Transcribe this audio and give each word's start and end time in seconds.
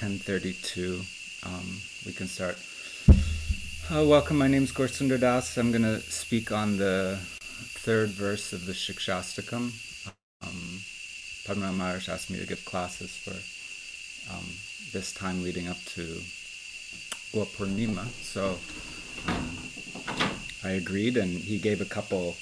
1032. 0.00 1.02
Um, 1.44 1.80
we 2.06 2.12
can 2.12 2.26
start. 2.26 2.56
Uh, 3.92 4.02
welcome, 4.06 4.38
my 4.38 4.48
name 4.48 4.62
is 4.62 4.72
Gaursundar 4.72 5.20
Das. 5.20 5.58
I'm 5.58 5.70
going 5.72 5.82
to 5.82 6.00
speak 6.00 6.50
on 6.50 6.78
the 6.78 7.18
third 7.20 8.08
verse 8.08 8.54
of 8.54 8.64
the 8.64 8.72
Shikshastakam. 8.72 9.72
Um, 10.42 10.80
Padma 11.44 11.70
Maharaj 11.72 12.08
asked 12.08 12.30
me 12.30 12.38
to 12.38 12.46
give 12.46 12.64
classes 12.64 13.10
for 13.14 13.36
um, 14.32 14.46
this 14.94 15.12
time 15.12 15.42
leading 15.42 15.68
up 15.68 15.76
to 15.96 16.22
Purnima. 17.34 18.06
So 18.22 18.58
um, 19.28 19.58
I 20.64 20.76
agreed, 20.76 21.18
and 21.18 21.30
he 21.30 21.58
gave 21.58 21.82
a 21.82 21.84
couple. 21.84 22.36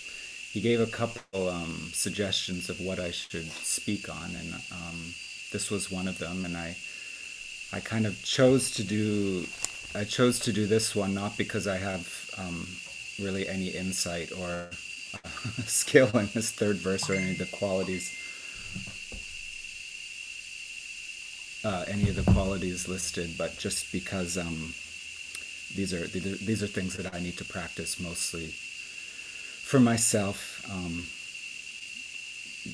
He 0.52 0.60
gave 0.60 0.78
a 0.80 0.86
couple 0.86 1.48
um, 1.48 1.90
suggestions 1.92 2.70
of 2.70 2.80
what 2.80 3.00
I 3.00 3.10
should 3.10 3.50
speak 3.50 4.08
on, 4.08 4.36
and 4.38 4.54
um, 4.70 5.14
this 5.50 5.72
was 5.72 5.90
one 5.90 6.06
of 6.06 6.18
them. 6.18 6.44
And 6.44 6.56
I, 6.56 6.76
I 7.72 7.80
kind 7.80 8.06
of 8.06 8.22
chose 8.22 8.70
to 8.72 8.84
do. 8.84 9.46
I 9.94 10.04
chose 10.04 10.38
to 10.40 10.52
do 10.52 10.66
this 10.66 10.94
one 10.96 11.14
not 11.14 11.36
because 11.36 11.66
I 11.66 11.76
have 11.76 12.30
um, 12.38 12.66
really 13.20 13.48
any 13.48 13.68
insight 13.68 14.32
or 14.32 14.68
uh, 15.14 15.28
skill 15.66 16.08
in 16.18 16.28
this 16.34 16.50
third 16.50 16.76
verse 16.76 17.08
or 17.10 17.14
any 17.14 17.32
of 17.32 17.38
the 17.38 17.46
qualities. 17.46 18.14
Uh, 21.64 21.84
any 21.88 22.08
of 22.08 22.16
the 22.16 22.30
qualities 22.32 22.88
listed, 22.88 23.34
but 23.36 23.58
just 23.58 23.92
because 23.92 24.38
um, 24.38 24.72
these 25.74 25.92
are 25.92 26.06
these 26.06 26.62
are 26.62 26.68
things 26.68 26.96
that 26.96 27.14
I 27.14 27.20
need 27.20 27.36
to 27.38 27.44
practice 27.44 28.00
mostly 28.00 28.46
for 28.46 29.80
myself. 29.80 30.64
Um, 30.72 31.04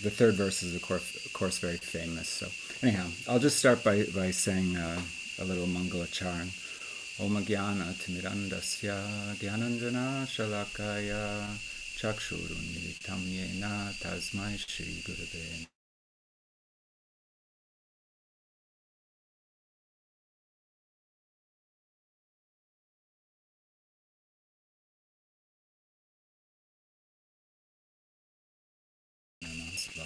the 0.02 0.10
third 0.10 0.34
verse 0.34 0.62
is 0.62 0.74
of 0.74 0.82
course, 0.82 1.26
of 1.26 1.32
course 1.32 1.58
very 1.58 1.76
famous. 1.76 2.28
So 2.28 2.48
anyhow, 2.82 3.06
I'll 3.28 3.38
just 3.38 3.58
start 3.58 3.84
by 3.84 4.04
by 4.14 4.30
saying 4.30 4.76
uh, 4.76 5.00
a 5.40 5.44
little 5.44 5.66
Mangala 5.66 6.10
charan. 6.10 6.50
Om 7.20 7.44
Jnana 7.44 7.92
Timirandasya 7.94 9.36
Gyananjana 9.36 10.26
Shalakaya 10.26 11.46
Chakshurunmilitam 11.98 13.22
Yena 13.22 13.92
Tasmai 14.02 14.58
Shri 14.58 15.02
Gurave 15.06 15.73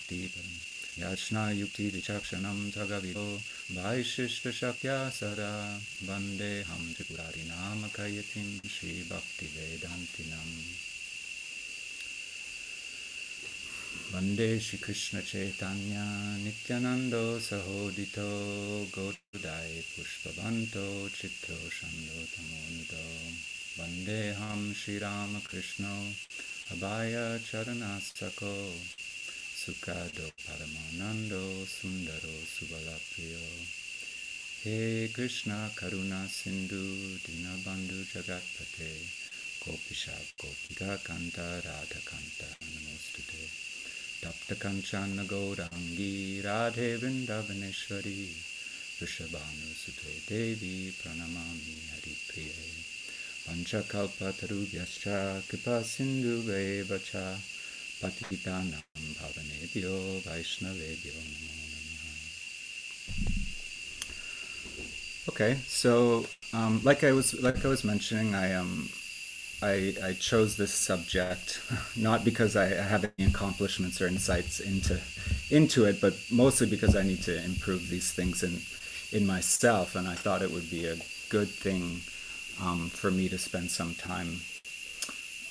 भक्तिपरम् 0.08 1.02
याचनायुक्तिविचक्षणं 1.02 2.70
जगविदो 2.70 3.36
भायशिष्टशक्यासरा 3.76 5.52
वन्देऽहं 6.02 6.92
त्रिपुरारिनामखयतिं 6.92 8.48
श्रीभक्तिवेदान्तिनम् 8.68 10.54
वंदे 14.14 14.60
श्रीकृष्णचैतन्या 14.60 16.06
नित्यानन्दो 16.36 17.40
सहोदितो। 17.40 18.30
गोदाय 18.94 19.80
पुष्पवन्तो 19.96 21.08
चित्रोषन्दो 21.08 22.20
तमोनितो 22.32 23.04
वन्देऽहं 23.82 24.74
श्रीरामकृष्णौ। 24.74 25.98
अबाय 26.70 27.14
चरणास्तको 27.52 28.54
Sukado 29.68 30.24
Paramanando 30.48 31.44
Sundaro 31.66 32.32
Subalapriyo 32.48 33.44
He 34.64 35.10
Krishna 35.12 35.68
Karuna 35.76 36.26
Sindhu 36.26 37.20
Dinabandhu 37.20 38.00
Jagatpate 38.08 38.96
Gopisha 39.60 40.16
Gopika 40.40 40.96
Kanta 41.04 41.60
Radha 41.60 42.00
Kanta 42.00 42.48
Namostute 42.64 43.44
Tapta 44.22 44.56
Kanchana 44.56 45.26
Gaurangi 45.28 46.42
Radhe 46.42 46.96
Vrindavaneshwari 46.96 48.32
Vrishabhanu 48.96 49.68
Sute 49.76 50.24
Devi 50.26 50.94
Pranamami 50.96 51.76
Haripriye 51.92 52.72
Panchakalpa 53.44 54.32
Tarubhyascha 54.32 55.46
Kripa 55.46 55.84
Sindhu 55.84 56.40
Vevacha 56.48 57.36
Patitanam 58.00 58.82
Okay, 65.28 65.58
so 65.66 66.26
um, 66.52 66.80
like 66.84 67.04
I 67.04 67.12
was 67.12 67.40
like 67.42 67.64
I 67.64 67.68
was 67.68 67.84
mentioning, 67.84 68.34
I 68.34 68.54
um 68.54 68.88
I, 69.62 69.94
I 70.02 70.12
chose 70.14 70.56
this 70.56 70.72
subject 70.72 71.60
not 71.96 72.24
because 72.24 72.56
I 72.56 72.66
have 72.66 73.04
any 73.18 73.28
accomplishments 73.28 74.00
or 74.00 74.06
insights 74.06 74.60
into 74.60 75.00
into 75.50 75.84
it, 75.84 76.00
but 76.00 76.14
mostly 76.30 76.66
because 76.66 76.96
I 76.96 77.02
need 77.02 77.22
to 77.24 77.44
improve 77.44 77.88
these 77.88 78.12
things 78.12 78.42
in 78.42 78.60
in 79.12 79.26
myself, 79.26 79.96
and 79.96 80.08
I 80.08 80.14
thought 80.14 80.42
it 80.42 80.52
would 80.52 80.70
be 80.70 80.86
a 80.86 80.96
good 81.28 81.48
thing 81.48 82.00
um, 82.62 82.88
for 82.90 83.10
me 83.10 83.28
to 83.28 83.38
spend 83.38 83.70
some 83.70 83.94
time 83.94 84.40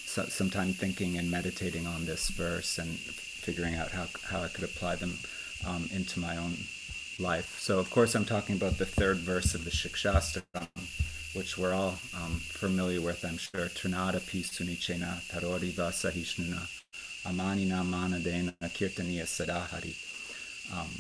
some 0.08 0.50
time 0.50 0.74
thinking 0.74 1.18
and 1.18 1.30
meditating 1.30 1.86
on 1.86 2.06
this 2.06 2.30
verse 2.30 2.80
and 2.80 2.98
figuring 3.48 3.76
out 3.76 3.92
how, 3.92 4.08
how 4.26 4.42
I 4.44 4.50
could 4.50 4.66
apply 4.66 4.96
them 4.98 5.14
um, 5.66 5.88
into 5.94 6.20
my 6.20 6.36
own 6.36 6.58
life. 7.18 7.58
So, 7.62 7.80
of 7.80 7.90
course, 7.90 8.14
I'm 8.14 8.26
talking 8.26 8.58
about 8.58 8.78
the 8.78 8.86
third 8.86 9.20
verse 9.20 9.56
of 9.56 9.64
the 9.64 9.72
Shikshastakam, 9.72 10.68
which 11.34 11.58
we're 11.58 11.74
all 11.74 11.96
um, 12.22 12.42
familiar 12.64 13.00
with, 13.00 13.24
I'm 13.24 13.38
sure. 13.38 13.68
Trinada 13.68 14.20
pisunichena 14.20 15.12
taroriva 15.32 15.88
sahishnuna 16.02 16.62
amanina 17.24 17.80
manadena 17.94 18.54
kirtaniya 18.78 19.24
sadahari. 19.24 19.96
Um, 20.78 20.92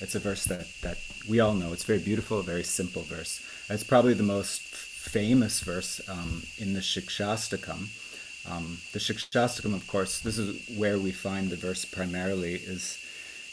it's 0.00 0.14
a 0.14 0.20
verse 0.20 0.44
that, 0.46 0.66
that 0.80 0.96
we 1.28 1.40
all 1.40 1.52
know. 1.52 1.74
It's 1.74 1.84
very 1.84 2.00
beautiful, 2.00 2.40
a 2.40 2.42
very 2.42 2.64
simple 2.64 3.02
verse. 3.02 3.42
It's 3.68 3.84
probably 3.84 4.14
the 4.14 4.22
most 4.22 4.62
famous 4.62 5.60
verse 5.60 6.00
um, 6.08 6.44
in 6.56 6.72
the 6.72 6.80
Shikshastakam. 6.80 7.88
Um, 8.50 8.78
the 8.92 8.98
Shikshastakam, 8.98 9.74
of 9.74 9.86
course, 9.86 10.20
this 10.20 10.38
is 10.38 10.78
where 10.78 10.98
we 10.98 11.12
find 11.12 11.50
the 11.50 11.56
verse 11.56 11.84
primarily, 11.84 12.54
is, 12.54 12.98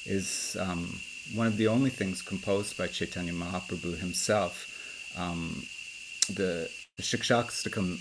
is 0.05 0.57
um, 0.59 0.99
one 1.33 1.47
of 1.47 1.57
the 1.57 1.67
only 1.67 1.89
things 1.89 2.21
composed 2.21 2.77
by 2.77 2.87
Chaitanya 2.87 3.33
Mahaprabhu 3.33 3.97
himself. 3.97 4.67
Um, 5.17 5.63
the, 6.27 6.69
the 6.97 7.03
Shikshastakam 7.03 7.99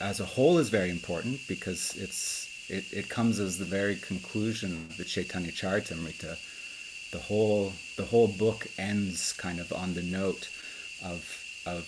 as 0.00 0.20
a 0.20 0.24
whole 0.24 0.58
is 0.58 0.68
very 0.68 0.90
important 0.90 1.40
because 1.48 1.96
it's 1.96 2.46
it, 2.68 2.84
it 2.92 3.08
comes 3.08 3.40
as 3.40 3.58
the 3.58 3.64
very 3.64 3.96
conclusion 3.96 4.86
of 4.90 4.96
the 4.96 5.04
Chaitanya 5.04 5.50
Charitamrita. 5.50 6.36
The 7.10 7.18
whole 7.18 7.72
the 7.96 8.04
whole 8.04 8.28
book 8.28 8.66
ends 8.78 9.32
kind 9.32 9.58
of 9.58 9.72
on 9.72 9.94
the 9.94 10.02
note 10.02 10.48
of 11.02 11.24
of 11.66 11.86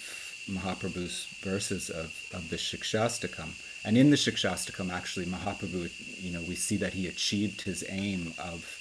Mahaprabhu's 0.48 1.26
verses 1.42 1.90
of, 1.90 2.12
of 2.32 2.48
the 2.50 2.56
Shikshastakam. 2.56 3.50
And 3.84 3.96
in 3.96 4.10
the 4.10 4.16
Shikshastakam, 4.16 4.92
actually, 4.92 5.26
Mahaprabhu, 5.26 5.90
you 6.22 6.32
know, 6.32 6.42
we 6.46 6.54
see 6.54 6.76
that 6.76 6.92
he 6.92 7.06
achieved 7.08 7.62
his 7.62 7.84
aim 7.88 8.34
of, 8.38 8.78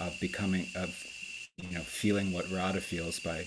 of 0.00 0.18
becoming, 0.20 0.66
of, 0.76 1.04
you 1.58 1.74
know, 1.74 1.80
feeling 1.80 2.32
what 2.32 2.50
Radha 2.50 2.80
feels 2.80 3.18
by, 3.18 3.46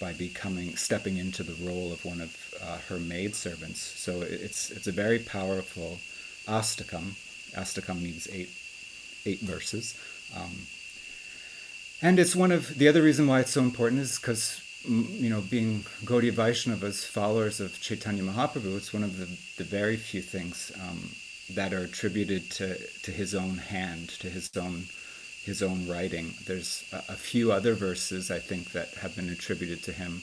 by 0.00 0.12
becoming, 0.12 0.76
stepping 0.76 1.16
into 1.16 1.42
the 1.42 1.54
role 1.66 1.92
of 1.92 2.04
one 2.04 2.20
of 2.20 2.54
uh, 2.62 2.78
her 2.88 2.98
maidservants. 2.98 3.80
So 3.80 4.20
it's, 4.20 4.70
it's 4.70 4.86
a 4.86 4.92
very 4.92 5.18
powerful 5.18 5.98
astakam. 6.46 7.14
Astakam 7.52 8.02
means 8.02 8.28
eight, 8.30 8.50
eight 9.24 9.40
verses. 9.40 9.98
Um, 10.36 10.66
and 12.02 12.18
it's 12.18 12.36
one 12.36 12.52
of 12.52 12.78
the 12.78 12.86
other 12.86 13.02
reason 13.02 13.26
why 13.26 13.40
it's 13.40 13.52
so 13.52 13.62
important 13.62 14.02
is 14.02 14.18
because 14.18 14.60
you 14.84 15.28
know, 15.28 15.40
being 15.40 15.84
Gaudiya 16.04 16.32
Vaishnavas, 16.32 17.04
followers 17.06 17.60
of 17.60 17.80
Chaitanya 17.80 18.22
Mahaprabhu, 18.22 18.76
it's 18.76 18.92
one 18.92 19.02
of 19.02 19.18
the, 19.18 19.26
the 19.56 19.64
very 19.64 19.96
few 19.96 20.22
things 20.22 20.72
um, 20.80 21.10
that 21.54 21.72
are 21.72 21.84
attributed 21.84 22.50
to, 22.52 22.78
to 23.02 23.10
his 23.10 23.34
own 23.34 23.56
hand, 23.56 24.10
to 24.20 24.28
his 24.28 24.50
own 24.56 24.84
his 25.44 25.62
own 25.62 25.88
writing. 25.88 26.34
There's 26.46 26.84
a, 26.92 26.96
a 26.96 27.16
few 27.16 27.52
other 27.52 27.74
verses 27.74 28.30
I 28.30 28.38
think 28.38 28.72
that 28.72 28.88
have 29.00 29.16
been 29.16 29.30
attributed 29.30 29.82
to 29.84 29.92
him. 29.92 30.22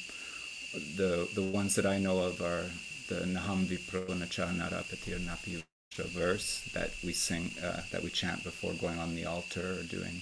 The 0.98 1.28
the 1.34 1.42
ones 1.42 1.76
that 1.76 1.86
I 1.86 1.98
know 1.98 2.20
of 2.20 2.42
are 2.42 2.66
the 3.08 3.26
Naham 3.26 3.66
Vipronacha 3.66 4.54
Narapatir 4.54 5.20
Napi 5.20 5.64
verse 6.04 6.70
that 6.74 6.92
we 7.04 7.14
sing, 7.14 7.52
uh, 7.64 7.82
that 7.92 8.04
we 8.04 8.10
chant 8.10 8.44
before 8.44 8.74
going 8.74 9.00
on 9.00 9.16
the 9.16 9.26
altar 9.26 9.80
or 9.80 9.84
doing 9.84 10.22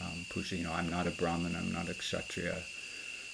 um, 0.00 0.24
puja. 0.30 0.56
You 0.56 0.64
know, 0.64 0.72
I'm 0.72 0.90
not 0.90 1.06
a 1.06 1.10
Brahmin, 1.10 1.54
I'm 1.54 1.72
not 1.72 1.88
a 1.88 1.94
Kshatriya. 1.94 2.58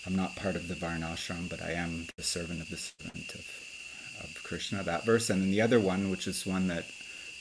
I'm 0.06 0.17
not 0.17 0.37
part 0.37 0.56
of 0.56 0.69
the 0.69 0.75
Varnashram, 0.75 1.49
but 1.49 1.62
I 1.62 1.73
am 1.73 2.06
the 2.17 2.23
servant 2.23 2.62
of 2.62 2.70
the 2.70 2.76
servant 2.76 3.35
of, 3.35 3.47
of 4.25 4.43
Krishna, 4.43 4.82
that 4.82 5.05
verse. 5.05 5.29
And 5.29 5.43
then 5.43 5.50
the 5.50 5.61
other 5.61 5.79
one, 5.79 6.11
which 6.11 6.26
is 6.26 6.47
one 6.47 6.69
that 6.69 6.87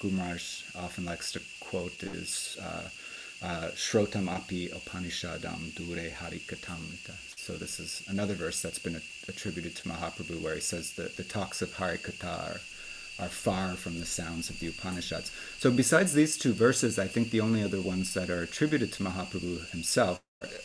Gumraj 0.01 0.75
often 0.75 1.05
likes 1.05 1.31
to 1.31 1.41
quote, 1.61 2.03
is 2.03 2.57
uh, 2.61 2.89
uh, 3.41 3.69
Shrotam 3.75 4.27
api 4.27 4.67
Upanishadam 4.69 5.73
dure 5.75 6.09
harikatamrita. 6.09 7.15
So 7.37 7.53
this 7.53 7.79
is 7.79 8.03
another 8.07 8.33
verse 8.33 8.61
that's 8.61 8.79
been 8.79 9.01
attributed 9.27 9.75
to 9.77 9.89
Mahaprabhu 9.89 10.41
where 10.41 10.55
he 10.55 10.61
says 10.61 10.93
that 10.93 11.15
the 11.15 11.23
talks 11.23 11.61
of 11.61 11.73
Harikatha 11.75 12.25
are, 12.25 13.25
are 13.25 13.29
far 13.29 13.75
from 13.75 13.99
the 13.99 14.05
sounds 14.05 14.49
of 14.49 14.59
the 14.59 14.67
Upanishads. 14.67 15.31
So 15.59 15.71
besides 15.71 16.13
these 16.13 16.37
two 16.37 16.53
verses, 16.53 16.99
I 16.99 17.07
think 17.07 17.31
the 17.31 17.41
only 17.41 17.63
other 17.63 17.81
ones 17.81 18.13
that 18.13 18.29
are 18.29 18.41
attributed 18.41 18.91
to 18.93 19.03
Mahaprabhu 19.03 19.69
himself 19.71 20.19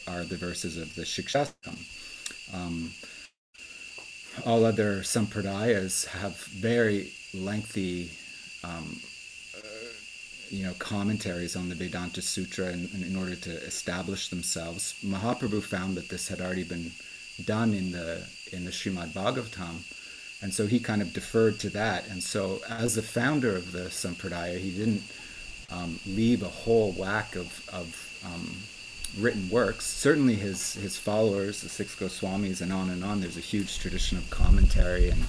are 0.07 0.25
the 0.25 0.37
verses 0.37 0.77
of 0.77 0.95
the 0.95 1.03
Shikshastakam. 1.03 1.79
Um, 2.55 2.93
all 4.47 4.65
other 4.65 5.01
sampradayas 5.01 6.07
have 6.07 6.37
very 6.47 7.13
lengthy 7.33 8.11
um, 8.63 9.01
you 10.49 10.65
know 10.65 10.75
commentaries 10.79 11.57
on 11.57 11.69
the 11.69 11.75
Vedanta 11.75 12.23
Sutra 12.23 12.71
in, 12.71 12.89
in, 12.95 13.17
order 13.17 13.35
to 13.35 13.51
establish 13.51 14.29
themselves. 14.29 14.95
Mahaprabhu 15.05 15.63
found 15.63 15.97
that 15.97 16.09
this 16.09 16.29
had 16.29 16.41
already 16.41 16.65
been 16.65 16.93
done 17.45 17.75
in 17.75 17.91
the 17.91 18.25
in 18.53 18.65
the 18.65 18.71
Srimad 18.71 19.13
Bhagavatam, 19.13 19.83
and 20.43 20.55
so 20.55 20.67
he 20.67 20.79
kind 20.79 21.03
of 21.03 21.13
deferred 21.13 21.59
to 21.61 21.71
that. 21.71 22.07
And 22.09 22.23
so, 22.23 22.61
as 22.69 22.95
the 22.95 23.03
founder 23.03 23.57
of 23.57 23.73
the 23.73 23.87
Sampradaya, 23.91 24.59
he 24.59 24.71
didn't 24.71 25.03
um, 25.71 25.99
leave 26.07 26.43
a 26.43 26.49
whole 26.49 26.93
whack 26.93 27.35
of 27.35 27.69
of 27.73 28.21
um, 28.25 28.57
written 29.19 29.49
works. 29.49 29.87
Certainly, 29.87 30.37
his 30.37 30.75
his 30.75 30.97
followers, 30.97 31.61
the 31.61 31.69
six 31.69 31.95
Goswamis, 31.95 32.61
and 32.61 32.73
on 32.73 32.91
and 32.91 33.05
on. 33.05 33.21
There's 33.21 33.37
a 33.37 33.41
huge 33.41 33.79
tradition 33.79 34.19
of 34.19 34.31
commentary 34.31 35.11
and 35.11 35.25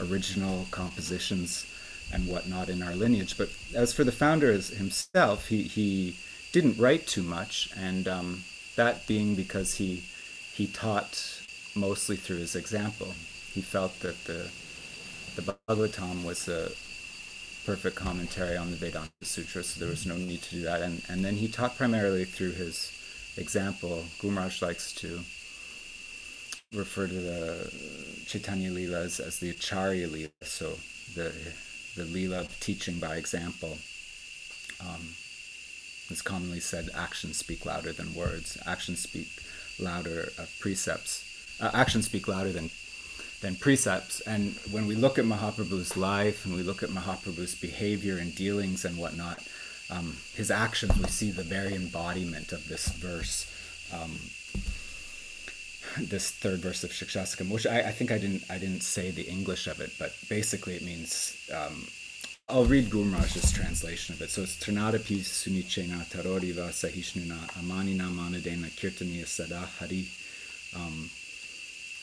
original 0.00 0.66
compositions 0.70 1.66
and 2.12 2.28
whatnot 2.28 2.68
in 2.68 2.82
our 2.82 2.94
lineage. 2.94 3.36
But 3.36 3.50
as 3.74 3.92
for 3.92 4.04
the 4.04 4.12
founder 4.12 4.52
himself, 4.52 5.48
he, 5.48 5.62
he 5.62 6.18
didn't 6.52 6.78
write 6.78 7.06
too 7.06 7.22
much, 7.22 7.70
and 7.76 8.06
um, 8.06 8.44
that 8.76 9.06
being 9.06 9.34
because 9.34 9.74
he 9.74 10.04
he 10.54 10.66
taught 10.66 11.42
mostly 11.74 12.16
through 12.16 12.38
his 12.38 12.56
example. 12.56 13.14
He 13.52 13.60
felt 13.60 14.00
that 14.00 14.24
the 14.24 14.50
the 15.34 15.42
Bhagavatam 15.42 16.24
was 16.24 16.48
a 16.48 16.70
perfect 17.66 17.96
commentary 17.96 18.56
on 18.56 18.70
the 18.70 18.76
Vedanta 18.76 19.10
Sutra, 19.22 19.62
so 19.62 19.80
there 19.80 19.88
was 19.88 20.06
no 20.06 20.16
need 20.16 20.42
to 20.42 20.54
do 20.56 20.62
that. 20.62 20.82
And 20.82 21.02
and 21.08 21.24
then 21.24 21.36
he 21.36 21.48
taught 21.48 21.76
primarily 21.76 22.24
through 22.24 22.52
his 22.52 22.92
example. 23.36 24.04
Gumraj 24.20 24.62
likes 24.62 24.92
to 24.94 25.20
refer 26.74 27.06
to 27.06 27.14
the 27.14 27.72
Chaitanya 28.26 28.70
Leelas 28.70 29.20
as 29.20 29.38
the 29.38 29.50
Acharya 29.50 30.08
Leela, 30.08 30.30
so 30.42 30.74
the 31.14 31.32
the 31.96 32.04
Leela 32.04 32.40
of 32.40 32.60
teaching 32.60 32.98
by 32.98 33.16
example. 33.16 33.78
Um, 34.80 35.14
it's 36.10 36.22
commonly 36.22 36.60
said 36.60 36.90
actions 36.94 37.38
speak 37.38 37.64
louder 37.64 37.92
than 37.92 38.14
words. 38.14 38.58
Actions 38.66 39.00
speak 39.00 39.28
louder 39.80 40.28
of 40.38 40.54
precepts. 40.60 41.24
Uh, 41.60 41.70
actions 41.72 42.06
speak 42.06 42.28
louder 42.28 42.52
than 42.52 42.70
than 43.40 43.56
precepts. 43.56 44.20
And 44.20 44.54
when 44.70 44.86
we 44.86 44.94
look 44.94 45.18
at 45.18 45.24
Mahaprabhu's 45.24 45.96
life 45.96 46.44
and 46.44 46.54
we 46.54 46.62
look 46.62 46.82
at 46.82 46.90
Mahaprabhu's 46.90 47.54
behavior 47.54 48.16
and 48.18 48.34
dealings 48.34 48.84
and 48.84 48.98
whatnot, 48.98 49.42
um, 49.90 50.16
his 50.34 50.50
actions, 50.50 50.96
we 50.96 51.06
see 51.08 51.30
the 51.30 51.42
very 51.42 51.74
embodiment 51.74 52.52
of 52.52 52.68
this 52.68 52.88
verse, 52.88 53.46
um, 53.92 54.18
this 55.98 56.30
third 56.30 56.60
verse 56.60 56.82
of 56.84 56.90
Shikshastakam, 56.90 57.50
which 57.50 57.66
I, 57.66 57.80
I, 57.80 57.92
think 57.92 58.10
I 58.10 58.18
didn't 58.18 58.42
I 58.50 58.58
didn't 58.58 58.82
say 58.82 59.10
the 59.10 59.22
English 59.22 59.66
of 59.66 59.80
it, 59.80 59.92
but 59.98 60.12
basically 60.28 60.74
it 60.74 60.82
means 60.82 61.36
um, 61.54 61.86
I'll 62.48 62.64
read 62.64 62.90
Gurmaraj's 62.90 63.52
translation 63.52 64.14
of 64.14 64.22
it. 64.22 64.30
So 64.30 64.42
it's 64.42 64.56
Trinadapi 64.56 65.18
Sunichena 65.18 66.04
Taroriva 66.06 66.70
Sahishnuna 66.70 67.38
Amanina 67.58 68.10
Manadena 68.10 68.70
Kirtaniya 68.70 69.26
Sada 69.26 69.68
Hari. 69.78 70.08
Um, 70.74 71.10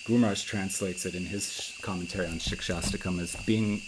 translates 0.06 1.06
it 1.06 1.16
in 1.16 1.26
his 1.26 1.78
commentary 1.82 2.28
on 2.28 2.34
Shikshastakam 2.34 3.22
as 3.22 3.36
being 3.46 3.82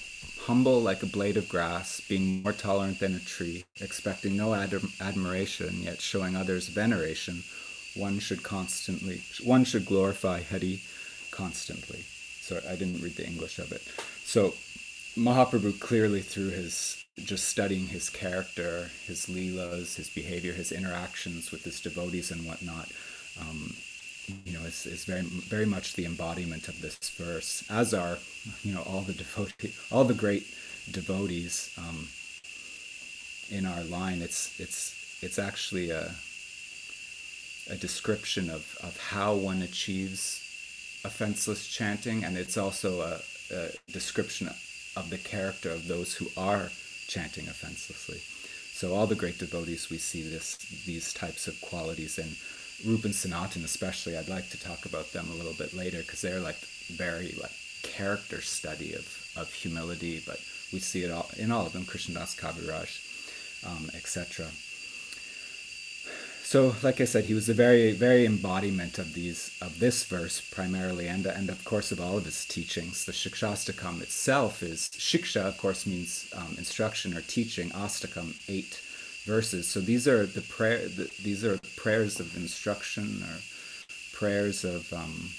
humble 0.45 0.79
like 0.79 1.01
a 1.01 1.07
blade 1.07 1.37
of 1.37 1.49
grass, 1.49 1.99
being 2.07 2.43
more 2.43 2.53
tolerant 2.53 2.99
than 2.99 3.15
a 3.15 3.19
tree, 3.19 3.65
expecting 3.81 4.37
no 4.37 4.53
ad- 4.53 4.79
admiration, 5.01 5.81
yet 5.81 5.99
showing 5.99 6.35
others 6.35 6.67
veneration, 6.67 7.43
one 7.95 8.19
should 8.19 8.43
constantly, 8.43 9.23
one 9.43 9.63
should 9.63 9.85
glorify 9.85 10.41
Hari 10.41 10.81
constantly. 11.31 12.05
So 12.41 12.61
I 12.69 12.75
didn't 12.75 13.01
read 13.01 13.15
the 13.15 13.25
English 13.25 13.57
of 13.57 13.71
it. 13.71 13.81
So 14.23 14.53
Mahaprabhu 15.17 15.79
clearly 15.79 16.21
through 16.21 16.49
his 16.49 17.03
just 17.17 17.47
studying 17.47 17.87
his 17.87 18.09
character, 18.09 18.91
his 19.07 19.25
leelas, 19.25 19.95
his 19.95 20.09
behavior, 20.09 20.53
his 20.53 20.71
interactions 20.71 21.51
with 21.51 21.63
his 21.63 21.79
devotees 21.79 22.29
and 22.29 22.45
whatnot, 22.45 22.89
um, 23.39 23.73
you 24.27 24.53
know, 24.53 24.65
is, 24.65 24.85
is 24.85 25.05
very 25.05 25.21
very 25.21 25.65
much 25.65 25.93
the 25.93 26.05
embodiment 26.05 26.67
of 26.67 26.81
this 26.81 26.97
verse. 27.17 27.63
As 27.69 27.93
are, 27.93 28.17
you 28.63 28.73
know, 28.73 28.81
all 28.81 29.01
the 29.01 29.13
devotee, 29.13 29.73
all 29.91 30.03
the 30.03 30.13
great 30.13 30.45
devotees 30.91 31.71
um, 31.77 32.07
in 33.49 33.65
our 33.65 33.83
line. 33.83 34.21
It's 34.21 34.59
it's 34.59 34.93
it's 35.21 35.39
actually 35.39 35.89
a 35.89 36.11
a 37.69 37.75
description 37.75 38.49
of 38.49 38.77
of 38.83 38.97
how 38.97 39.33
one 39.33 39.61
achieves 39.61 40.41
offenseless 41.03 41.67
chanting, 41.67 42.23
and 42.23 42.37
it's 42.37 42.57
also 42.57 43.01
a, 43.01 43.19
a 43.53 43.69
description 43.91 44.47
of 44.95 45.09
the 45.09 45.17
character 45.17 45.69
of 45.69 45.87
those 45.87 46.15
who 46.15 46.27
are 46.37 46.69
chanting 47.07 47.47
offenselessly. 47.47 48.21
So 48.73 48.93
all 48.93 49.07
the 49.07 49.15
great 49.15 49.37
devotees, 49.37 49.89
we 49.89 49.97
see 49.97 50.27
this 50.27 50.57
these 50.85 51.13
types 51.13 51.47
of 51.47 51.59
qualities 51.61 52.17
in 52.17 52.35
Rupa 52.83 53.07
and 53.07 53.15
Sanatan 53.15 53.63
especially, 53.63 54.17
I'd 54.17 54.27
like 54.27 54.49
to 54.49 54.59
talk 54.59 54.85
about 54.85 55.11
them 55.13 55.27
a 55.29 55.35
little 55.35 55.53
bit 55.53 55.73
later 55.73 55.99
because 55.99 56.21
they're 56.21 56.39
like 56.39 56.57
very 56.87 57.33
like 57.41 57.51
character 57.83 58.41
study 58.41 58.93
of, 58.93 59.31
of 59.37 59.53
humility, 59.53 60.21
but 60.25 60.39
we 60.73 60.79
see 60.79 61.03
it 61.03 61.11
all 61.11 61.29
in 61.37 61.51
all 61.51 61.65
of 61.65 61.73
them, 61.73 61.85
Krishnadas 61.85 62.35
Kaviraj, 62.35 63.65
um, 63.65 63.89
etc. 63.93 64.47
So, 66.43 66.75
like 66.83 67.01
I 67.01 67.05
said, 67.05 67.25
he 67.25 67.33
was 67.33 67.47
the 67.47 67.55
very, 67.55 67.91
very 67.91 68.23
embodiment 68.23 68.99
of 68.99 69.15
these 69.15 69.57
of 69.61 69.79
this 69.79 70.03
verse 70.05 70.41
primarily, 70.41 71.07
and 71.07 71.25
and 71.25 71.49
of 71.49 71.65
course 71.65 71.91
of 71.91 71.99
all 71.99 72.17
of 72.17 72.25
his 72.25 72.45
teachings. 72.45 73.05
The 73.05 73.13
Shikshastakam 73.13 74.01
itself 74.01 74.61
is 74.61 74.89
shiksha, 74.89 75.43
of 75.43 75.57
course, 75.57 75.87
means 75.87 76.31
um, 76.35 76.55
instruction 76.57 77.17
or 77.17 77.21
teaching. 77.21 77.71
Astakam, 77.71 78.35
eight 78.47 78.79
verses. 79.25 79.67
So 79.67 79.79
these 79.81 80.07
are 80.07 80.25
the 80.25 80.41
prayer. 80.41 80.87
The, 80.87 81.09
these 81.23 81.43
are 81.43 81.59
prayers 81.75 82.19
of 82.19 82.35
instruction 82.35 83.23
or 83.23 83.37
prayers 84.13 84.63
of 84.63 84.91
um, 84.93 85.31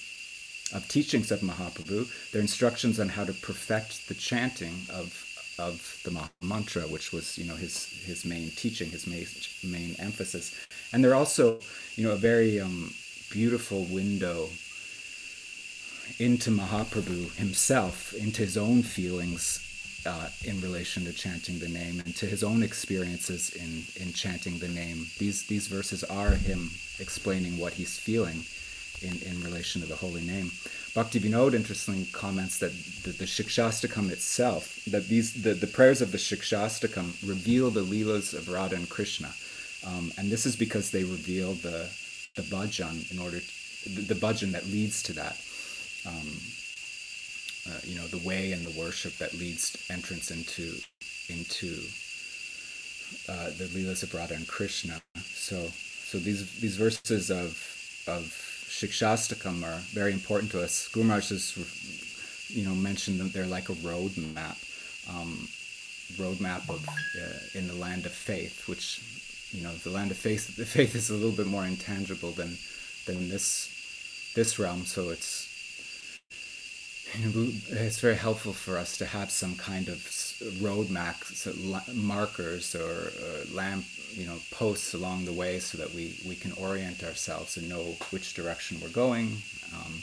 of 0.74 0.86
teachings 0.88 1.30
of 1.30 1.40
Mahaprabhu. 1.40 2.08
They're 2.30 2.40
instructions 2.40 2.98
on 3.00 3.08
how 3.10 3.24
to 3.24 3.32
perfect 3.32 4.08
the 4.08 4.14
chanting 4.14 4.86
of 4.92 5.24
of 5.58 6.00
the 6.04 6.30
mantra, 6.42 6.82
which 6.82 7.12
was 7.12 7.38
you 7.38 7.46
know 7.46 7.56
his 7.56 7.86
his 8.04 8.24
main 8.24 8.50
teaching, 8.50 8.90
his 8.90 9.06
main 9.06 9.26
main 9.64 9.96
emphasis, 9.98 10.54
and 10.92 11.02
they're 11.02 11.14
also 11.14 11.60
you 11.94 12.04
know 12.04 12.12
a 12.12 12.16
very 12.16 12.60
um, 12.60 12.92
beautiful 13.30 13.84
window 13.84 14.48
into 16.18 16.50
Mahaprabhu 16.50 17.34
himself, 17.36 18.14
into 18.14 18.42
his 18.42 18.56
own 18.56 18.82
feelings 18.82 19.65
uh, 20.06 20.28
in 20.44 20.60
relation 20.60 21.04
to 21.04 21.12
chanting 21.12 21.58
the 21.58 21.68
name 21.68 22.00
and 22.04 22.14
to 22.16 22.26
his 22.26 22.42
own 22.44 22.62
experiences 22.62 23.50
in, 23.50 23.84
in 24.02 24.12
chanting 24.12 24.58
the 24.58 24.68
name. 24.68 25.06
These, 25.18 25.46
these 25.46 25.66
verses 25.66 26.04
are 26.04 26.30
him 26.30 26.70
explaining 26.98 27.58
what 27.58 27.74
he's 27.74 27.98
feeling 27.98 28.44
in, 29.02 29.20
in 29.28 29.42
relation 29.42 29.80
to 29.82 29.86
the 29.86 29.96
holy 29.96 30.22
name. 30.22 30.50
Bhakti 30.94 31.20
Vinod 31.20 31.52
interestingly 31.52 32.06
comments 32.12 32.58
that 32.58 32.72
the, 33.02 33.10
the 33.10 33.26
Shikshastakam 33.26 34.10
itself, 34.10 34.82
that 34.86 35.08
these 35.08 35.42
the, 35.42 35.52
the 35.52 35.66
prayers 35.66 36.00
of 36.00 36.12
the 36.12 36.18
Shikshastakam 36.18 37.28
reveal 37.28 37.70
the 37.70 37.82
Leelas 37.82 38.32
of 38.32 38.48
Radha 38.48 38.76
and 38.76 38.88
Krishna. 38.88 39.34
Um, 39.86 40.12
and 40.16 40.30
this 40.30 40.46
is 40.46 40.56
because 40.56 40.90
they 40.90 41.04
reveal 41.04 41.52
the, 41.52 41.90
the 42.34 42.42
bhajan 42.42 43.12
in 43.12 43.18
order 43.18 43.40
to, 43.40 43.88
the, 43.90 44.14
the 44.14 44.14
bhajan 44.14 44.52
that 44.52 44.64
leads 44.66 45.02
to 45.04 45.12
that. 45.14 45.36
Um, 46.06 46.40
uh, 47.68 47.80
you 47.84 47.96
know, 47.96 48.06
the 48.06 48.26
way 48.26 48.52
and 48.52 48.64
the 48.66 48.78
worship 48.78 49.16
that 49.18 49.34
leads 49.34 49.76
entrance 49.90 50.30
into 50.30 50.78
into 51.28 51.80
uh, 53.28 53.50
the 53.58 53.68
Leelas 53.74 54.02
of 54.02 54.14
Radha 54.14 54.34
and 54.34 54.46
Krishna. 54.46 55.00
So, 55.16 55.68
so 56.10 56.18
these 56.18 56.60
these 56.60 56.76
verses 56.76 57.30
of 57.30 57.58
of 58.06 58.22
Shikshastakam 58.68 59.64
are 59.64 59.80
very 59.92 60.12
important 60.12 60.52
to 60.52 60.62
us. 60.62 60.88
Gurmaraj 60.92 61.30
has, 61.30 62.48
you 62.48 62.64
know, 62.64 62.74
mentioned 62.74 63.20
that 63.20 63.32
they're 63.32 63.46
like 63.46 63.68
a 63.68 63.74
road 63.74 64.16
map, 64.16 64.56
um, 65.08 65.48
roadmap 66.14 66.68
of 66.68 66.86
uh, 66.88 67.58
in 67.58 67.68
the 67.68 67.74
land 67.74 68.06
of 68.06 68.12
faith, 68.12 68.68
which 68.68 69.00
you 69.52 69.62
know, 69.62 69.72
the 69.72 69.90
land 69.90 70.10
of 70.10 70.16
faith. 70.16 70.56
The 70.56 70.66
faith 70.66 70.94
is 70.94 71.10
a 71.10 71.14
little 71.14 71.36
bit 71.36 71.46
more 71.46 71.66
intangible 71.66 72.32
than 72.32 72.58
than 73.06 73.28
this 73.28 74.32
this 74.34 74.58
realm. 74.58 74.84
So 74.84 75.10
it's 75.10 75.55
it's 77.14 78.00
very 78.00 78.16
helpful 78.16 78.52
for 78.52 78.76
us 78.76 78.96
to 78.98 79.06
have 79.06 79.30
some 79.30 79.54
kind 79.56 79.88
of 79.88 80.00
road 80.60 80.90
markers 80.90 82.74
or 82.74 83.10
uh, 83.10 83.54
lamp, 83.54 83.84
you 84.10 84.26
know, 84.26 84.38
posts 84.50 84.92
along 84.94 85.24
the 85.24 85.32
way 85.32 85.58
so 85.58 85.78
that 85.78 85.94
we, 85.94 86.18
we 86.26 86.34
can 86.34 86.52
orient 86.52 87.04
ourselves 87.04 87.56
and 87.56 87.68
know 87.68 87.94
which 88.10 88.34
direction 88.34 88.80
we're 88.82 88.88
going, 88.88 89.38
um, 89.74 90.02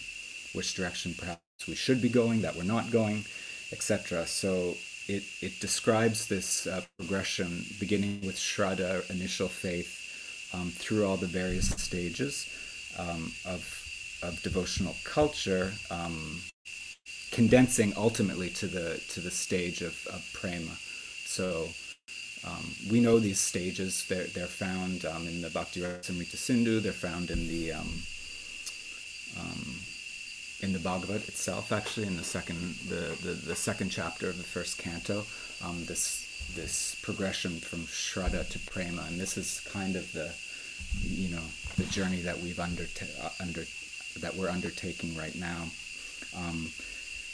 which 0.54 0.74
direction 0.76 1.14
perhaps 1.18 1.42
we 1.68 1.76
should 1.76 2.02
be 2.02 2.10
going, 2.10 2.42
that 2.42 2.56
we're 2.56 2.64
not 2.64 2.90
going, 2.90 3.26
etc. 3.72 4.26
So 4.26 4.76
it, 5.08 5.24
it 5.42 5.60
describes 5.60 6.28
this 6.28 6.66
uh, 6.68 6.82
progression 6.98 7.66
beginning 7.80 8.22
with 8.22 8.36
Shraddha, 8.36 9.10
initial 9.10 9.50
faith, 9.50 10.00
um, 10.54 10.70
through 10.70 11.06
all 11.06 11.18
the 11.18 11.28
various 11.28 11.70
stages 11.70 12.48
um, 12.98 13.32
of, 13.46 14.20
of 14.22 14.42
devotional 14.44 14.96
culture, 15.04 15.74
um, 15.90 16.40
condensing 17.32 17.94
ultimately 17.98 18.50
to 18.50 18.68
the 18.68 19.02
to 19.10 19.20
the 19.20 19.32
stage 19.32 19.82
of, 19.82 20.08
of 20.08 20.24
prema. 20.34 20.78
So 21.26 21.68
um, 22.46 22.76
we 22.92 23.00
know 23.00 23.20
these 23.20 23.40
stages. 23.40 24.06
They're 24.08 24.28
they're 24.28 24.48
found 24.48 25.06
um, 25.06 25.28
in 25.28 25.42
the 25.42 25.50
Bhakti 25.50 25.82
Rasamrita 25.82 26.38
Sindhu. 26.38 26.80
They're 26.80 26.92
found 26.92 27.32
in 27.32 27.48
the 27.48 27.74
um, 27.74 28.02
um, 29.40 29.76
in 30.62 30.72
the 30.72 30.80
Bhagavad 30.80 31.28
itself, 31.28 31.72
actually, 31.72 32.08
in 32.08 32.18
the 32.18 32.24
second 32.24 32.76
the, 32.88 33.18
the, 33.24 33.34
the 33.34 33.56
second 33.56 33.90
chapter 33.90 34.30
of 34.30 34.38
the 34.38 34.44
first 34.44 34.78
canto. 34.78 35.24
Um, 35.64 35.86
this 35.86 36.24
this 36.56 36.96
progression 37.02 37.60
from 37.60 37.82
Shraddha 37.82 38.48
to 38.50 38.60
prema, 38.72 39.04
and 39.08 39.20
this 39.20 39.38
is 39.38 39.62
kind 39.72 39.96
of 39.96 40.12
the 40.14 40.34
you 41.02 41.30
know 41.36 41.44
the 41.78 41.86
journey 41.86 42.22
that 42.22 42.40
we've 42.40 42.60
under 42.60 42.84
uh, 43.22 43.30
under 43.40 43.64
that 44.20 44.36
we're 44.36 44.50
undertaking 44.50 45.18
right 45.18 45.36
now. 45.36 45.66
Um, 46.38 46.72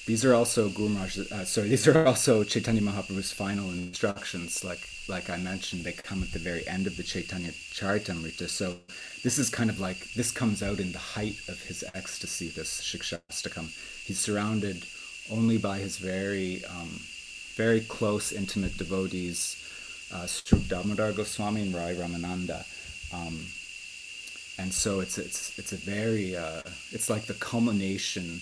these 0.10 0.26
are 0.26 0.34
also 0.34 0.70
Guru 0.70 0.98
uh, 0.98 1.46
sorry, 1.46 1.68
these 1.68 1.88
are 1.88 2.08
also 2.08 2.44
Chaitanya 2.44 2.82
Mahaprabhu's 2.82 3.32
final 3.32 3.70
instructions. 3.70 4.64
Like 4.64 4.90
like 5.08 5.30
I 5.30 5.38
mentioned, 5.38 5.84
they 5.84 5.92
come 5.92 6.24
at 6.24 6.32
the 6.32 6.40
very 6.40 6.68
end 6.68 6.88
of 6.88 6.98
the 6.98 7.04
Chaitanya 7.04 7.52
Charitamrita. 7.52 8.50
So 8.50 8.78
this 9.24 9.38
is 9.38 9.52
kind 9.52 9.70
of 9.70 9.80
like 9.80 10.12
this 10.16 10.32
comes 10.32 10.64
out 10.64 10.80
in 10.80 10.94
the 10.94 11.06
height 11.16 11.38
of 11.48 11.62
his 11.62 11.84
ecstasy. 11.94 12.50
This 12.50 12.82
Shikshastakam. 12.82 13.68
He's 14.04 14.18
surrounded 14.18 14.84
only 15.32 15.60
by 15.60 15.78
his 15.78 16.00
very 16.00 16.66
um, 16.66 16.90
very 17.56 17.82
close, 17.82 18.32
intimate 18.32 18.80
devotees, 18.80 19.64
uh, 20.12 20.26
Swarup 20.26 20.68
Damodar 20.70 21.12
Goswami 21.12 21.62
and 21.62 21.76
Rai 21.76 21.94
Ramananda. 21.94 22.66
Um, 23.14 23.46
and 24.58 24.74
so 24.74 25.02
it's 25.02 25.20
it's 25.20 25.60
it's 25.60 25.72
a 25.72 25.78
very 25.78 26.36
uh, 26.36 26.62
it's 26.92 27.12
like 27.12 27.28
the 27.28 27.36
culmination 27.36 28.42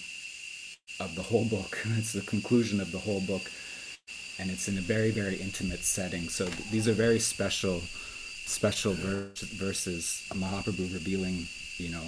of 1.00 1.16
the 1.16 1.24
whole 1.24 1.46
book. 1.46 1.78
It's 1.98 2.14
the 2.14 2.22
conclusion 2.22 2.80
of 2.82 2.92
the 2.92 3.00
whole 3.00 3.22
book, 3.22 3.52
and 4.40 4.50
it's 4.50 4.68
in 4.68 4.78
a 4.78 4.82
very 4.82 5.12
very 5.12 5.36
intimate 5.36 5.84
setting. 5.84 6.30
So 6.30 6.46
th- 6.46 6.70
these 6.70 6.88
are 6.88 6.94
very 6.94 7.20
special 7.20 7.82
special 8.46 8.94
verses. 8.94 10.28
Mahaprabhu 10.34 10.94
revealing 10.94 11.48
you 11.78 11.90
know 11.90 12.06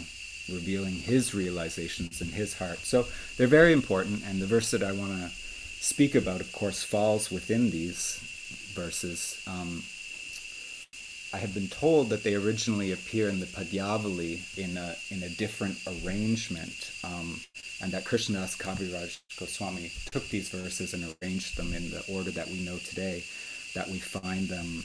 revealing 0.52 0.94
his 0.94 1.34
realizations 1.34 2.22
in 2.22 2.30
his 2.30 2.58
heart. 2.58 2.80
So 2.80 3.06
they're 3.38 3.48
very 3.48 3.74
important, 3.74 4.24
and 4.26 4.42
the 4.42 4.48
verse 4.48 4.72
that 4.72 4.84
I 4.84 4.92
want 4.92 5.12
to 5.12 5.30
speak 5.80 6.16
about, 6.16 6.42
of 6.42 6.52
course, 6.52 6.84
falls 6.84 7.32
within 7.32 7.70
these 7.70 8.20
verses. 8.74 9.42
Um, 9.48 9.84
I 11.32 11.38
have 11.38 11.54
been 11.54 11.68
told 11.68 12.10
that 12.10 12.24
they 12.24 12.34
originally 12.34 12.92
appear 12.92 13.30
in 13.30 13.40
the 13.40 13.46
Padyavali 13.46 14.58
in 14.58 14.78
a, 14.78 14.96
in 15.12 15.22
a 15.22 15.30
different 15.30 15.78
arrangement, 15.86 16.92
um, 17.04 17.40
and 17.82 17.92
that 17.92 18.04
Krishnadas 18.04 18.58
Kaviraj 18.58 19.20
Goswami 19.40 19.92
took 20.12 20.28
these 20.30 20.50
verses 20.50 20.94
and 20.96 21.16
arranged 21.22 21.56
them 21.56 21.74
in 21.74 21.92
the 21.92 22.04
order 22.12 22.32
that 22.32 22.48
we 22.48 22.66
know 22.66 22.78
today, 22.78 23.24
that 23.76 23.88
we 23.88 24.00
find 24.00 24.50
them 24.50 24.84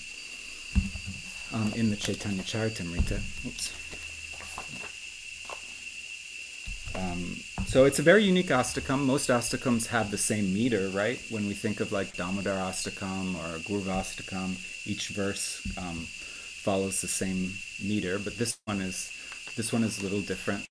um, 1.54 1.72
in 1.74 1.88
the 1.88 1.96
Chaitanya 1.96 2.42
Charitamrita. 2.42 3.20
Oops. 3.46 3.72
Um, 6.96 7.36
so 7.66 7.86
it's 7.86 7.98
a 7.98 8.02
very 8.02 8.22
unique 8.22 8.48
astakam. 8.48 9.04
Most 9.04 9.30
astakams 9.30 9.86
have 9.86 10.10
the 10.10 10.18
same 10.18 10.52
meter, 10.52 10.88
right? 10.90 11.20
When 11.30 11.46
we 11.46 11.54
think 11.54 11.80
of 11.80 11.90
like 11.90 12.16
Damodar 12.16 12.58
astakam 12.70 13.34
or 13.34 13.58
Gurvastakam, 13.60 14.56
each 14.86 15.08
verse 15.08 15.66
um, 15.78 16.06
follows 16.64 17.02
the 17.02 17.08
same 17.08 17.52
meter, 17.82 18.18
but 18.18 18.38
this 18.38 18.56
one 18.64 18.80
is 18.80 19.12
this 19.54 19.70
one 19.70 19.84
is 19.84 20.00
a 20.00 20.02
little 20.02 20.22
different. 20.22 20.66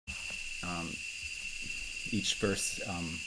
Um, 0.67 0.89
each 2.11 2.35
verse 2.35 2.81
um, 2.89 3.19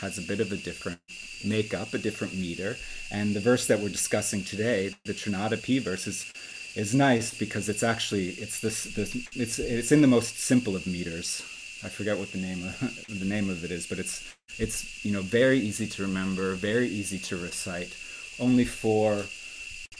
has 0.00 0.18
a 0.18 0.22
bit 0.22 0.40
of 0.40 0.52
a 0.52 0.56
different 0.56 1.00
makeup, 1.44 1.94
a 1.94 1.98
different 1.98 2.34
meter, 2.34 2.76
and 3.10 3.34
the 3.34 3.40
verse 3.40 3.66
that 3.66 3.80
we're 3.80 3.88
discussing 3.88 4.44
today, 4.44 4.94
the 5.06 5.14
Trinadapi 5.14 5.80
verse, 5.80 6.06
is 6.06 6.30
is 6.74 6.94
nice 6.94 7.32
because 7.32 7.68
it's 7.70 7.82
actually 7.82 8.28
it's 8.44 8.60
this 8.60 8.84
this 8.94 9.16
it's 9.34 9.58
it's 9.58 9.92
in 9.92 10.02
the 10.02 10.14
most 10.16 10.38
simple 10.38 10.76
of 10.76 10.86
meters. 10.86 11.42
I 11.84 11.88
forget 11.88 12.18
what 12.18 12.30
the 12.32 12.38
name 12.38 12.62
of 12.68 12.78
the 13.08 13.24
name 13.34 13.48
of 13.48 13.64
it 13.64 13.70
is, 13.70 13.86
but 13.86 13.98
it's 13.98 14.22
it's 14.58 15.02
you 15.02 15.12
know 15.12 15.22
very 15.22 15.58
easy 15.58 15.86
to 15.86 16.02
remember, 16.02 16.54
very 16.56 16.88
easy 16.88 17.18
to 17.28 17.36
recite. 17.38 17.96
Only 18.38 18.64
four 18.64 19.24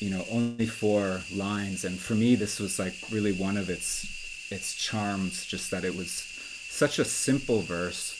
you 0.03 0.11
know 0.11 0.25
only 0.33 0.67
four 0.67 1.21
lines. 1.33 1.85
And 1.85 1.97
for 1.99 2.15
me 2.15 2.35
this 2.35 2.59
was 2.59 2.79
like 2.79 2.95
really 3.11 3.33
one 3.33 3.57
of 3.57 3.71
its 3.71 4.51
its 4.51 4.75
charms 4.75 5.47
just 5.47 5.71
that 5.71 5.85
it 5.85 5.95
was 5.95 6.11
such 6.11 6.99
a 6.99 7.05
simple 7.05 7.61
verse 7.61 8.19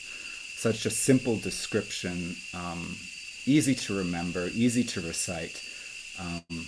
such 0.55 0.85
a 0.85 0.89
simple 0.89 1.35
description 1.35 2.37
um, 2.53 2.95
easy 3.45 3.75
to 3.75 3.97
remember 3.97 4.49
easy 4.53 4.83
to 4.85 5.01
recite. 5.01 5.61
Um, 6.23 6.67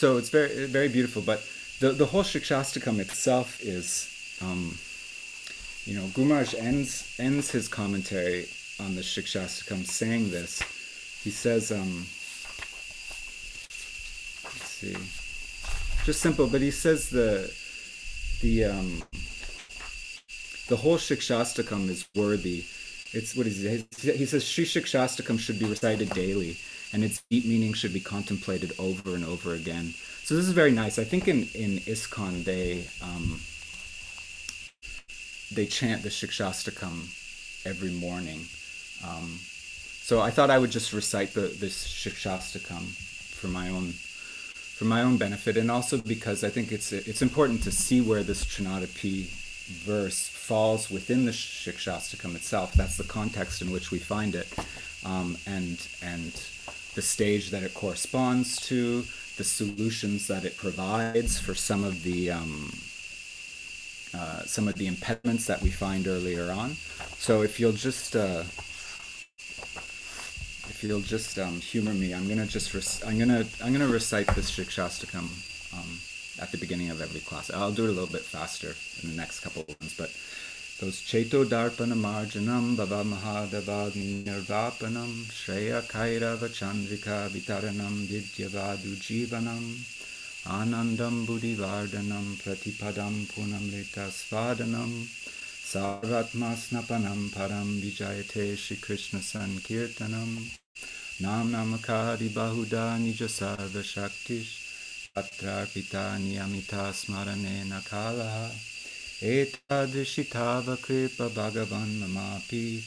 so 0.00 0.18
it's 0.18 0.28
very 0.28 0.66
very 0.66 0.88
beautiful. 0.88 1.22
But 1.22 1.40
the, 1.80 1.92
the 1.92 2.04
whole 2.04 2.22
shikshastakam 2.22 2.98
itself 3.00 3.62
is 3.62 3.88
um, 4.42 4.76
you 5.86 5.94
know 5.96 6.06
Gumaraj 6.08 6.52
ends 6.54 7.16
ends 7.18 7.50
his 7.50 7.66
commentary 7.66 8.46
on 8.78 8.94
the 8.94 9.02
shikshastakam 9.02 9.86
saying 9.86 10.30
this. 10.30 10.60
He 11.24 11.30
says 11.30 11.72
um, 11.72 12.04
see. 14.80 14.96
Just 16.04 16.20
simple, 16.20 16.46
but 16.46 16.60
he 16.60 16.70
says 16.70 17.10
the 17.10 17.52
the 18.40 18.64
um 18.64 19.02
the 20.68 20.76
whole 20.76 20.96
Shikshastakam 20.96 21.88
is 21.90 22.06
worthy. 22.14 22.64
It's 23.12 23.36
what 23.36 23.46
is? 23.46 23.58
He 24.00 24.24
says 24.24 24.44
Sri 24.44 24.64
Shikshastakam 24.64 25.38
should 25.38 25.58
be 25.58 25.66
recited 25.66 26.10
daily, 26.10 26.56
and 26.92 27.04
its 27.04 27.22
deep 27.30 27.44
meaning 27.44 27.74
should 27.74 27.92
be 27.92 28.00
contemplated 28.00 28.72
over 28.78 29.14
and 29.14 29.24
over 29.24 29.54
again. 29.54 29.94
So 30.24 30.34
this 30.36 30.46
is 30.46 30.52
very 30.52 30.72
nice. 30.72 30.98
I 30.98 31.04
think 31.04 31.28
in 31.28 31.48
in 31.54 31.80
ISKCON 31.80 32.44
they 32.44 32.86
um, 33.02 33.40
they 35.52 35.66
chant 35.66 36.02
the 36.02 36.08
Shikshastakam 36.08 37.10
every 37.66 37.90
morning. 37.90 38.46
Um, 39.04 39.40
so 40.02 40.20
I 40.20 40.30
thought 40.30 40.50
I 40.50 40.58
would 40.58 40.70
just 40.70 40.92
recite 40.92 41.34
the 41.34 41.42
this 41.42 41.86
Shikshastakam 41.86 42.84
for 43.34 43.48
my 43.48 43.68
own 43.68 43.94
for 44.80 44.86
my 44.86 45.02
own 45.02 45.18
benefit, 45.18 45.58
and 45.58 45.70
also 45.70 45.98
because 45.98 46.42
I 46.42 46.48
think 46.48 46.72
it's 46.72 46.90
it's 46.90 47.20
important 47.20 47.62
to 47.64 47.70
see 47.70 48.00
where 48.00 48.22
this 48.22 48.46
Trinadapi 48.46 49.26
verse 49.84 50.26
falls 50.26 50.90
within 50.90 51.26
the 51.26 51.32
Shikshastakam 51.32 52.34
itself. 52.34 52.72
That's 52.72 52.96
the 52.96 53.04
context 53.04 53.60
in 53.60 53.72
which 53.72 53.90
we 53.90 53.98
find 53.98 54.34
it, 54.34 54.48
um, 55.04 55.36
and 55.46 55.86
and 56.00 56.32
the 56.94 57.02
stage 57.02 57.50
that 57.50 57.62
it 57.62 57.74
corresponds 57.74 58.58
to, 58.68 59.04
the 59.36 59.44
solutions 59.44 60.26
that 60.28 60.46
it 60.46 60.56
provides 60.56 61.38
for 61.38 61.54
some 61.54 61.84
of 61.84 62.02
the 62.02 62.30
um, 62.30 62.72
uh, 64.14 64.44
some 64.46 64.66
of 64.66 64.76
the 64.76 64.86
impediments 64.86 65.44
that 65.44 65.60
we 65.60 65.68
find 65.68 66.06
earlier 66.06 66.50
on. 66.50 66.70
So 67.18 67.42
if 67.42 67.60
you'll 67.60 67.80
just 67.90 68.16
uh, 68.16 68.44
if 70.70 70.84
you'll 70.84 71.00
just 71.00 71.38
um, 71.38 71.60
humor 71.60 71.92
me, 71.92 72.14
I'm 72.14 72.28
gonna 72.28 72.46
just 72.46 72.72
rec- 72.72 73.06
I'm 73.06 73.18
gonna 73.18 73.44
I'm 73.62 73.72
gonna 73.72 73.88
recite 73.88 74.28
this 74.28 74.50
Shikshastakam 74.50 75.26
um, 75.76 75.98
at 76.40 76.52
the 76.52 76.58
beginning 76.58 76.90
of 76.90 77.00
every 77.00 77.20
class. 77.20 77.50
I'll 77.50 77.72
do 77.72 77.84
it 77.84 77.90
a 77.90 77.92
little 77.92 78.06
bit 78.06 78.22
faster 78.22 78.74
in 79.02 79.10
the 79.10 79.16
next 79.16 79.40
couple 79.40 79.62
of 79.62 79.68
ones, 79.68 79.94
but 79.98 80.10
those 80.80 81.02
Cheto 81.02 81.44
Darpana 81.44 81.94
Marjanam 81.94 82.76
Baba 82.76 83.04
Mahadavagni 83.04 84.24
Nirvapanam 84.24 85.12
Shreya 85.28 85.82
Kairava 85.82 86.48
Chandrika 86.48 87.28
Vitaranam 87.28 88.06
Vidyavadu 88.06 88.94
Jivanam 89.06 89.76
Anandam 90.46 91.26
Buddhivardhanam 91.26 92.40
Pratipadam 92.42 93.26
Punamrita 93.32 94.08
Svadanam 94.08 95.04
Sarvatma 95.70 96.54
Snapanam 96.56 97.28
Param 97.28 97.78
Vijayate 97.82 98.56
Shri 98.56 98.76
Krishna 98.76 99.20
Sankirtanam 99.20 100.59
Nam 101.20 101.52
Namakadi 101.52 102.30
Bahuda 102.30 102.96
Nija 102.98 103.28
Sarva 103.28 103.82
Shaktish 103.84 105.10
Atrarpita 105.14 106.16
Niyamita 106.16 106.92
Smarane 106.96 107.64
Nakalaha 107.68 108.48
Etadrishitava 109.20 110.80
Kripa 110.80 111.28
Bhagavan 111.28 112.00
Mamapi 112.00 112.80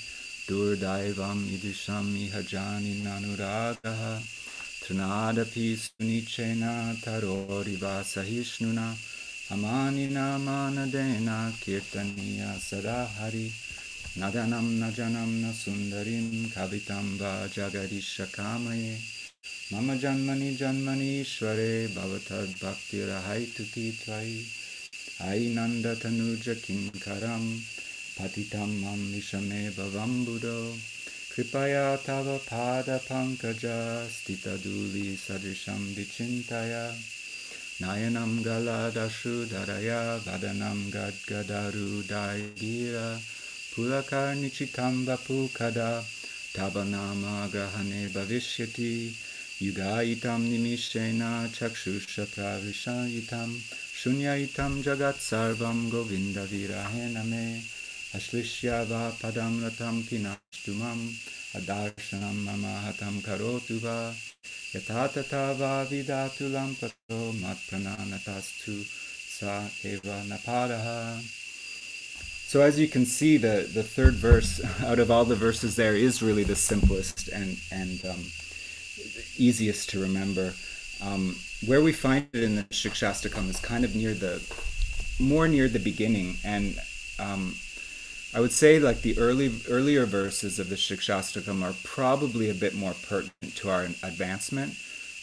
Durdaivam 0.47 1.45
idisham 1.45 2.09
ihajani 2.17 3.03
nanuragaha 3.03 4.19
Trinadapi 4.81 5.77
sunichena 5.77 6.95
taroriva 7.03 8.01
sahishnuna 8.03 8.95
Amanina 9.51 10.39
manadena 10.39 11.51
kirtaniya 11.61 12.57
sadahari 12.57 13.51
न 14.17 14.31
धनं 14.31 14.71
न 14.71 14.93
जनं 14.93 15.49
न 15.49 15.53
सुन्दरीं 15.53 16.45
कवितं 16.49 17.17
वा 17.17 17.47
जगदिष्यकामये 17.47 18.99
मम 19.73 19.95
जन्मनि 19.95 20.55
जन्मनीश्वरे 20.55 21.87
भव 21.87 22.17
तद्भक्तिरहयितुति 22.17 23.99
त्वयि। 24.05 24.45
है 25.21 25.53
नन्दतनुज 25.55 26.57
किङ्करं 26.67 27.59
पतितं 28.19 28.81
मम 28.81 29.13
विषमे 29.13 29.69
भवम्बुदौ 29.69 30.77
कृपया 31.35 31.95
तव 31.95 32.37
फादफं 32.37 33.35
गजा 33.35 34.05
विचिन्तय। 35.95 36.99
नयनं 37.81 38.45
गलदशुधरया 38.45 40.15
वदनं 40.15 40.89
गद्गदरुदाय 40.89 42.41
Gir 42.41 43.19
Pulakarnichitam 43.73 45.05
vapukada 45.05 46.03
tabanamagahane 46.55 48.09
bhavishyati 48.13 49.13
yugaitam 49.65 50.41
nimishena 50.49 51.49
chakshusha 51.57 52.25
pravishayitam 52.33 53.49
shunyaitam 53.99 54.83
jagat 54.83 55.17
sarvam 55.29 55.89
govinda 55.89 56.45
virahename 56.51 57.47
ashlishya 58.17 58.85
va 58.89 59.03
padam 59.21 59.53
ratam 59.63 59.95
pinashtumam 60.07 60.99
adarsanam 61.57 62.37
mamahatam 62.45 63.15
karotu 63.25 63.79
va 63.85 63.97
यथा 64.75 65.05
तथा 65.15 65.43
वा 65.59 65.71
विदातुलं 65.89 66.73
ततो 66.81 67.19
मत्प्रणानतास्तु 67.41 68.73
सा 69.35 69.57
एव 69.91 70.09
नपारः 70.31 70.87
so 72.53 72.61
as 72.61 72.79
you 72.79 72.87
can 72.87 73.03
see, 73.03 73.37
the, 73.37 73.67
the 73.73 73.81
third 73.81 74.13
verse 74.13 74.61
out 74.85 74.99
of 74.99 75.09
all 75.09 75.25
the 75.25 75.33
verses 75.33 75.75
there 75.75 75.95
is 75.95 76.21
really 76.21 76.43
the 76.43 76.55
simplest 76.55 77.27
and 77.29 77.57
and 77.71 78.05
um, 78.05 78.23
easiest 79.37 79.89
to 79.89 79.99
remember. 79.99 80.53
Um, 81.01 81.35
where 81.65 81.81
we 81.81 81.93
find 81.93 82.27
it 82.31 82.43
in 82.43 82.57
the 82.57 82.63
Shikshastakam 82.65 83.49
is 83.49 83.59
kind 83.59 83.83
of 83.83 83.95
near 83.95 84.13
the 84.13 84.39
more 85.19 85.47
near 85.47 85.67
the 85.67 85.79
beginning, 85.79 86.35
and 86.45 86.77
um, 87.17 87.55
I 88.35 88.39
would 88.39 88.51
say 88.51 88.77
like 88.77 89.01
the 89.01 89.17
early 89.17 89.51
earlier 89.67 90.05
verses 90.05 90.59
of 90.59 90.69
the 90.69 90.75
Shikshastakam 90.75 91.63
are 91.63 91.73
probably 91.83 92.51
a 92.51 92.53
bit 92.53 92.75
more 92.75 92.93
pertinent 92.93 93.55
to 93.55 93.71
our 93.71 93.85
advancement. 94.03 94.75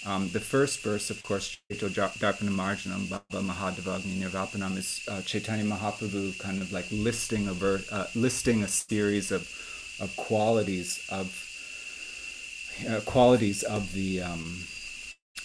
Um, 0.06 0.30
the 0.30 0.40
first 0.40 0.80
verse, 0.80 1.10
of 1.10 1.22
course, 1.22 1.58
Chaito 1.70 1.88
Darpana 1.90 2.50
Marjanam 2.50 3.10
Baba 3.10 3.44
Mahadevagni 3.44 4.22
Nirvapanam 4.22 4.78
is 4.78 5.04
uh, 5.08 5.20
Chaitanya 5.22 5.64
Mahaprabhu 5.64 6.38
kind 6.38 6.62
of 6.62 6.72
like 6.72 6.86
listing 6.90 7.48
a 7.48 7.52
ver- 7.52 7.82
uh, 7.92 8.06
listing 8.14 8.62
a 8.62 8.68
series 8.68 9.30
of 9.30 9.42
of 10.00 10.14
qualities 10.16 11.06
of 11.10 11.26
uh, 12.88 13.00
qualities 13.00 13.62
of 13.62 13.92
the 13.92 14.22
um, 14.22 14.64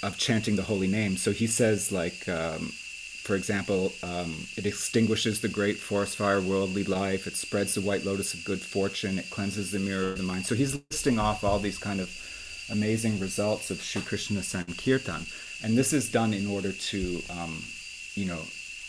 of 0.01 0.17
chanting 0.17 0.55
the 0.55 0.63
holy 0.63 0.88
name. 0.88 1.17
So 1.17 1.31
he 1.31 1.47
says 1.47 1.91
like. 1.91 2.27
Um, 2.29 2.71
for 3.25 3.35
example, 3.35 3.91
um, 4.03 4.45
it 4.55 4.67
extinguishes 4.67 5.41
the 5.41 5.47
great 5.47 5.77
forest 5.77 6.15
fire, 6.15 6.39
worldly 6.39 6.83
life. 6.83 7.25
It 7.25 7.35
spreads 7.35 7.74
the 7.74 7.81
white 7.81 8.05
lotus 8.05 8.35
of 8.35 8.45
good 8.45 8.62
fortune. 8.62 9.17
It 9.17 9.31
cleanses 9.31 9.71
the 9.71 9.79
mirror 9.79 10.12
of 10.12 10.17
the 10.17 10.24
mind. 10.24 10.45
So 10.45 10.53
he's 10.53 10.79
listing 10.91 11.17
off 11.17 11.43
all 11.43 11.57
these 11.57 11.79
kind 11.79 12.00
of 12.00 12.07
amazing 12.69 13.19
results 13.19 13.72
of 13.72 13.81
Sri 13.81 14.01
Krishna 14.01 14.43
Sankirtan. 14.43 15.25
And 15.63 15.77
this 15.77 15.93
is 15.93 16.12
done 16.12 16.34
in 16.34 16.48
order 16.48 16.72
to, 16.72 17.22
um, 17.29 17.63
you 18.13 18.25
know, 18.25 18.41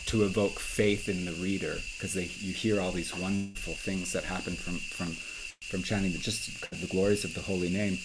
to 0.07 0.23
evoke 0.23 0.59
faith 0.59 1.09
in 1.09 1.25
the 1.25 1.33
reader 1.33 1.75
because 1.93 2.15
you 2.15 2.53
hear 2.53 2.79
all 2.79 2.91
these 2.91 3.15
wonderful 3.15 3.73
things 3.73 4.13
that 4.13 4.23
happen 4.23 4.55
from 4.55 4.77
from 4.77 5.07
from 5.61 5.83
chanting 5.83 6.11
just 6.13 6.69
the 6.71 6.87
glories 6.87 7.25
of 7.25 7.33
the 7.33 7.41
holy 7.41 7.69
name. 7.69 7.97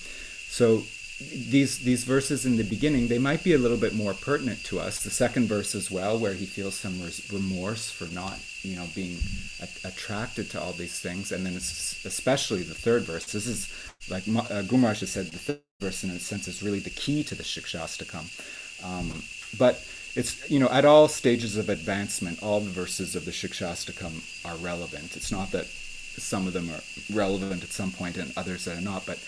So 0.49 0.83
these 1.31 1.79
these 1.81 2.05
verses 2.05 2.47
in 2.47 2.57
the 2.57 2.65
beginning 2.65 3.09
they 3.09 3.19
might 3.19 3.45
be 3.45 3.55
a 3.55 3.59
little 3.59 3.77
bit 3.77 3.95
more 3.95 4.15
pertinent 4.15 4.65
to 4.65 4.81
us. 4.81 5.03
The 5.03 5.11
second 5.11 5.47
verse 5.49 5.75
as 5.75 5.91
well, 5.91 6.19
where 6.19 6.35
he 6.35 6.47
feels 6.47 6.75
some 6.75 7.01
remorse 7.33 7.91
for 7.91 8.07
not 8.13 8.39
you 8.63 8.77
know 8.77 8.87
being 8.95 9.19
a- 9.61 9.89
attracted 9.89 10.51
to 10.51 10.61
all 10.61 10.73
these 10.73 11.01
things, 11.01 11.33
and 11.33 11.45
then 11.45 11.57
especially 11.57 12.63
the 12.63 12.75
third 12.75 13.03
verse. 13.03 13.33
This 13.33 13.47
is 13.47 13.73
like 14.11 14.25
uh, 14.29 14.63
Gumaraj 14.63 15.01
has 15.01 15.11
said, 15.11 15.27
the 15.27 15.39
third 15.39 15.61
verse 15.81 16.05
in 16.05 16.11
a 16.11 16.19
sense 16.19 16.49
is 16.49 16.63
really 16.63 16.81
the 16.81 16.91
key 16.91 17.23
to 17.25 17.35
the 17.35 17.43
shikshas 17.43 17.99
Shikshastakam. 17.99 18.85
Um, 18.85 19.23
but 19.59 19.85
it's 20.15 20.51
you 20.51 20.59
know 20.59 20.69
at 20.69 20.85
all 20.85 21.09
stages 21.09 21.57
of 21.57 21.69
advancement, 21.69 22.43
all 22.43 22.61
the 22.61 22.71
verses 22.71 23.17
of 23.17 23.25
the 23.25 23.31
Shikshastakam 23.31 24.45
are 24.45 24.57
relevant. 24.57 25.17
It's 25.17 25.33
not 25.33 25.51
that 25.53 25.67
some 25.67 26.47
of 26.47 26.53
them 26.53 26.71
are 26.71 26.83
relevant 27.15 27.63
at 27.63 27.71
some 27.71 27.91
point 27.91 28.17
and 28.17 28.33
others 28.37 28.69
are 28.69 28.81
not, 28.81 29.07
but 29.07 29.19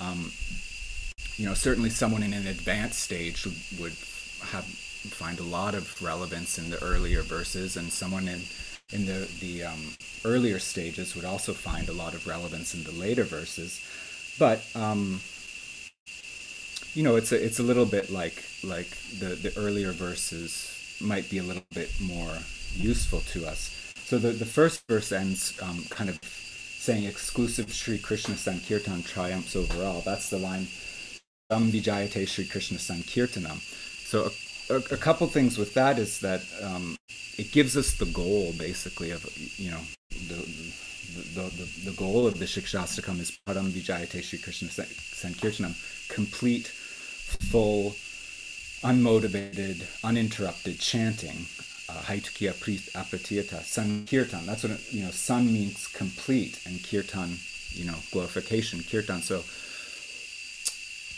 um, 0.00 0.32
you 1.36 1.46
know 1.46 1.54
certainly 1.54 1.90
someone 1.90 2.22
in 2.22 2.32
an 2.32 2.46
advanced 2.46 3.00
stage 3.00 3.46
would, 3.78 3.94
have 4.52 4.64
find 4.64 5.38
a 5.38 5.42
lot 5.42 5.74
of 5.74 6.02
relevance 6.02 6.58
in 6.58 6.70
the 6.70 6.82
earlier 6.82 7.22
verses, 7.22 7.76
and 7.76 7.92
someone 7.92 8.28
in 8.28 8.42
in 8.92 9.06
the 9.06 9.28
the 9.40 9.64
um, 9.64 9.94
earlier 10.24 10.58
stages 10.58 11.14
would 11.14 11.24
also 11.24 11.52
find 11.52 11.88
a 11.88 11.92
lot 11.92 12.14
of 12.14 12.26
relevance 12.26 12.74
in 12.74 12.84
the 12.84 12.92
later 12.92 13.24
verses. 13.24 13.80
But 14.38 14.64
um, 14.74 15.20
you 16.94 17.02
know, 17.02 17.16
it's 17.16 17.32
a 17.32 17.42
it's 17.42 17.58
a 17.58 17.62
little 17.62 17.86
bit 17.86 18.10
like 18.10 18.42
like 18.62 18.90
the 19.18 19.36
the 19.36 19.52
earlier 19.56 19.92
verses 19.92 20.76
might 21.00 21.30
be 21.30 21.38
a 21.38 21.42
little 21.42 21.64
bit 21.72 21.90
more 22.00 22.38
useful 22.74 23.20
to 23.32 23.46
us. 23.46 23.92
So 24.04 24.18
the 24.18 24.30
the 24.30 24.46
first 24.46 24.86
verse 24.88 25.12
ends 25.12 25.58
um, 25.62 25.84
kind 25.90 26.10
of 26.10 26.18
saying 26.24 27.04
exclusive 27.04 27.72
Sri 27.72 27.98
Krishna 27.98 28.36
Sankirtan 28.36 29.02
triumphs 29.02 29.54
over 29.54 29.84
all. 29.84 30.00
That's 30.00 30.30
the 30.30 30.38
line 30.38 30.66
Tam 31.50 31.72
Vijayate 31.72 32.28
Sri 32.28 32.44
Krishna 32.44 32.78
Sankirtanam. 32.78 33.58
So 34.06 34.30
a, 34.70 34.74
a, 34.74 34.76
a, 34.94 34.96
couple 34.96 35.26
things 35.26 35.58
with 35.58 35.74
that 35.74 35.98
is 35.98 36.20
that 36.20 36.42
um, 36.62 36.96
it 37.36 37.50
gives 37.50 37.76
us 37.76 37.94
the 37.94 38.06
goal 38.06 38.54
basically 38.56 39.10
of 39.10 39.26
you 39.58 39.72
know 39.72 39.80
the 40.28 40.36
the, 41.34 41.42
the, 41.50 41.90
the 41.90 41.96
goal 41.96 42.28
of 42.28 42.38
the 42.38 42.44
Shikshastakam 42.44 43.18
is 43.18 43.36
Param 43.48 43.70
Vijayate 43.70 44.22
Shri 44.22 44.38
Krishna 44.38 44.68
Sankirtanam, 44.68 45.74
complete, 46.08 46.68
full, 46.68 47.96
unmotivated, 48.82 49.82
uninterrupted 50.04 50.78
chanting. 50.78 51.46
Uh, 51.88 51.94
Haitukiya 52.02 52.52
Apratiyata, 52.52 53.64
Sankirtan. 53.64 54.46
That's 54.46 54.62
what, 54.62 54.74
it, 54.74 54.92
you 54.92 55.02
know, 55.02 55.10
San 55.10 55.52
means 55.52 55.88
complete 55.88 56.60
and 56.64 56.80
Kirtan, 56.84 57.36
you 57.70 57.84
know, 57.84 57.96
glorification, 58.12 58.84
Kirtan. 58.88 59.22
So 59.22 59.42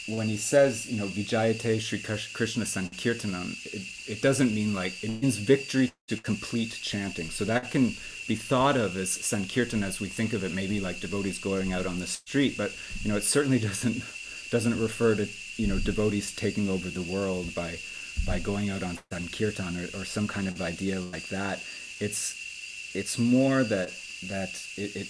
when 0.06 0.28
he 0.28 0.36
says, 0.36 0.90
you 0.90 0.98
know, 0.98 1.06
Vijayate 1.06 1.80
Sri 1.80 1.98
Krishna 2.00 2.64
Sankirtanam, 2.64 3.52
it, 3.66 4.10
it 4.10 4.22
doesn't 4.22 4.54
mean 4.54 4.74
like, 4.74 5.02
it 5.04 5.22
means 5.22 5.36
victory 5.36 5.92
to 6.08 6.16
complete 6.16 6.78
chanting. 6.82 7.30
So 7.30 7.44
that 7.44 7.70
can 7.70 7.94
be 8.26 8.34
thought 8.34 8.76
of 8.76 8.96
as 8.96 9.10
Sankirtan 9.10 9.84
as 9.84 10.00
we 10.00 10.08
think 10.08 10.32
of 10.32 10.42
it, 10.42 10.52
maybe 10.52 10.80
like 10.80 11.00
devotees 11.00 11.38
going 11.38 11.72
out 11.72 11.86
on 11.86 12.00
the 12.00 12.06
street, 12.06 12.56
but, 12.58 12.72
you 13.02 13.10
know, 13.10 13.16
it 13.16 13.22
certainly 13.22 13.58
doesn't, 13.68 14.02
doesn't 14.50 14.80
refer 14.80 15.14
to, 15.14 15.28
you 15.56 15.68
know, 15.68 15.78
devotees 15.78 16.34
taking 16.34 16.68
over 16.68 16.88
the 16.88 17.02
world 17.02 17.54
by, 17.54 17.78
by 18.26 18.40
going 18.40 18.70
out 18.70 18.82
on 18.82 18.98
Sankirtan 19.12 19.76
or, 19.76 20.00
or 20.00 20.04
some 20.04 20.26
kind 20.26 20.48
of 20.48 20.60
idea 20.60 21.00
like 21.00 21.28
that. 21.28 21.62
It's, 22.00 22.90
it's 22.94 23.18
more 23.18 23.62
that, 23.62 23.92
that 24.28 24.50
it, 24.76 24.96
it, 24.96 25.08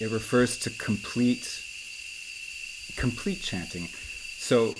it 0.00 0.10
refers 0.12 0.56
to 0.60 0.70
complete 0.70 1.64
complete 2.96 3.42
chanting. 3.42 3.88
So 4.38 4.74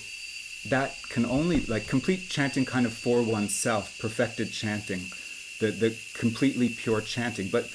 that 0.69 0.95
can 1.09 1.25
only 1.25 1.61
like 1.67 1.87
complete 1.87 2.29
chanting 2.29 2.65
kind 2.65 2.87
of 2.87 2.93
for 2.93 3.23
oneself, 3.23 3.99
perfected 3.99 4.53
chanting, 4.53 5.01
the 5.61 5.71
the 5.71 5.97
completely 6.15 6.69
pure 6.69 7.01
chanting. 7.01 7.49
But 7.49 7.71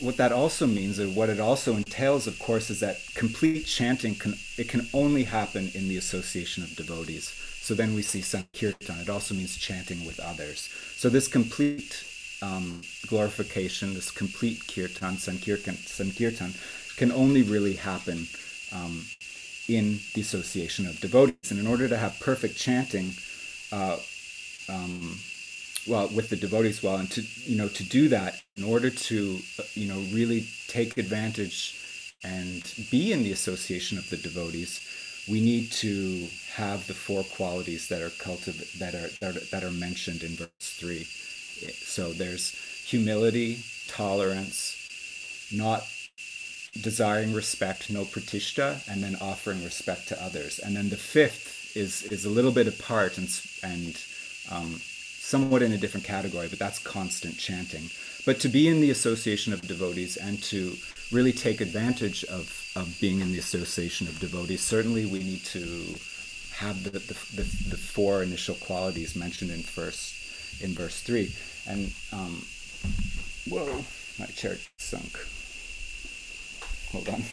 what 0.00 0.16
that 0.16 0.32
also 0.32 0.66
means, 0.66 0.98
or 0.98 1.08
what 1.08 1.28
it 1.28 1.40
also 1.40 1.76
entails, 1.76 2.26
of 2.26 2.38
course, 2.38 2.70
is 2.70 2.80
that 2.80 3.00
complete 3.14 3.66
chanting 3.66 4.14
can 4.14 4.34
it 4.56 4.68
can 4.68 4.88
only 4.92 5.24
happen 5.24 5.70
in 5.74 5.88
the 5.88 5.96
association 5.96 6.62
of 6.62 6.76
devotees. 6.76 7.32
So 7.60 7.74
then 7.74 7.94
we 7.94 8.02
see 8.02 8.20
sankirtan. 8.20 9.00
It 9.00 9.08
also 9.08 9.34
means 9.34 9.56
chanting 9.56 10.04
with 10.04 10.20
others. 10.20 10.68
So 10.96 11.08
this 11.08 11.28
complete 11.28 12.04
um, 12.42 12.82
glorification, 13.06 13.94
this 13.94 14.10
complete 14.10 14.66
kirtan, 14.68 15.16
sankirtan, 15.16 15.76
sankirtan, 15.76 16.54
can 16.96 17.10
only 17.10 17.42
really 17.42 17.74
happen 17.74 18.26
um, 18.72 19.04
in 19.68 20.00
the 20.14 20.20
association 20.20 20.86
of 20.86 21.00
devotees. 21.00 21.50
And 21.50 21.60
in 21.60 21.66
order 21.66 21.88
to 21.88 21.96
have 21.96 22.18
perfect 22.20 22.56
chanting, 22.56 23.14
uh, 23.72 23.98
um, 24.68 25.18
well, 25.86 26.08
with 26.08 26.30
the 26.30 26.36
devotees, 26.36 26.82
well, 26.82 26.96
and 26.96 27.10
to 27.10 27.22
you 27.44 27.56
know 27.56 27.68
to 27.68 27.84
do 27.84 28.08
that, 28.08 28.40
in 28.56 28.64
order 28.64 28.90
to 28.90 29.38
uh, 29.58 29.62
you 29.74 29.86
know 29.86 30.00
really 30.12 30.46
take 30.68 30.96
advantage 30.96 32.14
and 32.22 32.62
be 32.90 33.12
in 33.12 33.22
the 33.22 33.32
association 33.32 33.98
of 33.98 34.08
the 34.08 34.16
devotees, 34.16 34.80
we 35.28 35.40
need 35.40 35.70
to 35.72 36.26
have 36.54 36.86
the 36.86 36.94
four 36.94 37.22
qualities 37.24 37.88
that 37.88 38.00
are 38.00 38.10
cultiv- 38.10 38.78
that 38.78 38.94
are, 38.94 39.10
that 39.20 39.36
are 39.36 39.46
that 39.50 39.64
are 39.64 39.70
mentioned 39.70 40.22
in 40.22 40.30
verse 40.36 40.48
three. 40.60 41.04
So 41.74 42.12
there's 42.12 42.54
humility, 42.86 43.58
tolerance, 43.88 44.76
not 45.52 45.84
desiring 46.80 47.32
respect, 47.32 47.90
no 47.90 48.04
pratishta, 48.04 48.86
and 48.88 49.02
then 49.02 49.16
offering 49.20 49.62
respect 49.64 50.08
to 50.08 50.22
others. 50.22 50.58
And 50.58 50.76
then 50.76 50.88
the 50.90 50.96
fifth 50.96 51.76
is 51.76 52.02
is 52.04 52.24
a 52.24 52.30
little 52.30 52.52
bit 52.52 52.68
apart 52.68 53.18
and 53.18 53.28
and 53.62 53.96
um, 54.50 54.80
somewhat 55.24 55.62
in 55.62 55.72
a 55.72 55.78
different 55.78 56.06
category, 56.06 56.48
but 56.48 56.58
that's 56.58 56.78
constant 56.78 57.38
chanting. 57.38 57.90
But 58.26 58.40
to 58.40 58.48
be 58.48 58.68
in 58.68 58.80
the 58.80 58.90
association 58.90 59.52
of 59.52 59.60
devotees 59.62 60.16
and 60.16 60.42
to 60.44 60.74
really 61.12 61.32
take 61.32 61.60
advantage 61.60 62.24
of, 62.24 62.72
of 62.76 62.98
being 63.00 63.20
in 63.20 63.32
the 63.32 63.38
association 63.38 64.06
of 64.06 64.18
devotees, 64.18 64.62
certainly 64.62 65.06
we 65.06 65.20
need 65.20 65.44
to 65.46 65.96
have 66.52 66.84
the, 66.84 66.90
the, 66.90 67.16
the, 67.34 67.42
the 67.70 67.76
four 67.76 68.22
initial 68.22 68.54
qualities 68.54 69.16
mentioned 69.16 69.50
in 69.50 69.62
verse 69.62 70.58
in 70.62 70.74
verse 70.74 71.00
three. 71.00 71.34
And 71.66 71.92
um, 72.12 72.44
whoa, 73.48 73.84
my 74.18 74.26
chair 74.26 74.56
sunk. 74.78 75.18
Hold 76.94 77.08
on. 77.08 77.24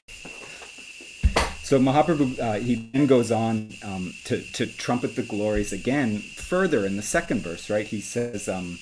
So 1.63 1.79
Mahaprabhu, 1.79 2.39
uh, 2.39 2.53
he 2.59 2.75
then 2.91 3.05
goes 3.05 3.31
on 3.31 3.69
um, 3.83 4.13
to, 4.25 4.41
to 4.41 4.65
trumpet 4.65 5.15
the 5.15 5.21
glories 5.21 5.71
again 5.71 6.17
further 6.17 6.85
in 6.85 6.97
the 6.97 7.03
second 7.03 7.41
verse, 7.41 7.69
right? 7.69 7.85
He 7.85 8.01
says, 8.01 8.49
um, 8.49 8.79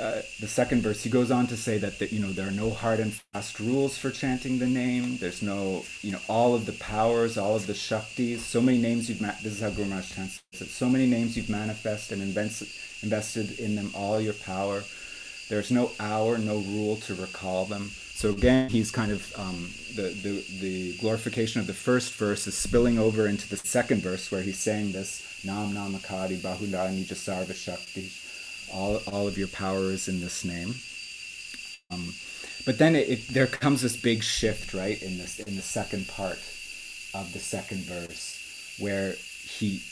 uh, 0.00 0.22
the 0.40 0.48
second 0.48 0.82
verse, 0.82 1.04
he 1.04 1.10
goes 1.10 1.30
on 1.30 1.46
to 1.48 1.56
say 1.56 1.78
that, 1.78 1.98
that, 1.98 2.12
you 2.12 2.18
know, 2.18 2.32
there 2.32 2.48
are 2.48 2.50
no 2.50 2.70
hard 2.70 2.98
and 2.98 3.12
fast 3.12 3.60
rules 3.60 3.96
for 3.98 4.10
chanting 4.10 4.58
the 4.58 4.66
name. 4.66 5.18
There's 5.18 5.42
no, 5.42 5.84
you 6.00 6.12
know, 6.12 6.18
all 6.28 6.54
of 6.54 6.66
the 6.66 6.72
powers, 6.72 7.36
all 7.36 7.54
of 7.54 7.66
the 7.66 7.74
shaktis, 7.74 8.38
so 8.38 8.60
many 8.60 8.78
names 8.78 9.08
you've, 9.08 9.20
ma- 9.20 9.36
this 9.42 9.52
is 9.52 9.60
how 9.60 9.70
Guru 9.70 9.88
Maharaj 9.88 10.14
chants 10.14 10.42
it, 10.54 10.66
so 10.66 10.88
many 10.88 11.06
names 11.06 11.36
you've 11.36 11.50
manifested 11.50 12.18
and 12.18 12.26
invested, 12.26 12.68
invested 13.02 13.60
in 13.60 13.76
them 13.76 13.92
all 13.94 14.18
your 14.18 14.34
power. 14.34 14.82
There's 15.48 15.70
no 15.70 15.92
hour, 16.00 16.38
no 16.38 16.56
rule 16.56 16.96
to 16.96 17.14
recall 17.14 17.66
them. 17.66 17.92
So 18.14 18.30
again, 18.30 18.70
he's 18.70 18.90
kind 18.90 19.10
of 19.10 19.32
um, 19.38 19.70
the, 19.96 20.10
the 20.22 20.44
the 20.60 20.96
glorification 20.98 21.60
of 21.60 21.66
the 21.66 21.74
first 21.74 22.14
verse 22.14 22.46
is 22.46 22.56
spilling 22.56 22.98
over 22.98 23.26
into 23.26 23.48
the 23.48 23.56
second 23.56 24.00
verse 24.02 24.30
where 24.30 24.42
he's 24.42 24.58
saying 24.58 24.92
this 24.92 25.42
Nam 25.44 25.72
Namakadi 25.72 26.36
Bahula 26.36 26.88
Nija 26.90 27.14
Sarva 27.14 27.54
Shakti. 27.54 28.12
All 28.72 29.00
all 29.12 29.26
of 29.26 29.36
your 29.36 29.48
power 29.48 29.90
is 29.90 30.08
in 30.08 30.20
this 30.20 30.44
name. 30.44 30.74
Um, 31.90 32.14
but 32.64 32.78
then 32.78 32.94
it, 32.94 33.08
it, 33.08 33.28
there 33.28 33.46
comes 33.46 33.82
this 33.82 33.96
big 33.96 34.22
shift, 34.22 34.72
right, 34.72 35.02
in 35.02 35.18
this 35.18 35.40
in 35.40 35.56
the 35.56 35.62
second 35.62 36.06
part 36.08 36.38
of 37.14 37.30
the 37.32 37.40
second 37.40 37.80
verse, 37.80 38.76
where 38.78 39.14
he 39.58 39.82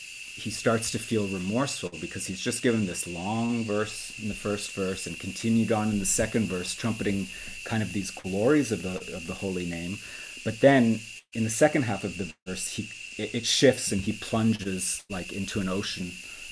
he 0.40 0.50
starts 0.50 0.90
to 0.92 0.98
feel 0.98 1.26
remorseful 1.26 1.90
because 2.00 2.26
he's 2.26 2.40
just 2.40 2.62
given 2.62 2.86
this 2.86 3.06
long 3.06 3.62
verse 3.64 4.18
in 4.22 4.28
the 4.28 4.34
first 4.34 4.72
verse 4.72 5.06
and 5.06 5.18
continued 5.18 5.70
on 5.70 5.90
in 5.90 5.98
the 5.98 6.06
second 6.06 6.46
verse, 6.46 6.74
trumpeting 6.74 7.26
kind 7.70 7.82
of 7.84 7.92
these 7.92 8.10
glories 8.10 8.72
of 8.72 8.82
the 8.82 8.96
of 9.18 9.26
the 9.30 9.38
holy 9.44 9.66
name. 9.78 9.98
But 10.44 10.60
then 10.60 11.00
in 11.32 11.44
the 11.44 11.56
second 11.64 11.82
half 11.82 12.02
of 12.02 12.18
the 12.18 12.32
verse, 12.46 12.66
he 12.76 12.82
it, 13.22 13.46
shifts 13.46 13.92
and 13.92 14.00
he 14.00 14.12
plunges 14.12 15.04
like 15.16 15.32
into 15.32 15.60
an 15.60 15.68
ocean 15.68 16.08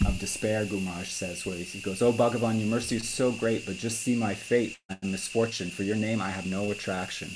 of 0.06 0.20
despair. 0.20 0.64
Gumaj 0.64 1.06
says, 1.06 1.44
where 1.44 1.56
he 1.56 1.80
goes, 1.80 2.00
"Oh 2.02 2.12
Bhagavan, 2.12 2.60
your 2.60 2.68
mercy 2.68 2.96
is 2.96 3.08
so 3.08 3.32
great, 3.32 3.66
but 3.66 3.76
just 3.86 4.00
see 4.02 4.14
my 4.14 4.34
fate 4.34 4.78
and 4.88 5.10
misfortune. 5.10 5.70
For 5.70 5.82
your 5.82 5.96
name, 5.96 6.20
I 6.20 6.30
have 6.30 6.46
no 6.46 6.70
attraction." 6.70 7.30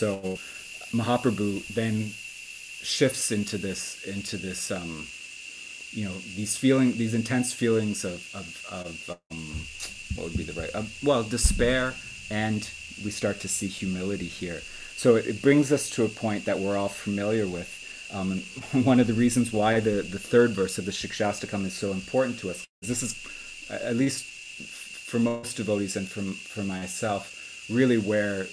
So 0.00 0.38
Mahaprabhu 0.98 1.66
then 1.74 1.96
shifts 2.96 3.32
into 3.32 3.58
this 3.58 3.80
into 4.14 4.36
this 4.36 4.70
um, 4.70 5.08
you 5.90 6.04
know 6.04 6.16
these 6.36 6.56
feeling 6.56 6.92
these 7.02 7.14
intense 7.14 7.52
feelings 7.52 8.04
of 8.04 8.20
of, 8.40 8.46
of 8.70 9.18
um, 9.32 9.66
what 10.14 10.24
would 10.28 10.36
be 10.36 10.44
the 10.44 10.58
right 10.60 10.74
uh, 10.74 10.84
well 11.02 11.24
despair 11.24 11.94
and 12.30 12.70
we 13.04 13.10
start 13.10 13.40
to 13.40 13.48
see 13.48 13.66
humility 13.66 14.26
here. 14.26 14.60
So 14.96 15.16
it, 15.16 15.42
brings 15.42 15.70
us 15.70 15.90
to 15.90 16.04
a 16.04 16.08
point 16.08 16.44
that 16.46 16.58
we're 16.58 16.76
all 16.76 16.88
familiar 16.88 17.46
with 17.46 17.74
um, 18.12 18.40
one 18.84 19.00
of 19.00 19.06
the 19.06 19.12
reasons 19.12 19.52
why 19.52 19.80
the, 19.80 20.02
the 20.02 20.18
third 20.18 20.52
verse 20.52 20.78
of 20.78 20.86
the 20.86 20.92
Shikshastakam 20.92 21.64
is 21.64 21.74
so 21.74 21.92
important 21.92 22.38
to 22.40 22.50
us 22.50 22.66
this 22.82 23.02
is 23.02 23.14
at 23.70 23.96
least 23.96 24.24
for 24.24 25.18
most 25.18 25.56
devotees 25.56 25.96
and 25.96 26.08
from 26.08 26.32
for 26.32 26.62
myself 26.62 27.34
really 27.70 27.98
where 27.98 28.46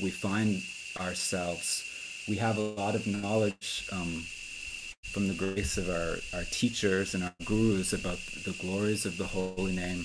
we 0.00 0.10
find 0.10 0.62
ourselves. 0.98 1.90
We 2.28 2.36
have 2.36 2.56
a 2.56 2.60
lot 2.60 2.94
of 2.94 3.06
knowledge 3.06 3.86
um, 3.92 4.24
from 5.02 5.28
the 5.28 5.34
grace 5.34 5.76
of 5.76 5.90
our, 5.90 6.16
our 6.32 6.44
teachers 6.50 7.14
and 7.14 7.24
our 7.24 7.34
gurus 7.44 7.92
about 7.92 8.18
the 8.44 8.56
glories 8.60 9.04
of 9.04 9.18
the 9.18 9.26
holy 9.26 9.76
name, 9.76 10.04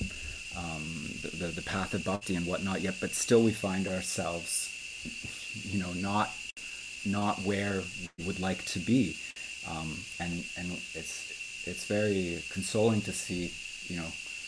um, 0.57 1.09
the, 1.21 1.35
the, 1.35 1.47
the 1.47 1.61
path 1.61 1.93
of 1.93 2.03
bhakti 2.03 2.35
and 2.35 2.45
whatnot, 2.45 2.81
yet, 2.81 2.95
but 2.99 3.11
still 3.11 3.43
we 3.43 3.51
find 3.51 3.87
ourselves, 3.87 4.69
you 5.53 5.79
know, 5.79 5.93
not 5.93 6.29
not 7.05 7.39
where 7.43 7.81
we 8.17 8.25
would 8.25 8.39
like 8.39 8.65
to 8.65 8.79
be. 8.79 9.17
Um, 9.69 9.97
and 10.19 10.43
and 10.57 10.71
it's 10.93 11.65
it's 11.65 11.85
very 11.85 12.43
consoling 12.49 13.01
to 13.01 13.11
see, 13.11 13.53
you 13.87 13.99
know, 13.99 14.07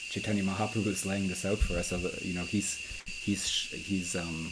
Chaitanya 0.09 0.43
Mahaprabhu 0.43 0.87
is 0.87 1.05
laying 1.05 1.27
this 1.27 1.45
out 1.45 1.59
for 1.59 1.77
us. 1.77 1.91
You 2.23 2.33
know, 2.33 2.45
he's 2.45 3.01
he's 3.05 3.45
he's 3.71 4.15
um, 4.15 4.51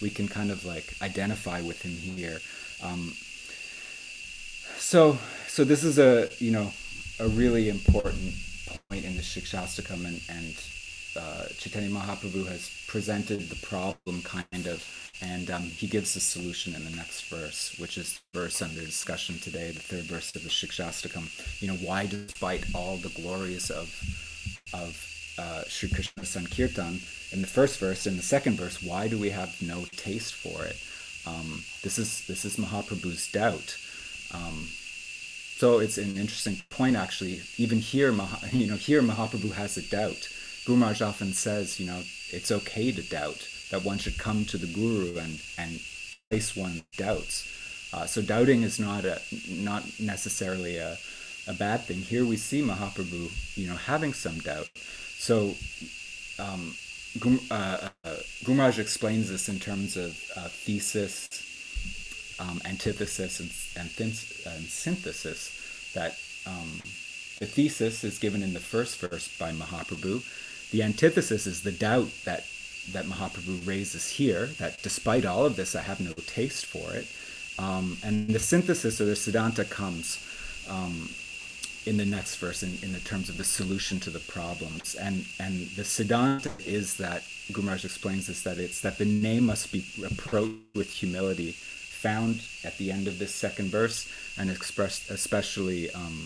we 0.00 0.10
can 0.10 0.28
kind 0.28 0.50
of 0.50 0.64
like 0.64 0.94
identify 1.02 1.60
with 1.60 1.82
him 1.82 1.92
here. 1.92 2.38
Um, 2.82 3.14
so 4.78 5.18
so 5.48 5.64
this 5.64 5.82
is 5.84 5.98
a 5.98 6.28
you 6.38 6.50
know 6.50 6.72
a 7.18 7.28
really 7.28 7.68
important 7.68 8.34
point 8.90 9.04
in 9.04 9.16
the 9.16 9.22
Shikshastakam 9.22 10.06
and, 10.06 10.20
and 10.28 10.54
uh, 11.16 11.46
Chaitanya 11.58 11.90
Mahaprabhu 11.90 12.46
has 12.46 12.70
presented 12.86 13.40
the 13.48 13.66
problem 13.66 14.22
kind 14.22 14.66
of 14.66 14.84
and 15.22 15.50
um, 15.50 15.62
he 15.62 15.86
gives 15.86 16.14
the 16.14 16.20
solution 16.20 16.74
in 16.74 16.84
the 16.84 16.90
next 16.90 17.28
verse 17.28 17.74
which 17.78 17.96
is 17.96 18.20
verse 18.34 18.60
under 18.60 18.80
discussion 18.80 19.38
today 19.38 19.70
the 19.70 19.80
third 19.80 20.04
verse 20.04 20.34
of 20.36 20.42
the 20.42 20.48
Shikshastakam 20.48 21.26
you 21.60 21.68
know 21.68 21.76
why 21.76 22.06
despite 22.06 22.64
all 22.74 22.96
the 22.98 23.08
glories 23.20 23.70
of 23.70 23.88
of 24.74 25.02
uh, 25.38 25.62
Sri 25.68 25.88
Krishna 25.88 26.24
Sankirtan 26.24 27.00
in 27.32 27.40
the 27.40 27.46
first 27.46 27.78
verse 27.78 28.06
in 28.06 28.16
the 28.16 28.22
second 28.22 28.56
verse 28.56 28.82
why 28.82 29.08
do 29.08 29.18
we 29.18 29.30
have 29.30 29.60
no 29.62 29.84
taste 29.96 30.34
for 30.34 30.64
it? 30.64 30.76
Um, 31.26 31.64
this 31.82 31.98
is 31.98 32.26
this 32.26 32.44
is 32.44 32.56
Mahaprabhu's 32.56 33.30
doubt. 33.32 33.76
Um, 34.32 34.68
so 35.56 35.78
it's 35.78 35.96
an 35.96 36.18
interesting 36.18 36.60
point, 36.68 36.96
actually. 36.96 37.40
Even 37.56 37.78
here, 37.78 38.12
you 38.52 38.66
know, 38.66 38.76
here 38.76 39.00
Mahaprabhu 39.00 39.52
has 39.52 39.78
a 39.78 39.82
doubt. 39.88 40.28
Guru 40.66 40.78
Maharaj 40.78 41.00
often 41.00 41.32
says, 41.32 41.80
you 41.80 41.86
know, 41.86 42.02
it's 42.30 42.52
okay 42.52 42.92
to 42.92 43.00
doubt. 43.00 43.48
That 43.70 43.82
one 43.82 43.96
should 43.96 44.18
come 44.18 44.44
to 44.46 44.58
the 44.58 44.66
Guru 44.66 45.16
and 45.16 45.40
and 45.56 45.80
face 46.30 46.54
one's 46.54 46.82
doubts. 46.98 47.48
Uh, 47.92 48.04
so 48.04 48.20
doubting 48.20 48.64
is 48.64 48.78
not 48.78 49.06
a 49.06 49.18
not 49.48 49.84
necessarily 49.98 50.76
a 50.76 50.98
a 51.48 51.54
bad 51.54 51.80
thing. 51.84 51.98
Here 52.02 52.26
we 52.26 52.36
see 52.36 52.60
Mahaprabhu, 52.60 53.56
you 53.56 53.66
know, 53.66 53.76
having 53.76 54.12
some 54.12 54.38
doubt. 54.38 54.68
So. 55.18 55.54
Um, 56.38 56.74
uh, 57.50 57.88
uh, 58.04 58.16
explains 58.78 59.30
this 59.30 59.48
in 59.48 59.58
terms 59.58 59.96
of 59.96 60.10
uh, 60.36 60.48
thesis, 60.48 61.30
um, 62.38 62.60
antithesis 62.64 63.40
and, 63.40 63.50
and, 63.82 63.90
thin- 63.90 64.52
and, 64.52 64.66
synthesis 64.66 65.92
that 65.94 66.18
um, 66.46 66.80
the 67.38 67.46
thesis 67.46 68.04
is 68.04 68.18
given 68.18 68.42
in 68.42 68.54
the 68.54 68.60
first 68.60 68.98
verse 68.98 69.36
by 69.38 69.52
Mahaprabhu. 69.52 70.22
The 70.70 70.82
antithesis 70.82 71.46
is 71.46 71.62
the 71.62 71.72
doubt 71.72 72.08
that 72.24 72.44
that 72.92 73.04
Mahaprabhu 73.06 73.66
raises 73.66 74.08
here, 74.08 74.46
that 74.58 74.82
despite 74.82 75.26
all 75.26 75.44
of 75.44 75.56
this, 75.56 75.74
I 75.74 75.82
have 75.82 76.00
no 76.00 76.12
taste 76.12 76.66
for 76.66 76.94
it. 76.94 77.08
Um, 77.58 77.96
and 78.04 78.28
the 78.28 78.38
synthesis 78.38 79.00
or 79.00 79.06
the 79.06 79.12
Siddhanta 79.12 79.68
comes 79.68 80.24
um, 80.68 81.08
in 81.84 81.96
the 81.96 82.04
next 82.04 82.36
verse 82.36 82.62
in, 82.62 82.78
in 82.82 82.92
the 82.92 83.00
terms 83.00 83.28
of 83.28 83.38
the 83.38 83.44
solution 83.44 83.98
to 84.00 84.10
the 84.10 84.18
problems. 84.20 84.94
And, 84.94 85.24
and 85.40 85.66
the 85.70 85.82
Siddhanta 85.82 86.50
is 86.66 86.96
that, 86.98 87.22
Guru 87.52 87.64
Maharaj 87.64 87.84
explains 87.84 88.26
this, 88.26 88.42
that 88.42 88.58
it's 88.58 88.80
that 88.82 88.98
the 88.98 89.04
name 89.04 89.46
must 89.46 89.72
be 89.72 89.84
approached 90.04 90.74
with 90.74 90.90
humility 90.90 91.56
found 92.06 92.36
at 92.68 92.74
the 92.80 92.88
end 92.96 93.06
of 93.08 93.18
this 93.18 93.34
second 93.46 93.68
verse 93.80 93.98
and 94.38 94.46
expressed 94.50 95.02
especially 95.10 95.80
um, 96.00 96.18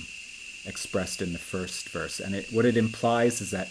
expressed 0.73 1.19
in 1.27 1.31
the 1.37 1.45
first 1.55 1.83
verse. 1.99 2.17
And 2.25 2.35
it, 2.39 2.45
what 2.57 2.67
it 2.71 2.77
implies 2.87 3.35
is 3.45 3.51
that 3.57 3.69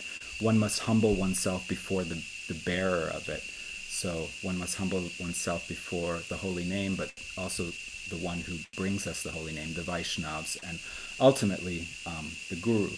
one 0.50 0.58
must 0.66 0.80
humble 0.90 1.14
oneself 1.26 1.62
before 1.76 2.04
the, 2.12 2.20
the 2.52 2.60
bearer 2.70 3.08
of 3.20 3.24
it. 3.38 3.44
So 4.02 4.12
one 4.50 4.58
must 4.64 4.76
humble 4.82 5.04
oneself 5.26 5.62
before 5.76 6.16
the 6.32 6.40
holy 6.46 6.66
name 6.78 6.94
but 7.02 7.10
also 7.42 7.64
the 8.14 8.22
one 8.32 8.40
who 8.48 8.56
brings 8.82 9.06
us 9.12 9.22
the 9.22 9.34
holy 9.38 9.54
name 9.60 9.72
the 9.74 9.82
vaishnavas 9.92 10.58
and 10.68 10.78
ultimately 11.30 11.80
um, 12.12 12.26
the 12.50 12.56
guru. 12.56 12.94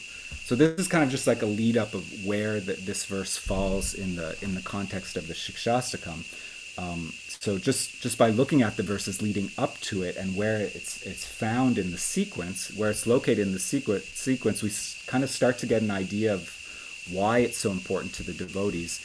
So 0.47 0.55
this 0.55 0.79
is 0.83 0.87
kind 0.87 1.03
of 1.03 1.11
just 1.17 1.27
like 1.31 1.41
a 1.41 1.51
lead 1.59 1.75
up 1.83 1.91
of 1.93 2.03
where 2.29 2.55
the, 2.67 2.73
this 2.89 3.01
verse 3.05 3.35
falls 3.49 3.93
in 4.03 4.15
the 4.19 4.29
in 4.45 4.51
the 4.59 4.65
context 4.75 5.17
of 5.19 5.23
the 5.29 5.33
shikshastakam 5.43 6.19
Um, 6.85 7.01
so 7.41 7.57
just 7.57 8.01
just 8.03 8.19
by 8.19 8.29
looking 8.29 8.61
at 8.61 8.77
the 8.77 8.83
verses 8.83 9.19
leading 9.19 9.49
up 9.57 9.79
to 9.81 10.03
it 10.03 10.15
and 10.15 10.35
where 10.35 10.59
it's 10.59 11.01
it's 11.01 11.25
found 11.25 11.79
in 11.79 11.89
the 11.89 11.97
sequence, 11.97 12.71
where 12.77 12.91
it's 12.91 13.07
located 13.07 13.39
in 13.39 13.51
the 13.51 13.59
sequence, 13.59 14.05
sequence, 14.09 14.61
we 14.61 14.71
kind 15.07 15.23
of 15.23 15.29
start 15.29 15.57
to 15.57 15.65
get 15.65 15.81
an 15.81 15.89
idea 15.89 16.31
of 16.31 16.55
why 17.11 17.39
it's 17.39 17.57
so 17.57 17.71
important 17.71 18.13
to 18.13 18.23
the 18.23 18.33
devotees, 18.33 19.03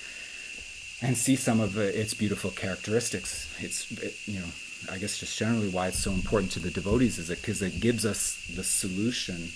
and 1.01 1.17
see 1.17 1.35
some 1.35 1.61
of 1.61 1.79
its 1.79 2.13
beautiful 2.13 2.51
characteristics. 2.51 3.49
It's 3.59 3.91
it, 3.93 4.15
you 4.27 4.41
know 4.41 4.53
I 4.93 4.99
guess 4.99 5.19
just 5.19 5.39
generally 5.39 5.71
why 5.71 5.89
it's 5.89 5.99
so 5.99 6.13
important 6.13 6.53
to 6.53 6.61
the 6.61 6.71
devotees 6.71 7.19
is 7.19 7.31
it 7.31 7.41
because 7.41 7.63
it 7.63 7.81
gives 7.81 8.05
us 8.05 8.47
the 8.55 8.65
solution. 8.65 9.49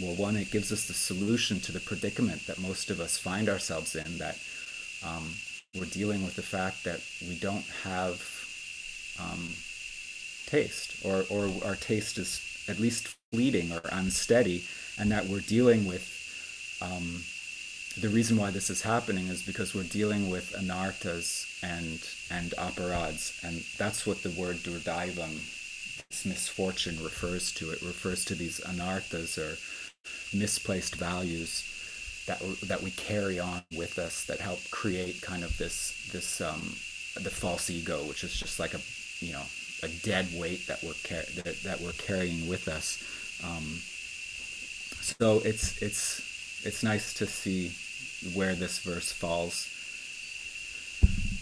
Well, 0.00 0.16
one, 0.16 0.36
it 0.36 0.50
gives 0.50 0.72
us 0.72 0.86
the 0.86 0.94
solution 0.94 1.60
to 1.60 1.70
the 1.70 1.80
predicament 1.80 2.46
that 2.46 2.58
most 2.58 2.90
of 2.90 2.98
us 2.98 3.18
find 3.18 3.48
ourselves 3.48 3.94
in. 3.94 4.18
That 4.18 4.38
um, 5.06 5.34
we're 5.74 5.86
dealing 5.86 6.24
with 6.24 6.36
the 6.36 6.42
fact 6.42 6.84
that 6.84 7.00
we 7.22 7.36
don't 7.38 7.64
have 7.82 8.22
um, 9.20 9.48
taste, 10.46 11.04
or 11.04 11.24
or 11.30 11.50
our 11.64 11.76
taste 11.76 12.18
is 12.18 12.40
at 12.68 12.78
least 12.78 13.16
fleeting 13.32 13.72
or 13.72 13.80
unsteady, 13.92 14.64
and 14.98 15.10
that 15.10 15.26
we're 15.26 15.40
dealing 15.40 15.84
with 15.86 16.10
um, 16.80 17.22
the 18.00 18.08
reason 18.08 18.36
why 18.36 18.50
this 18.50 18.70
is 18.70 18.82
happening 18.82 19.28
is 19.28 19.42
because 19.42 19.74
we're 19.74 19.84
dealing 19.84 20.30
with 20.30 20.52
anarthas 20.52 21.46
and 21.62 22.00
and 22.30 22.52
aparads, 22.58 23.38
and 23.44 23.62
that's 23.78 24.06
what 24.06 24.22
the 24.22 24.30
word 24.30 24.56
durdaivam, 24.56 25.38
this 26.10 26.24
misfortune, 26.24 27.02
refers 27.02 27.52
to. 27.52 27.70
It 27.70 27.82
refers 27.82 28.24
to 28.26 28.34
these 28.34 28.60
anarthas 28.60 29.38
or 29.38 29.56
misplaced 30.36 30.96
values 30.96 31.62
that 32.26 32.40
that 32.64 32.82
we 32.82 32.90
carry 32.90 33.38
on 33.38 33.62
with 33.76 33.98
us 33.98 34.24
that 34.26 34.40
help 34.40 34.58
create 34.70 35.20
kind 35.20 35.44
of 35.44 35.56
this 35.58 36.08
this 36.12 36.40
um, 36.40 36.76
the 37.22 37.30
false 37.30 37.70
ego, 37.70 37.98
which 38.04 38.24
is 38.24 38.34
just 38.34 38.58
like 38.58 38.74
a 38.74 38.80
you 39.20 39.32
know 39.32 39.42
a 39.82 39.88
dead 40.02 40.28
weight 40.34 40.66
that 40.66 40.82
we're 40.82 40.94
car- 41.06 41.42
that, 41.42 41.62
that 41.62 41.80
we're 41.80 41.92
carrying 41.92 42.48
with 42.48 42.68
us. 42.68 43.02
Um, 43.44 43.80
so 45.02 45.40
it's 45.44 45.82
it's 45.82 46.64
it's 46.64 46.82
nice 46.82 47.12
to 47.14 47.26
see 47.26 47.72
where 48.34 48.54
this 48.54 48.78
verse 48.78 49.12
falls 49.12 49.68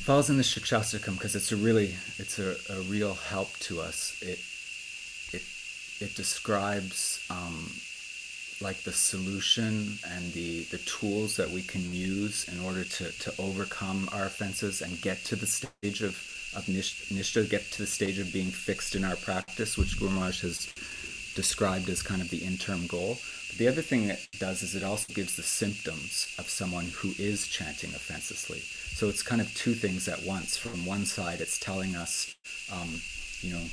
falls 0.03 0.29
in 0.29 0.37
the 0.37 0.43
Shikshastakam 0.43 1.15
because 1.15 1.37
it's 1.37 1.53
a 1.53 1.57
really 1.57 1.95
it's 2.19 2.41
a, 2.41 2.57
a 2.73 2.81
real 2.83 3.15
help 3.15 3.53
to 3.61 3.81
us. 3.81 4.19
It 4.21 4.41
it 5.33 5.43
it 6.01 6.17
describes 6.17 7.25
um, 7.31 7.71
like 8.63 8.83
the 8.85 8.93
solution 8.93 9.99
and 10.09 10.33
the 10.33 10.65
the 10.65 10.79
tools 10.79 11.37
that 11.37 11.51
we 11.51 11.63
can 11.63 11.93
use 11.93 12.49
in 12.49 12.65
order 12.65 12.85
to 12.85 13.11
to 13.19 13.33
overcome 13.39 14.09
our 14.13 14.27
offenses 14.27 14.81
and 14.81 15.01
get 15.01 15.25
to 15.25 15.37
the 15.37 15.47
stage 15.47 16.03
of 16.03 16.15
of 16.55 16.65
nishta, 16.67 17.49
get 17.49 17.71
to 17.73 17.79
the 17.79 17.87
stage 17.87 18.19
of 18.19 18.33
being 18.33 18.51
fixed 18.51 18.95
in 18.95 19.05
our 19.05 19.17
practice, 19.17 19.79
which 19.79 19.99
Guru 19.99 20.13
Maharaj 20.13 20.43
has 20.43 20.73
described 21.35 21.89
as 21.89 22.03
kind 22.03 22.21
of 22.21 22.31
the 22.31 22.45
interim 22.45 22.87
goal. 22.87 23.19
But 23.49 23.59
the 23.59 23.69
other 23.69 23.83
thing 23.83 24.11
it 24.11 24.29
does 24.39 24.63
is 24.63 24.75
it 24.75 24.85
also 24.85 25.13
gives 25.15 25.37
the 25.37 25.43
symptoms 25.43 26.35
of 26.39 26.49
someone 26.49 26.87
who 26.95 27.13
is 27.19 27.47
chanting 27.47 27.91
offensively. 27.91 28.61
So 28.61 29.09
it's 29.09 29.23
kind 29.23 29.41
of 29.41 29.53
two 29.55 29.75
things 29.75 30.09
at 30.09 30.23
once. 30.25 30.57
From 30.59 30.85
one 30.85 31.07
side, 31.07 31.41
it's 31.41 31.59
telling 31.59 31.97
us, 31.97 32.35
um, 32.71 33.01
you 33.41 33.55
know, 33.55 33.65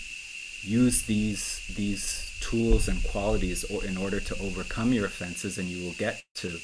use 0.61 1.03
these 1.03 1.61
these 1.75 2.28
tools 2.39 2.87
and 2.87 3.03
qualities 3.03 3.63
or 3.65 3.83
in 3.85 3.97
order 3.97 4.19
to 4.19 4.39
overcome 4.39 4.93
your 4.93 5.05
offenses, 5.05 5.57
and 5.57 5.67
you 5.67 5.85
will 5.85 5.95
get 5.97 6.23
to 6.35 6.59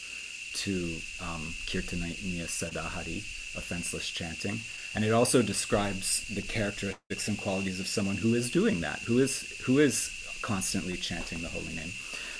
to 0.56 0.74
um, 1.22 1.54
kirtaniya 1.68 2.48
sadahari, 2.48 3.20
offenseless 3.58 4.10
chanting. 4.10 4.60
And 4.94 5.04
it 5.04 5.12
also 5.12 5.42
describes 5.42 6.28
the 6.30 6.42
characteristics 6.42 7.28
and 7.28 7.38
qualities 7.38 7.80
of 7.80 7.88
someone 7.88 8.16
who 8.16 8.34
is 8.34 8.50
doing 8.50 8.82
that, 8.82 9.00
who 9.00 9.20
is 9.20 9.62
who 9.66 9.80
is 9.80 10.12
constantly 10.42 10.96
chanting 10.96 11.42
the 11.42 11.50
holy 11.50 11.74
name. 11.76 11.92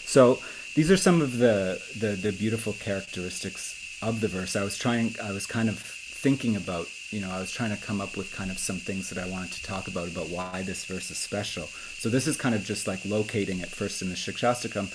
So 0.06 0.40
these 0.76 0.92
are 0.92 0.98
some 0.98 1.22
of 1.22 1.38
the, 1.40 1.82
the, 2.00 2.10
the 2.10 2.32
beautiful 2.32 2.74
characteristics 2.74 3.98
of 4.02 4.22
the 4.22 4.28
verse. 4.28 4.56
I 4.56 4.64
was 4.64 4.78
trying, 4.78 5.16
I 5.24 5.32
was 5.32 5.46
kind 5.46 5.70
of 5.70 5.80
thinking 5.80 6.56
about, 6.56 6.88
you 7.16 7.22
know, 7.22 7.32
I 7.32 7.40
was 7.40 7.50
trying 7.50 7.74
to 7.74 7.82
come 7.82 8.02
up 8.02 8.18
with 8.18 8.36
kind 8.36 8.52
of 8.52 8.60
some 8.60 8.76
things 8.76 9.10
that 9.10 9.18
I 9.18 9.30
wanted 9.30 9.54
to 9.54 9.64
talk 9.64 9.88
about 9.88 10.10
about 10.10 10.28
why 10.28 10.64
this 10.64 10.84
verse 10.84 11.10
is 11.10 11.18
special. 11.18 11.64
So 11.64 12.10
this 12.10 12.28
is 12.28 12.36
kind 12.36 12.54
of 12.54 12.66
just 12.66 12.88
like 12.88 13.06
locating 13.06 13.62
it 13.62 13.70
first 13.70 14.02
in 14.02 14.10
the 14.10 14.16
Shikshastakam. 14.16 14.92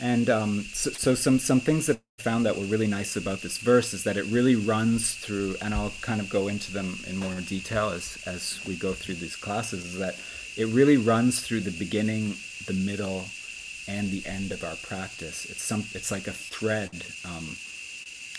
And 0.00 0.30
um, 0.30 0.62
so, 0.72 0.90
so, 0.92 1.14
some 1.14 1.38
some 1.38 1.60
things 1.60 1.86
that 1.86 2.00
I 2.18 2.22
found 2.22 2.46
that 2.46 2.56
were 2.56 2.64
really 2.64 2.86
nice 2.86 3.16
about 3.16 3.42
this 3.42 3.58
verse 3.58 3.92
is 3.92 4.04
that 4.04 4.16
it 4.16 4.24
really 4.24 4.56
runs 4.56 5.14
through, 5.14 5.56
and 5.60 5.74
I'll 5.74 5.92
kind 6.00 6.22
of 6.22 6.30
go 6.30 6.48
into 6.48 6.72
them 6.72 6.98
in 7.06 7.18
more 7.18 7.34
detail 7.42 7.90
as 7.90 8.16
as 8.24 8.58
we 8.66 8.74
go 8.74 8.94
through 8.94 9.16
these 9.16 9.36
classes. 9.36 9.84
Is 9.84 9.98
that 9.98 10.16
it 10.56 10.74
really 10.74 10.96
runs 10.96 11.42
through 11.42 11.60
the 11.60 11.78
beginning, 11.78 12.36
the 12.66 12.72
middle, 12.72 13.26
and 13.86 14.10
the 14.10 14.24
end 14.26 14.50
of 14.50 14.64
our 14.64 14.76
practice. 14.76 15.44
It's 15.44 15.62
some. 15.62 15.84
It's 15.92 16.10
like 16.10 16.26
a 16.26 16.32
thread. 16.32 17.04
Um, 17.26 17.56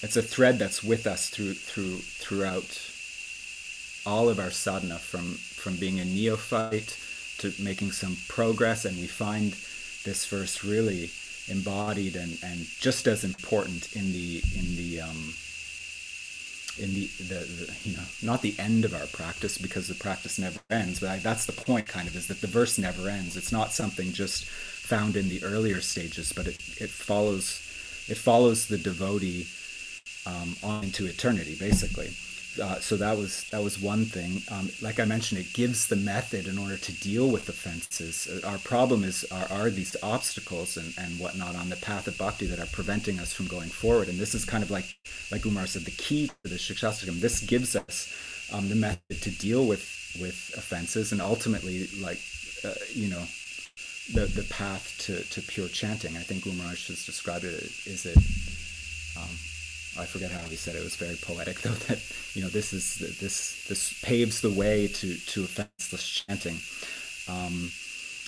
it's 0.01 0.17
a 0.17 0.23
thread 0.23 0.57
that's 0.57 0.83
with 0.83 1.05
us 1.05 1.29
through 1.29 1.53
through 1.53 1.97
throughout 1.97 2.92
all 4.05 4.29
of 4.29 4.39
our 4.39 4.51
sadhana, 4.51 4.97
from 4.97 5.33
from 5.33 5.77
being 5.77 5.99
a 5.99 6.05
neophyte 6.05 6.97
to 7.39 7.53
making 7.59 7.91
some 7.91 8.17
progress, 8.27 8.85
and 8.85 8.97
we 8.97 9.07
find 9.07 9.53
this 10.03 10.25
verse 10.25 10.63
really 10.63 11.11
embodied 11.47 12.15
and, 12.15 12.37
and 12.43 12.65
just 12.79 13.07
as 13.07 13.23
important 13.23 13.93
in 13.95 14.13
the 14.13 14.41
in 14.55 14.75
the 14.75 15.01
um, 15.01 15.33
in 16.79 16.93
the, 16.93 17.05
the, 17.19 17.35
the, 17.35 17.75
you 17.83 17.95
know 17.95 18.03
not 18.21 18.41
the 18.41 18.55
end 18.57 18.85
of 18.85 18.93
our 18.93 19.05
practice 19.07 19.57
because 19.57 19.87
the 19.87 19.95
practice 19.95 20.39
never 20.39 20.59
ends 20.69 20.99
but 20.99 21.09
I, 21.09 21.17
that's 21.17 21.45
the 21.45 21.51
point 21.51 21.85
kind 21.85 22.07
of 22.07 22.15
is 22.15 22.27
that 22.27 22.41
the 22.41 22.47
verse 22.47 22.77
never 22.77 23.09
ends. 23.09 23.37
It's 23.37 23.51
not 23.51 23.71
something 23.71 24.11
just 24.11 24.45
found 24.45 25.15
in 25.15 25.29
the 25.29 25.43
earlier 25.43 25.81
stages 25.81 26.33
but 26.33 26.47
it, 26.47 26.57
it 26.79 26.89
follows 26.89 27.59
it 28.07 28.17
follows 28.17 28.67
the 28.67 28.77
devotee 28.77 29.47
um, 30.25 30.55
on 30.63 30.85
into 30.85 31.05
eternity 31.05 31.55
basically 31.59 32.15
uh, 32.61 32.79
so 32.79 32.97
that 32.97 33.17
was 33.17 33.45
that 33.51 33.63
was 33.63 33.79
one 33.79 34.05
thing. 34.05 34.41
Um, 34.51 34.69
like 34.81 34.99
I 34.99 35.05
mentioned, 35.05 35.41
it 35.41 35.53
gives 35.53 35.87
the 35.87 35.95
method 35.95 36.47
in 36.47 36.57
order 36.57 36.77
to 36.77 36.91
deal 36.91 37.29
with 37.29 37.49
offenses. 37.49 38.27
Uh, 38.27 38.47
our 38.47 38.57
problem 38.59 39.03
is 39.03 39.25
are, 39.31 39.47
are 39.51 39.69
these 39.69 39.95
obstacles 40.03 40.77
and, 40.77 40.93
and 40.97 41.19
whatnot 41.19 41.55
on 41.55 41.69
the 41.69 41.75
path 41.77 42.07
of 42.07 42.17
bhakti 42.17 42.45
that 42.47 42.59
are 42.59 42.67
preventing 42.67 43.19
us 43.19 43.33
from 43.33 43.47
going 43.47 43.69
forward. 43.69 44.07
And 44.07 44.19
this 44.19 44.35
is 44.35 44.45
kind 44.45 44.63
of 44.63 44.71
like 44.71 44.95
like 45.31 45.45
Umar 45.45 45.67
said, 45.67 45.85
the 45.85 45.91
key 45.91 46.31
to 46.43 46.49
the 46.49 46.55
Shikshastakam. 46.55 47.21
This 47.21 47.41
gives 47.41 47.75
us 47.75 48.13
um, 48.51 48.69
the 48.69 48.75
method 48.75 49.21
to 49.21 49.31
deal 49.31 49.65
with 49.65 50.17
with 50.21 50.53
offenses 50.55 51.11
and 51.11 51.21
ultimately 51.21 51.87
like 52.01 52.19
uh, 52.63 52.73
you 52.93 53.09
know 53.09 53.23
the 54.13 54.25
the 54.25 54.45
path 54.49 54.95
to, 54.99 55.23
to 55.23 55.41
pure 55.41 55.67
chanting. 55.67 56.17
I 56.17 56.21
think 56.21 56.45
Umar 56.45 56.67
has 56.67 57.05
described 57.05 57.45
it 57.45 57.53
is 57.85 58.05
it. 58.05 58.17
Um, 59.17 59.29
I 59.97 60.05
forget 60.05 60.31
how 60.31 60.39
he 60.47 60.55
said 60.55 60.75
it. 60.75 60.79
it 60.79 60.83
was 60.83 60.95
very 60.95 61.15
poetic 61.15 61.61
though 61.63 61.77
that 61.87 62.01
you 62.33 62.41
know 62.41 62.49
this 62.49 62.73
is 62.73 62.97
this 63.19 63.65
this 63.67 63.99
paves 64.01 64.41
the 64.41 64.51
way 64.51 64.87
to 64.87 65.15
to 65.15 65.43
offenseless 65.43 66.07
chanting 66.27 66.59
um, 67.27 67.71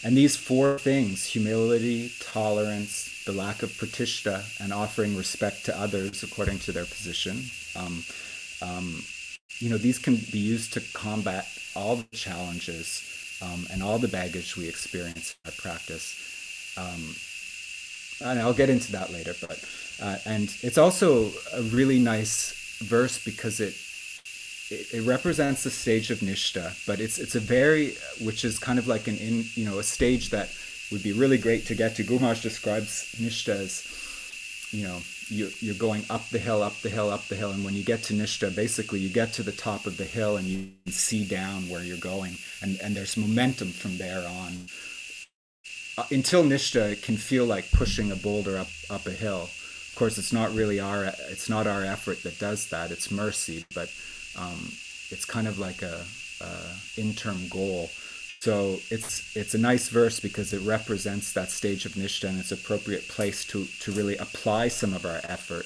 and 0.03 0.15
these 0.15 0.35
four 0.35 0.77
things 0.77 1.25
humility 1.25 2.11
tolerance 2.19 3.23
the 3.25 3.31
lack 3.31 3.63
of 3.63 3.71
pratishta 3.71 4.43
and 4.61 4.71
offering 4.71 5.15
respect 5.17 5.65
to 5.65 5.79
others 5.79 6.23
according 6.23 6.59
to 6.59 6.71
their 6.71 6.85
position 6.85 7.43
um, 7.75 8.03
um, 8.61 9.03
you 9.59 9.69
know 9.69 9.77
these 9.77 9.99
can 9.99 10.15
be 10.31 10.39
used 10.39 10.73
to 10.73 10.81
combat 10.93 11.47
all 11.75 11.95
the 11.97 12.15
challenges 12.15 13.03
um, 13.41 13.65
and 13.71 13.83
all 13.83 13.97
the 13.97 14.07
baggage 14.07 14.55
we 14.55 14.67
experience 14.67 15.35
in 15.43 15.51
our 15.51 15.55
practice 15.57 16.15
um, 16.77 17.15
and 18.29 18.39
I'll 18.39 18.53
get 18.53 18.69
into 18.69 18.91
that 18.93 19.11
later 19.11 19.33
but 19.41 19.59
uh, 20.01 20.17
and 20.25 20.55
it's 20.61 20.77
also 20.77 21.31
a 21.53 21.61
really 21.61 21.99
nice 21.99 22.79
verse 22.81 23.23
because 23.23 23.59
it, 23.59 23.73
it, 24.69 24.93
it 24.93 25.07
represents 25.07 25.63
the 25.63 25.69
stage 25.69 26.11
of 26.11 26.19
nishta, 26.19 26.85
but 26.85 26.99
it's 26.99 27.17
it's 27.17 27.35
a 27.35 27.39
very 27.39 27.95
which 28.21 28.43
is 28.43 28.59
kind 28.59 28.79
of 28.79 28.87
like 28.87 29.07
an 29.07 29.17
in 29.17 29.45
you 29.53 29.65
know 29.65 29.79
a 29.79 29.83
stage 29.83 30.31
that 30.31 30.49
would 30.91 31.03
be 31.03 31.13
really 31.13 31.37
great 31.37 31.65
to 31.67 31.75
get 31.75 31.95
to. 31.95 32.03
Guru 32.03 32.35
describes 32.35 33.15
nishta 33.19 33.55
as 33.55 34.69
you 34.71 34.83
know 34.83 34.99
you, 35.29 35.49
you're 35.59 35.75
going 35.75 36.03
up 36.09 36.27
the 36.29 36.39
hill, 36.39 36.61
up 36.61 36.79
the 36.81 36.89
hill, 36.89 37.09
up 37.09 37.27
the 37.27 37.35
hill, 37.35 37.51
and 37.51 37.63
when 37.63 37.73
you 37.73 37.83
get 37.83 38.03
to 38.03 38.13
nishta, 38.13 38.53
basically 38.53 38.99
you 38.99 39.09
get 39.09 39.33
to 39.33 39.43
the 39.43 39.51
top 39.51 39.85
of 39.85 39.97
the 39.97 40.03
hill 40.03 40.37
and 40.37 40.45
you 40.45 40.67
see 40.87 41.25
down 41.25 41.69
where 41.69 41.83
you're 41.83 41.97
going, 41.97 42.35
and 42.61 42.77
and 42.83 42.95
there's 42.95 43.15
momentum 43.15 43.69
from 43.69 43.97
there 43.97 44.27
on. 44.27 44.67
Uh, 45.97 46.03
until 46.11 46.43
nishta, 46.43 46.91
it 46.91 47.01
can 47.01 47.15
feel 47.15 47.45
like 47.45 47.71
pushing 47.71 48.11
a 48.11 48.15
boulder 48.17 48.57
up 48.57 48.67
up 48.89 49.05
a 49.05 49.11
hill 49.11 49.47
of 49.95 49.99
course, 49.99 50.17
it's 50.17 50.33
not 50.33 50.53
really 50.53 50.81
our 50.81 51.05
it's 51.29 51.47
not 51.47 51.67
our 51.67 51.81
effort 51.81 52.21
that 52.23 52.37
does 52.37 52.67
that. 52.67 52.91
It's 52.91 53.09
mercy, 53.09 53.63
but 53.73 53.89
um, 54.37 54.73
it's 55.09 55.23
kind 55.23 55.47
of 55.47 55.57
like 55.57 55.81
a, 55.83 56.03
a 56.41 56.51
interim 56.97 57.47
goal. 57.47 57.89
So 58.41 58.79
it's 58.91 59.37
it's 59.37 59.53
a 59.53 59.57
nice 59.57 59.87
verse 59.87 60.19
because 60.19 60.51
it 60.51 60.61
represents 60.63 61.31
that 61.31 61.49
stage 61.49 61.85
of 61.85 61.93
nishta 61.93 62.27
and 62.27 62.41
it's 62.41 62.51
appropriate 62.51 63.07
place 63.07 63.45
to 63.45 63.63
to 63.63 63.93
really 63.93 64.17
apply 64.17 64.67
some 64.67 64.93
of 64.93 65.05
our 65.05 65.21
effort, 65.23 65.65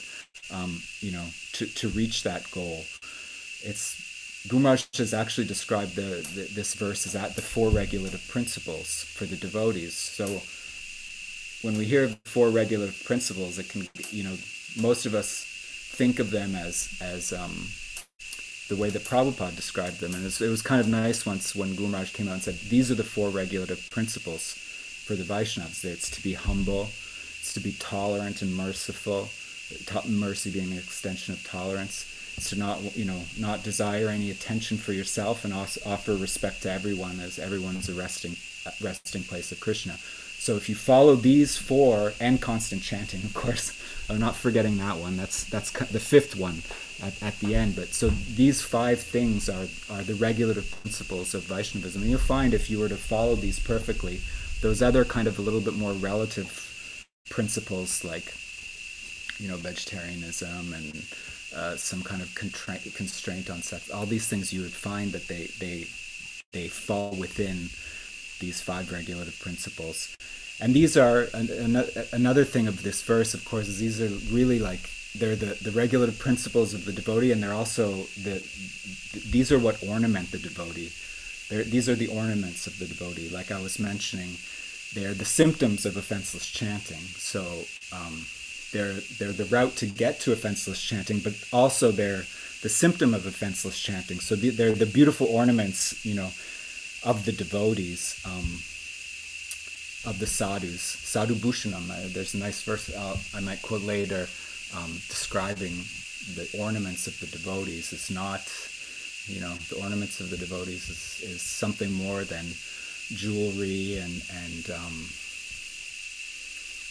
um, 0.53 0.83
you 0.99 1.11
know, 1.11 1.25
to 1.53 1.65
to 1.65 1.87
reach 1.87 2.21
that 2.21 2.51
goal. 2.51 2.85
It's 3.63 3.97
Gumaraj 4.47 4.95
has 4.97 5.11
actually 5.11 5.47
described 5.47 5.95
the, 5.95 6.21
the, 6.35 6.53
this 6.53 6.75
verse 6.75 7.07
as 7.07 7.15
at 7.15 7.35
the 7.35 7.41
four 7.41 7.69
regulative 7.71 8.27
principles 8.27 9.05
for 9.05 9.25
the 9.25 9.37
devotees. 9.37 9.95
So 9.95 10.43
when 11.61 11.77
we 11.77 11.85
hear 11.85 12.09
four 12.25 12.49
regulative 12.49 13.03
principles, 13.05 13.59
it 13.59 13.69
can, 13.69 13.87
you 14.09 14.23
know, 14.23 14.35
most 14.77 15.05
of 15.05 15.13
us 15.13 15.45
think 15.93 16.19
of 16.19 16.31
them 16.31 16.55
as 16.55 16.89
as 17.01 17.33
um, 17.33 17.67
the 18.69 18.75
way 18.75 18.89
that 18.89 19.03
Prabhupada 19.03 19.55
described 19.55 19.99
them. 19.99 20.13
And 20.13 20.21
it 20.21 20.25
was, 20.25 20.41
it 20.41 20.49
was 20.49 20.61
kind 20.61 20.79
of 20.79 20.87
nice 20.87 21.25
once 21.25 21.55
when 21.55 21.75
Gumaraj 21.75 22.13
came 22.13 22.27
out 22.27 22.33
and 22.35 22.43
said, 22.43 22.59
these 22.69 22.91
are 22.91 22.95
the 22.95 23.03
four 23.03 23.29
regulative 23.29 23.89
principles 23.89 24.53
for 25.05 25.15
the 25.15 25.23
Vaishnavas. 25.23 25.83
It's 25.83 26.09
to 26.11 26.23
be 26.23 26.33
humble, 26.33 26.83
it's 27.39 27.53
to 27.55 27.59
be 27.59 27.73
tolerant 27.79 28.41
and 28.41 28.55
merciful, 28.55 29.29
mercy 30.07 30.51
being 30.51 30.71
an 30.71 30.77
extension 30.77 31.33
of 31.33 31.43
tolerance. 31.43 32.05
It's 32.37 32.51
to 32.51 32.55
not, 32.57 32.95
you 32.95 33.05
know, 33.05 33.21
not 33.37 33.63
desire 33.63 34.07
any 34.07 34.31
attention 34.31 34.77
for 34.77 34.93
yourself 34.93 35.43
and 35.43 35.53
offer 35.53 36.15
respect 36.15 36.61
to 36.61 36.71
everyone 36.71 37.19
as 37.19 37.37
everyone's 37.37 37.89
a 37.89 37.93
resting, 37.93 38.37
resting 38.81 39.23
place 39.23 39.51
of 39.51 39.59
Krishna. 39.59 39.97
So 40.39 40.56
if 40.56 40.69
you 40.69 40.75
follow 40.75 41.15
these 41.15 41.58
four 41.58 42.13
and 42.19 42.41
constant 42.41 42.82
chanting, 42.82 43.23
of 43.23 43.34
course, 43.34 43.78
I'm 44.10 44.19
not 44.19 44.36
forgetting 44.36 44.78
that 44.78 44.97
one. 44.97 45.17
That's 45.17 45.43
that's 45.43 45.69
the 45.71 45.99
fifth 45.99 46.38
one 46.38 46.63
at, 47.04 47.21
at 47.21 47.39
the 47.39 47.56
end. 47.56 47.75
But 47.75 47.89
so 47.89 48.10
these 48.10 48.62
five 48.62 49.02
things 49.02 49.49
are 49.49 49.67
are 49.91 50.02
the 50.02 50.15
regulative 50.15 50.71
principles 50.82 51.36
of 51.36 51.43
Vaishnavism. 51.43 52.02
And 52.02 52.10
you'll 52.10 52.19
find 52.19 52.54
if 52.54 52.69
you 52.69 52.80
were 52.80 52.89
to 52.89 52.95
follow 52.95 53.36
these 53.36 53.60
perfectly, 53.60 54.21
those 54.62 54.82
other 54.82 55.04
kind 55.04 55.28
of 55.28 55.38
a 55.39 55.41
little 55.41 55.62
bit 55.62 55.75
more 55.75 55.91
relative 55.91 57.06
principles 57.30 58.04
like 58.04 58.34
you 59.39 59.47
know 59.47 59.58
vegetarianism 59.58 60.73
and 60.73 61.04
uh, 61.56 61.75
some 61.75 62.02
kind 62.02 62.21
of 62.21 62.34
contra- 62.36 62.80
constraint 62.95 63.49
on 63.49 63.62
sex 63.62 63.89
all 63.91 64.06
these 64.06 64.28
things 64.28 64.52
you 64.52 64.62
would 64.62 64.73
find 64.73 65.12
that 65.12 65.28
they 65.28 65.49
they 65.60 65.88
they 66.54 66.67
fall 66.67 67.12
within 67.15 67.69
these 68.39 68.62
five 68.62 68.91
regulative 68.91 69.39
principles. 69.39 70.15
And 70.62 70.73
these 70.73 70.97
are 70.97 71.28
an, 71.34 71.49
an, 71.49 71.86
another 72.12 72.43
thing 72.43 72.67
of 72.67 72.84
this 72.84 73.02
verse 73.02 73.34
of 73.34 73.45
course 73.45 73.67
is 73.67 73.80
these 73.80 74.02
are 74.02 74.34
really 74.34 74.60
like 74.60 74.89
they're 75.15 75.36
the, 75.36 75.58
the 75.62 75.71
regulative 75.71 76.19
principles 76.19 76.73
of 76.73 76.86
the 76.86 76.91
devotee 76.91 77.32
and 77.32 77.41
they're 77.41 77.54
also 77.54 78.04
the 78.23 78.43
these 79.32 79.52
are 79.52 79.60
what 79.60 79.84
ornament 79.84 80.32
the 80.32 80.38
devotee. 80.38 80.91
They're, 81.49 81.63
these 81.63 81.89
are 81.89 81.95
the 81.95 82.08
ornaments 82.08 82.67
of 82.67 82.78
the 82.78 82.86
devotee. 82.86 83.30
Like 83.30 83.52
i 83.52 83.62
was 83.62 83.80
mentioning 83.80 84.38
they're 84.93 85.13
the 85.13 85.25
symptoms 85.25 85.86
of 85.86 85.97
offenseless 85.97 86.47
chanting. 86.47 87.04
So 87.17 87.41
um, 87.93 88.25
they're 88.73 88.99
they're 89.17 89.32
the 89.32 89.47
route 89.49 89.75
to 89.78 89.86
get 89.88 90.19
to 90.21 90.34
offenseless 90.34 90.82
chanting 90.82 91.19
but 91.19 91.34
also 91.54 91.91
they're 91.91 92.25
the 92.62 92.69
symptom 92.69 93.13
of 93.13 93.25
offenseless 93.25 93.80
chanting. 93.80 94.19
So 94.19 94.36
they're 94.36 94.73
the 94.73 94.86
beautiful 94.86 95.28
ornaments 95.28 96.06
you 96.06 96.15
know 96.15 96.32
of 97.03 97.25
the 97.25 97.31
devotees 97.31 98.21
um, 98.25 98.59
of 100.05 100.17
the 100.19 100.27
sadhus. 100.27 100.81
Sadhu 100.81 101.35
Bhushanam, 101.35 101.89
uh, 101.89 102.09
there's 102.13 102.33
a 102.33 102.38
nice 102.38 102.62
verse 102.63 102.89
uh, 102.93 103.17
I 103.33 103.39
might 103.41 103.62
quote 103.62 103.81
later 103.81 104.27
um, 104.75 104.91
describing 105.07 105.83
the 106.35 106.47
ornaments 106.59 107.07
of 107.07 107.19
the 107.19 107.27
devotees. 107.27 107.93
It's 107.93 108.12
not, 108.12 108.41
you 109.25 109.41
know, 109.41 109.53
the 109.69 109.81
ornaments 109.81 110.19
of 110.19 110.29
the 110.29 110.38
devotees 110.38 110.89
is, 110.89 111.21
is 111.23 111.41
something 111.41 111.91
more 111.91 112.23
than 112.23 112.45
jewelry 113.09 113.97
and, 113.97 114.21
and 114.45 114.69
um, 114.71 115.09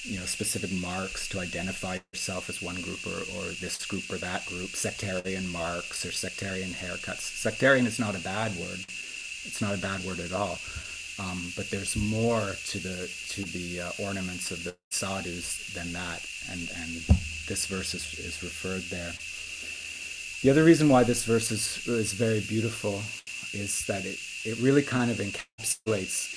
you 0.03 0.19
know, 0.19 0.25
specific 0.25 0.73
marks 0.73 1.29
to 1.29 1.41
identify 1.41 1.99
yourself 2.13 2.49
as 2.49 2.63
one 2.63 2.81
group 2.81 3.07
or, 3.07 3.21
or 3.37 3.45
this 3.61 3.85
group 3.87 4.11
or 4.11 4.17
that 4.17 4.47
group, 4.47 4.71
sectarian 4.71 5.49
marks 5.49 6.05
or 6.05 6.13
sectarian 6.13 6.71
haircuts. 6.71 7.21
Sectarian 7.21 7.87
is 7.87 7.99
not 7.99 8.17
a 8.17 8.21
bad 8.21 8.57
word. 8.57 8.85
It's 9.49 9.63
not 9.63 9.75
a 9.75 9.79
bad 9.79 10.05
word 10.05 10.21
at 10.21 10.33
all. 10.33 10.59
Um, 11.19 11.53
but 11.57 11.71
there's 11.71 11.97
more 11.97 12.55
to 12.67 12.79
the 12.79 13.11
to 13.31 13.43
the 13.43 13.81
uh, 13.81 13.91
ornaments 13.99 14.53
of 14.53 14.63
the 14.63 14.77
sadhus 14.91 15.73
than 15.75 15.93
that, 15.93 16.25
and 16.51 16.61
and 16.77 16.91
this 17.49 17.67
verse 17.67 17.95
is, 17.95 18.15
is 18.21 18.41
referred 18.43 18.83
there. 18.83 19.13
The 20.43 20.51
other 20.51 20.63
reason 20.63 20.89
why 20.89 21.03
this 21.03 21.25
verse 21.25 21.51
is 21.51 21.89
is 21.89 22.13
very 22.13 22.41
beautiful 22.41 23.03
is 23.53 23.85
that 23.87 24.05
it 24.05 24.19
it 24.45 24.61
really 24.61 24.83
kind 24.83 25.11
of 25.11 25.17
encapsulates. 25.17 26.37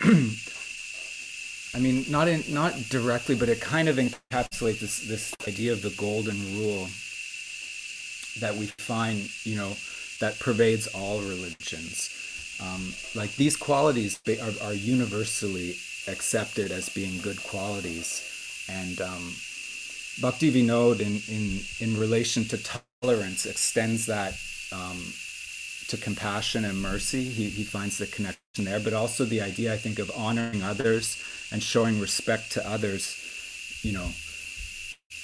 I 1.74 1.78
mean, 1.80 2.06
not 2.08 2.28
in 2.28 2.42
not 2.48 2.74
directly, 2.88 3.34
but 3.34 3.50
it 3.50 3.60
kind 3.60 3.88
of 3.88 3.96
encapsulates 3.96 4.80
this 4.80 5.00
this 5.00 5.34
idea 5.46 5.72
of 5.72 5.82
the 5.82 5.94
golden 5.98 6.38
rule 6.58 6.88
that 8.40 8.56
we 8.56 8.66
find, 8.78 9.28
you 9.44 9.56
know, 9.56 9.76
that 10.20 10.38
pervades 10.38 10.86
all 10.86 11.18
religions 11.20 12.08
um, 12.60 12.92
like 13.14 13.34
these 13.36 13.56
qualities 13.56 14.20
are, 14.28 14.66
are, 14.66 14.74
universally 14.74 15.76
accepted 16.08 16.70
as 16.70 16.88
being 16.88 17.20
good 17.20 17.42
qualities. 17.42 18.22
And 18.68 19.00
um, 19.00 19.34
Bhakti 20.20 20.52
Vinod, 20.52 21.00
in, 21.00 21.20
in, 21.28 21.60
in 21.80 21.98
relation 21.98 22.44
to 22.46 22.80
tolerance, 23.02 23.46
extends 23.46 24.06
that 24.06 24.34
um, 24.72 25.12
to 25.88 25.96
compassion 25.96 26.64
and 26.64 26.80
mercy. 26.80 27.24
He, 27.24 27.48
he 27.48 27.64
finds 27.64 27.98
the 27.98 28.06
connection 28.06 28.64
there, 28.64 28.80
but 28.80 28.92
also 28.92 29.24
the 29.24 29.40
idea, 29.40 29.74
I 29.74 29.76
think, 29.76 29.98
of 29.98 30.10
honoring 30.16 30.62
others 30.62 31.22
and 31.50 31.62
showing 31.62 32.00
respect 32.00 32.52
to 32.52 32.68
others. 32.68 33.18
You 33.82 33.92
know, 33.92 34.08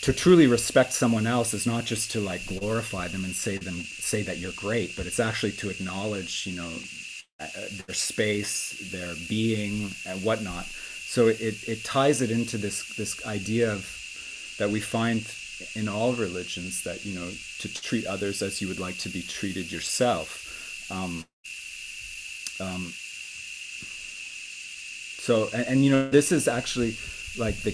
to 0.03 0.13
truly 0.13 0.47
respect 0.47 0.93
someone 0.93 1.27
else 1.27 1.55
is 1.55 1.67
not 1.67 1.85
just 1.85 2.11
to 2.13 2.21
like 2.21 2.47
glorify 2.47 3.09
them 3.09 3.25
and 3.25 3.35
say 3.35 3.57
them 3.57 3.83
say 3.83 4.23
that 4.23 4.39
you're 4.39 4.53
great, 4.53 4.97
but 4.97 5.07
it's 5.07 5.21
actually 5.21 5.53
to 5.53 5.71
acknowledge, 5.71 6.47
you 6.47 6.57
know, 6.57 6.71
their 7.39 7.95
space, 7.95 8.91
their 8.93 9.15
being, 9.29 9.91
and 10.07 10.23
whatnot. 10.23 10.65
So 10.67 11.29
it, 11.29 11.69
it 11.69 11.85
ties 11.85 12.21
it 12.21 12.31
into 12.31 12.59
this 12.59 12.97
this 12.97 13.25
idea 13.27 13.73
of 13.73 14.57
that 14.59 14.71
we 14.71 14.81
find 14.81 15.25
in 15.75 15.89
all 15.89 16.13
religions 16.13 16.83
that 16.83 17.05
you 17.05 17.19
know 17.19 17.31
to 17.61 17.69
treat 17.75 18.07
others 18.07 18.43
as 18.43 18.61
you 18.61 18.69
would 18.69 18.81
like 18.81 18.99
to 18.99 19.09
be 19.09 19.23
treated 19.23 19.71
yourself. 19.71 20.91
Um, 20.91 21.25
um, 22.61 22.93
so 25.21 25.49
and, 25.55 25.67
and, 25.69 25.85
you 25.85 25.91
know 25.91 26.09
this 26.09 26.33
is 26.33 26.49
actually 26.49 26.97
like 27.39 27.57
the 27.63 27.71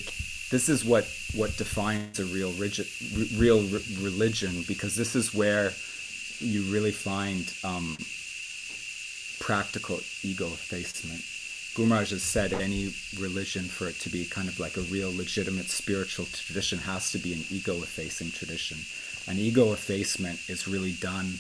this 0.51 0.69
is 0.69 0.85
what 0.85 1.09
what 1.35 1.57
defines 1.57 2.21
a 2.21 2.25
real 2.27 2.53
rigid, 2.53 2.87
real 3.39 3.63
religion 4.03 4.63
because 4.69 4.95
this 4.95 5.17
is 5.17 5.35
where 5.35 5.73
you 6.39 6.63
really 6.73 6.93
find 6.93 7.53
um, 7.65 7.97
practical 9.45 10.01
ego 10.23 10.47
effacement. 10.47 11.21
Gumaraj 11.77 12.13
has 12.13 12.23
said 12.23 12.55
any 12.55 12.95
religion, 13.21 13.65
for 13.65 13.87
it 13.89 14.01
to 14.01 14.09
be 14.09 14.25
kind 14.25 14.49
of 14.49 14.59
like 14.59 14.79
a 14.79 14.89
real 14.89 15.15
legitimate 15.15 15.69
spiritual 15.69 16.25
tradition, 16.33 16.79
has 16.79 17.13
to 17.13 17.19
be 17.19 17.35
an 17.35 17.45
ego 17.51 17.75
effacing 17.75 18.31
tradition. 18.31 18.79
And 19.29 19.39
ego 19.39 19.75
effacement 19.75 20.41
is 20.49 20.67
really 20.67 20.93
done 20.93 21.35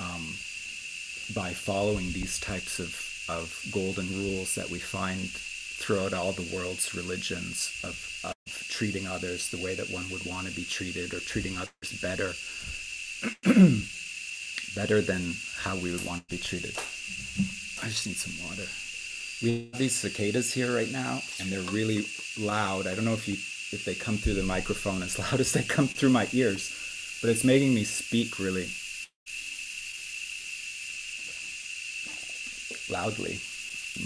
um, 0.00 0.34
by 1.32 1.54
following 1.54 2.10
these 2.10 2.40
types 2.40 2.80
of, 2.80 2.90
of 3.28 3.54
golden 3.70 4.08
rules 4.18 4.56
that 4.56 4.68
we 4.68 4.80
find 4.80 5.30
throughout 5.30 6.12
all 6.12 6.32
the 6.32 6.50
world's 6.52 6.92
religions 6.92 7.70
of, 7.84 7.94
of 8.24 8.34
treating 8.68 9.06
others 9.06 9.48
the 9.50 9.62
way 9.62 9.76
that 9.76 9.90
one 9.90 10.10
would 10.10 10.26
want 10.26 10.48
to 10.48 10.56
be 10.56 10.64
treated 10.64 11.14
or 11.14 11.20
treating 11.20 11.56
others 11.56 12.00
better 12.02 12.34
better 14.74 15.00
than 15.00 15.34
how 15.62 15.76
we 15.76 15.92
would 15.92 16.04
want 16.04 16.26
to 16.26 16.34
be 16.34 16.42
treated. 16.42 16.74
I 17.82 17.86
just 17.86 18.06
need 18.06 18.16
some 18.16 18.34
water. 18.48 18.66
We 19.42 19.68
have 19.70 19.78
these 19.78 19.94
cicadas 19.94 20.52
here 20.52 20.74
right 20.74 20.90
now, 20.90 21.20
and 21.38 21.50
they're 21.50 21.60
really 21.72 22.06
loud. 22.38 22.86
I 22.86 22.94
don't 22.94 23.04
know 23.04 23.12
if 23.12 23.28
you 23.28 23.34
if 23.70 23.84
they 23.84 23.94
come 23.94 24.16
through 24.16 24.34
the 24.34 24.42
microphone 24.42 25.02
as 25.02 25.18
loud 25.18 25.40
as 25.40 25.52
they 25.52 25.62
come 25.62 25.86
through 25.86 26.10
my 26.10 26.28
ears, 26.32 26.72
but 27.22 27.30
it's 27.30 27.44
making 27.44 27.74
me 27.74 27.84
speak 27.84 28.38
really 28.38 28.68
loudly. 32.90 33.40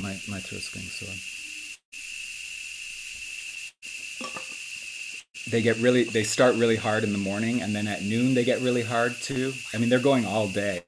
My 0.00 0.20
my 0.28 0.40
throat's 0.40 0.68
going 0.68 0.86
sore. 0.86 1.14
They 5.50 5.62
get 5.62 5.76
really 5.78 6.04
they 6.04 6.24
start 6.24 6.56
really 6.56 6.76
hard 6.76 7.04
in 7.04 7.12
the 7.12 7.18
morning, 7.18 7.62
and 7.62 7.74
then 7.74 7.88
at 7.88 8.02
noon 8.02 8.34
they 8.34 8.44
get 8.44 8.60
really 8.60 8.82
hard 8.82 9.14
too. 9.14 9.54
I 9.72 9.78
mean, 9.78 9.88
they're 9.88 9.98
going 9.98 10.26
all 10.26 10.48
day 10.48 10.82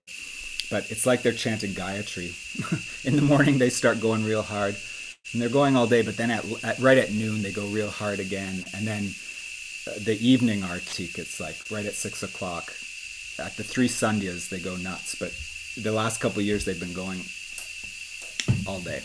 but 0.75 0.91
it's 0.91 1.07
like 1.07 1.23
they're 1.23 1.33
chanting 1.33 1.71
Gayatri. 1.71 2.35
in 3.07 3.15
the 3.15 3.23
morning, 3.23 3.59
they 3.59 3.71
start 3.71 4.01
going 4.01 4.25
real 4.25 4.43
hard, 4.43 4.75
and 5.33 5.41
they're 5.41 5.49
going 5.49 5.77
all 5.77 5.87
day, 5.87 6.03
but 6.03 6.17
then 6.17 6.33
at, 6.33 6.45
at 6.65 6.81
right 6.81 6.99
at 6.99 7.13
noon, 7.13 7.43
they 7.43 7.53
go 7.53 7.65
real 7.69 7.91
hard 7.91 8.19
again. 8.19 8.65
And 8.75 8.85
then 8.85 9.15
uh, 9.87 10.01
the 10.03 10.19
evening 10.21 10.63
artik, 10.63 11.17
it's 11.17 11.39
like 11.39 11.55
right 11.71 11.87
at 11.87 11.93
six 11.95 12.25
o'clock. 12.25 12.73
At 13.39 13.57
the 13.57 13.63
three 13.63 13.87
sandhyas, 13.87 14.49
they 14.49 14.59
go 14.59 14.75
nuts, 14.75 15.15
but 15.15 15.33
the 15.81 15.93
last 15.93 16.21
couple 16.21 16.43
years, 16.43 16.65
they've 16.65 16.81
been 16.81 16.93
going 16.93 17.21
all 18.67 18.81
day 18.81 19.03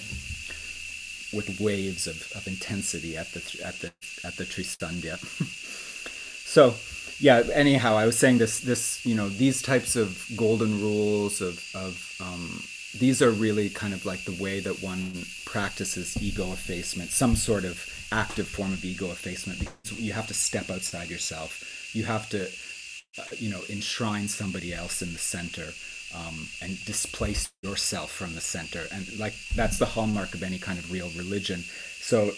with 1.32 1.56
waves 1.62 2.08
of, 2.08 2.16
of 2.36 2.48
intensity 2.48 3.16
at 3.16 3.32
the 3.34 3.42
at 3.64 3.76
the 3.82 3.92
at 4.24 4.38
the 4.38 4.44
Trisandhya. 4.44 5.20
so 6.46 6.74
yeah. 7.20 7.44
Anyhow, 7.54 7.96
I 7.96 8.06
was 8.06 8.18
saying 8.18 8.38
this. 8.38 8.60
This 8.60 9.06
you 9.06 9.16
know 9.16 9.30
these 9.30 9.62
types 9.62 9.96
of 9.96 10.26
golden 10.36 10.82
rules 10.82 11.42
of 11.42 11.64
of 11.76 12.16
um, 12.22 12.64
these 12.98 13.22
are 13.22 13.32
really 13.32 13.70
kind 13.70 13.94
of 13.94 14.06
like 14.06 14.24
the 14.24 14.42
way 14.42 14.60
that 14.62 14.82
one 14.82 15.26
practices 15.46 16.18
ego 16.22 16.52
effacement, 16.54 17.12
some 17.12 17.36
sort 17.36 17.66
of 17.66 17.86
active 18.12 18.48
form 18.48 18.74
of 18.74 18.84
ego 18.84 19.08
effacement. 19.08 19.60
Because 19.60 20.00
you 20.00 20.14
have 20.14 20.28
to 20.28 20.34
step 20.34 20.70
outside 20.70 21.10
yourself. 21.10 21.92
You 21.94 22.06
have 22.06 22.30
to, 22.30 22.46
uh, 23.20 23.24
you 23.38 23.50
know, 23.50 23.62
enshrine 23.70 24.28
somebody 24.28 24.74
else 24.74 25.02
in 25.02 25.14
the 25.14 25.20
center. 25.20 25.70
Um, 26.12 26.48
and 26.64 26.84
displace 26.86 27.52
yourself 27.62 28.10
from 28.10 28.34
the 28.34 28.42
center 28.42 28.88
and 28.92 29.20
like 29.20 29.36
that's 29.54 29.78
the 29.78 29.86
hallmark 29.86 30.34
of 30.34 30.42
any 30.42 30.58
kind 30.58 30.80
of 30.80 30.92
real 30.92 31.08
religion 31.16 31.64
so 32.00 32.32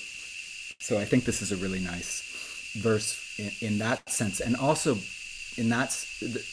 so 0.77 0.99
i 0.99 1.05
think 1.05 1.23
this 1.23 1.41
is 1.41 1.53
a 1.53 1.55
really 1.55 1.79
nice 1.79 2.30
verse 2.73 3.35
in, 3.37 3.51
in 3.61 3.77
that 3.79 4.09
sense 4.09 4.39
and 4.39 4.55
also 4.55 4.97
in 5.57 5.69
that 5.69 6.05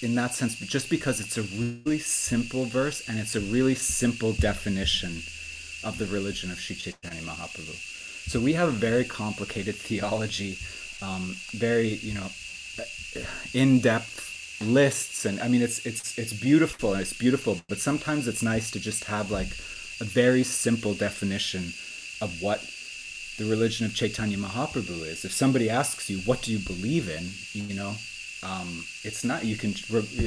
in 0.03 0.15
that 0.17 0.35
sense 0.35 0.59
just 0.59 0.91
because 0.91 1.21
it's 1.21 1.39
a 1.39 1.43
really 1.43 1.99
simple 1.99 2.65
verse 2.65 3.09
and 3.09 3.19
it's 3.19 3.37
a 3.37 3.41
really 3.41 3.75
simple 3.75 4.33
definition 4.33 5.23
of 5.85 5.99
the 5.99 6.07
religion 6.07 6.51
of 6.51 6.59
Sri 6.59 6.77
Chaitanya 6.77 7.23
Mahaprabhu. 7.23 7.75
So 8.29 8.41
we 8.41 8.55
have 8.55 8.69
a 8.69 8.73
very 8.73 9.05
complicated 9.05 9.75
theology, 9.89 10.59
um, 11.03 11.37
very 11.53 11.89
you 11.89 12.15
know 12.15 12.29
in-depth 13.55 14.61
lists, 14.61 15.25
and 15.25 15.41
I 15.41 15.49
mean 15.49 15.63
it's 15.63 15.87
it's 15.87 16.19
it's 16.19 16.33
beautiful 16.33 16.93
and 16.93 17.01
it's 17.01 17.13
beautiful, 17.13 17.61
but 17.69 17.79
sometimes 17.79 18.27
it's 18.27 18.43
nice 18.43 18.71
to 18.73 18.81
just 18.81 19.05
have 19.05 19.31
like 19.31 19.49
a 20.01 20.05
very 20.05 20.43
simple 20.43 20.95
definition 20.95 21.73
of 22.21 22.43
what 22.43 22.61
the 23.39 23.45
religion 23.45 23.87
of 23.87 23.95
Chaitanya 23.95 24.37
Mahaprabhu 24.37 25.07
is. 25.07 25.25
If 25.25 25.33
somebody 25.33 25.71
asks 25.71 26.11
you, 26.11 26.19
"What 26.19 26.43
do 26.43 26.53
you 26.53 26.59
believe 26.59 27.09
in?" 27.09 27.31
you 27.53 27.75
know, 27.75 27.95
um, 28.43 28.85
it's 29.05 29.25
not. 29.25 29.45
You 29.45 29.57
can. 29.57 29.75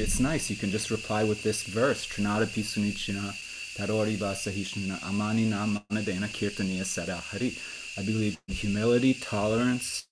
It's 0.02 0.18
nice. 0.18 0.50
You 0.50 0.56
can 0.56 0.70
just 0.70 0.90
reply 0.90 1.22
with 1.24 1.42
this 1.42 1.62
verse: 1.62 2.06
"Trinada 2.06 2.46
pisunichina 2.46 3.34
tarori 3.76 4.16
vasahishna 4.16 5.02
amani 5.04 5.44
namanadena 5.50 6.28
kirtaniya 6.28 6.84
sada 6.84 7.16
hari." 7.16 7.56
I 7.98 8.02
believe 8.02 8.38
in 8.48 8.54
humility, 8.54 9.12
tolerance, 9.12 10.04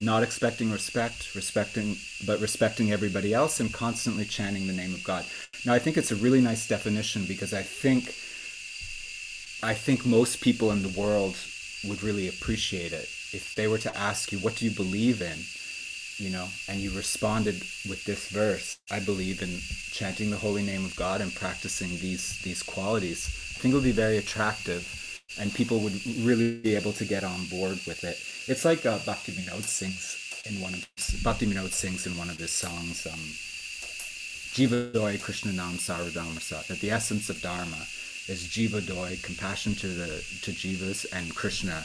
not 0.00 0.24
expecting 0.24 0.72
respect, 0.72 1.36
respecting 1.36 1.96
but 2.26 2.40
respecting 2.40 2.90
everybody 2.90 3.32
else, 3.32 3.60
and 3.60 3.72
constantly 3.72 4.24
chanting 4.24 4.66
the 4.66 4.72
name 4.72 4.94
of 4.94 5.04
God. 5.04 5.24
Now, 5.64 5.74
I 5.74 5.78
think 5.78 5.96
it's 5.96 6.10
a 6.10 6.16
really 6.16 6.40
nice 6.40 6.66
definition 6.66 7.24
because 7.26 7.54
I 7.54 7.62
think 7.62 8.14
I 9.62 9.74
think 9.74 10.04
most 10.04 10.40
people 10.40 10.72
in 10.72 10.82
the 10.82 11.00
world 11.00 11.36
would 11.84 12.02
really 12.02 12.28
appreciate 12.28 12.92
it 12.92 13.08
if 13.32 13.54
they 13.56 13.68
were 13.68 13.78
to 13.78 13.96
ask 13.96 14.32
you, 14.32 14.38
"What 14.38 14.56
do 14.56 14.64
you 14.64 14.70
believe 14.70 15.22
in?" 15.22 15.38
you 16.18 16.30
know, 16.30 16.48
and 16.68 16.80
you 16.80 16.90
responded 16.90 17.54
with 17.88 18.04
this 18.04 18.28
verse, 18.28 18.76
I 18.90 18.98
believe 18.98 19.40
in 19.40 19.60
chanting 19.92 20.30
the 20.30 20.36
holy 20.36 20.64
name 20.64 20.84
of 20.84 20.96
God 20.96 21.20
and 21.20 21.34
practicing 21.34 21.90
these 21.98 22.38
these 22.42 22.62
qualities. 22.62 23.26
I 23.56 23.60
think 23.60 23.72
it 23.72 23.76
would 23.76 23.84
be 23.84 23.92
very 23.92 24.18
attractive, 24.18 24.84
and 25.38 25.54
people 25.54 25.78
would 25.80 26.04
really 26.18 26.58
be 26.58 26.74
able 26.74 26.92
to 26.94 27.04
get 27.04 27.24
on 27.24 27.46
board 27.46 27.78
with 27.86 28.02
it. 28.04 28.18
It's 28.50 28.64
like 28.64 28.84
uh, 28.84 28.98
Bhakti 29.06 29.32
Vinod 29.32 29.62
sings 29.62 30.42
in 30.44 30.60
one 30.60 30.74
of 30.74 30.86
Bhakti 31.22 31.46
Vinod 31.46 31.72
sings 31.72 32.06
in 32.06 32.16
one 32.16 32.30
of 32.30 32.38
his 32.38 32.50
songs, 32.50 33.06
um, 33.06 33.20
Jiva 34.54 34.92
Doi 34.92 35.18
Krishna 35.18 35.52
Nam 35.52 35.74
Sarvadharma 35.74 36.40
Sat, 36.40 36.66
that 36.68 36.80
the 36.80 36.90
essence 36.90 37.30
of 37.30 37.40
Dharma 37.40 37.86
is 38.28 38.44
Jiva 38.44 38.86
Doi, 38.86 39.18
compassion 39.22 39.74
to 39.76 39.88
the 39.88 40.06
to 40.42 40.52
jivas, 40.52 41.06
and 41.12 41.34
Krishna, 41.34 41.84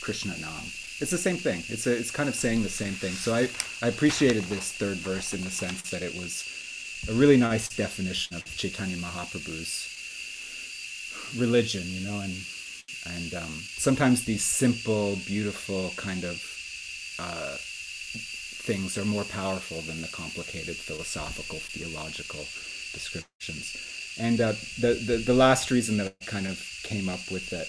Krishna 0.00 0.34
Nam 0.40 0.64
it's 1.02 1.10
the 1.10 1.18
same 1.18 1.36
thing. 1.36 1.64
It's 1.66 1.88
a, 1.88 1.98
it's 1.98 2.12
kind 2.12 2.28
of 2.28 2.34
saying 2.36 2.62
the 2.62 2.68
same 2.68 2.92
thing. 2.92 3.12
So 3.12 3.34
I, 3.34 3.48
I 3.84 3.88
appreciated 3.88 4.44
this 4.44 4.70
third 4.70 4.98
verse 4.98 5.34
in 5.34 5.42
the 5.42 5.50
sense 5.50 5.90
that 5.90 6.00
it 6.00 6.14
was 6.14 6.46
a 7.10 7.12
really 7.12 7.36
nice 7.36 7.68
definition 7.68 8.36
of 8.36 8.44
Chaitanya 8.44 8.96
Mahaprabhu's 8.96 9.88
religion, 11.36 11.82
you 11.86 12.06
know, 12.06 12.20
and 12.20 12.34
and 13.06 13.34
um, 13.34 13.62
sometimes 13.66 14.24
these 14.24 14.44
simple, 14.44 15.16
beautiful 15.26 15.90
kind 15.96 16.22
of 16.22 16.36
uh, 17.18 17.56
things 17.58 18.96
are 18.96 19.04
more 19.04 19.24
powerful 19.24 19.80
than 19.80 20.02
the 20.02 20.08
complicated 20.08 20.76
philosophical, 20.76 21.58
theological 21.58 22.46
descriptions. 22.92 24.01
And 24.18 24.40
uh, 24.40 24.52
the, 24.78 24.94
the 24.94 25.16
the 25.26 25.34
last 25.34 25.70
reason 25.70 25.96
that 25.98 26.14
kind 26.26 26.46
of 26.46 26.60
came 26.82 27.08
up 27.08 27.30
with 27.30 27.50
that 27.50 27.66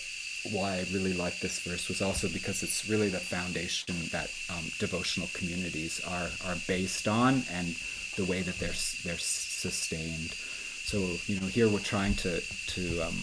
why 0.52 0.74
I 0.74 0.86
really 0.92 1.14
like 1.14 1.40
this 1.40 1.60
verse 1.60 1.88
was 1.88 2.02
also 2.02 2.28
because 2.28 2.64
it's 2.64 2.90
really 2.90 3.08
the 3.08 3.20
foundation 3.20 3.96
that 4.12 4.30
um, 4.50 4.66
devotional 4.78 5.30
communities 5.34 6.02
are 6.06 6.30
are 6.46 6.58
based 6.68 7.08
on 7.08 7.44
and 7.52 7.76
the 8.18 8.26
way 8.26 8.42
that 8.42 8.60
they're 8.60 8.76
they're 9.04 9.18
sustained. 9.18 10.32
So 10.32 10.98
you 11.28 11.40
know 11.40 11.48
here 11.48 11.70
we're 11.70 11.80
trying 11.80 12.16
to 12.16 12.42
to 12.42 13.02
um, 13.02 13.20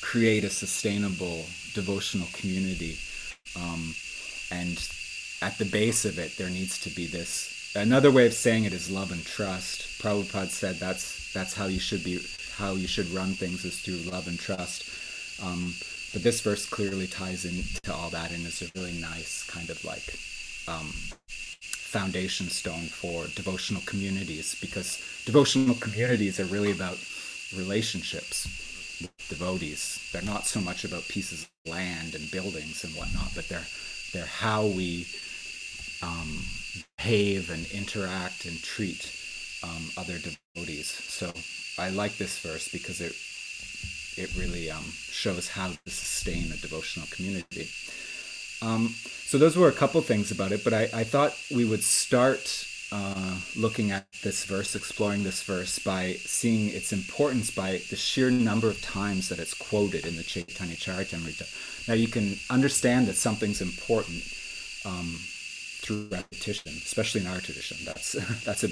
create 0.00 0.42
a 0.44 0.50
sustainable 0.50 1.44
devotional 1.74 2.26
community, 2.32 2.98
um, 3.54 3.94
and 4.50 4.76
at 5.42 5.58
the 5.58 5.64
base 5.64 6.04
of 6.04 6.18
it 6.18 6.36
there 6.36 6.50
needs 6.50 6.78
to 6.80 6.90
be 6.90 7.06
this. 7.06 7.72
Another 7.76 8.10
way 8.10 8.26
of 8.26 8.34
saying 8.34 8.64
it 8.64 8.72
is 8.72 8.90
love 8.90 9.12
and 9.12 9.24
trust. 9.24 10.02
Prabhupada 10.02 10.48
said 10.48 10.76
that's 10.80 11.19
that's 11.32 11.54
how 11.54 11.66
you 11.66 11.80
should 11.80 12.04
be 12.04 12.20
how 12.56 12.74
you 12.74 12.86
should 12.86 13.10
run 13.10 13.32
things 13.34 13.64
is 13.64 13.80
through 13.80 14.10
love 14.10 14.26
and 14.28 14.38
trust. 14.38 14.84
Um, 15.42 15.74
but 16.12 16.22
this 16.22 16.40
verse 16.40 16.66
clearly 16.66 17.06
ties 17.06 17.44
into 17.44 17.92
all 17.94 18.10
that 18.10 18.32
and 18.32 18.46
is 18.46 18.62
a 18.62 18.78
really 18.78 18.92
nice 19.00 19.44
kind 19.44 19.70
of 19.70 19.82
like 19.84 20.18
um, 20.68 20.92
foundation 21.28 22.48
stone 22.48 22.86
for 22.86 23.26
devotional 23.34 23.82
communities 23.86 24.56
because 24.60 25.02
devotional 25.24 25.74
communities 25.76 26.38
are 26.40 26.44
really 26.46 26.72
about 26.72 26.98
relationships 27.56 28.46
with 29.00 29.28
devotees. 29.28 30.08
They're 30.12 30.22
not 30.22 30.46
so 30.46 30.60
much 30.60 30.84
about 30.84 31.08
pieces 31.08 31.44
of 31.44 31.70
land 31.72 32.14
and 32.14 32.30
buildings 32.30 32.84
and 32.84 32.94
whatnot, 32.94 33.32
but 33.34 33.48
they're 33.48 33.66
they're 34.12 34.26
how 34.26 34.66
we 34.66 35.06
um, 36.02 36.42
behave 36.98 37.50
and 37.50 37.66
interact 37.72 38.44
and 38.44 38.60
treat 38.62 39.19
um, 39.62 39.90
other 39.96 40.18
devotees. 40.18 40.88
So 40.88 41.32
I 41.78 41.90
like 41.90 42.16
this 42.16 42.38
verse 42.38 42.68
because 42.68 43.00
it 43.00 43.14
it 44.16 44.34
really 44.36 44.70
um, 44.70 44.84
shows 44.84 45.48
how 45.48 45.68
to 45.68 45.90
sustain 45.90 46.52
a 46.52 46.56
devotional 46.56 47.08
community. 47.10 47.68
Um, 48.62 48.94
so 49.24 49.38
those 49.38 49.56
were 49.56 49.68
a 49.68 49.72
couple 49.72 50.00
things 50.02 50.30
about 50.30 50.52
it, 50.52 50.62
but 50.64 50.74
I, 50.74 50.88
I 50.92 51.04
thought 51.04 51.34
we 51.54 51.64
would 51.64 51.82
start 51.82 52.66
uh, 52.92 53.38
looking 53.56 53.92
at 53.92 54.06
this 54.22 54.44
verse, 54.44 54.74
exploring 54.74 55.22
this 55.22 55.42
verse 55.42 55.78
by 55.78 56.14
seeing 56.14 56.68
its 56.70 56.92
importance 56.92 57.50
by 57.50 57.80
the 57.88 57.96
sheer 57.96 58.30
number 58.30 58.68
of 58.68 58.82
times 58.82 59.28
that 59.28 59.38
it's 59.38 59.54
quoted 59.54 60.04
in 60.04 60.16
the 60.16 60.24
Chaitanya 60.24 60.74
Charitamrita. 60.74 61.88
Now 61.88 61.94
you 61.94 62.08
can 62.08 62.36
understand 62.50 63.06
that 63.06 63.16
something's 63.16 63.62
important 63.62 64.22
um, 64.84 65.16
through 65.80 66.08
repetition, 66.10 66.72
especially 66.84 67.20
in 67.20 67.26
our 67.28 67.40
tradition. 67.40 67.78
That's 67.84 68.12
that's 68.44 68.64
a 68.64 68.68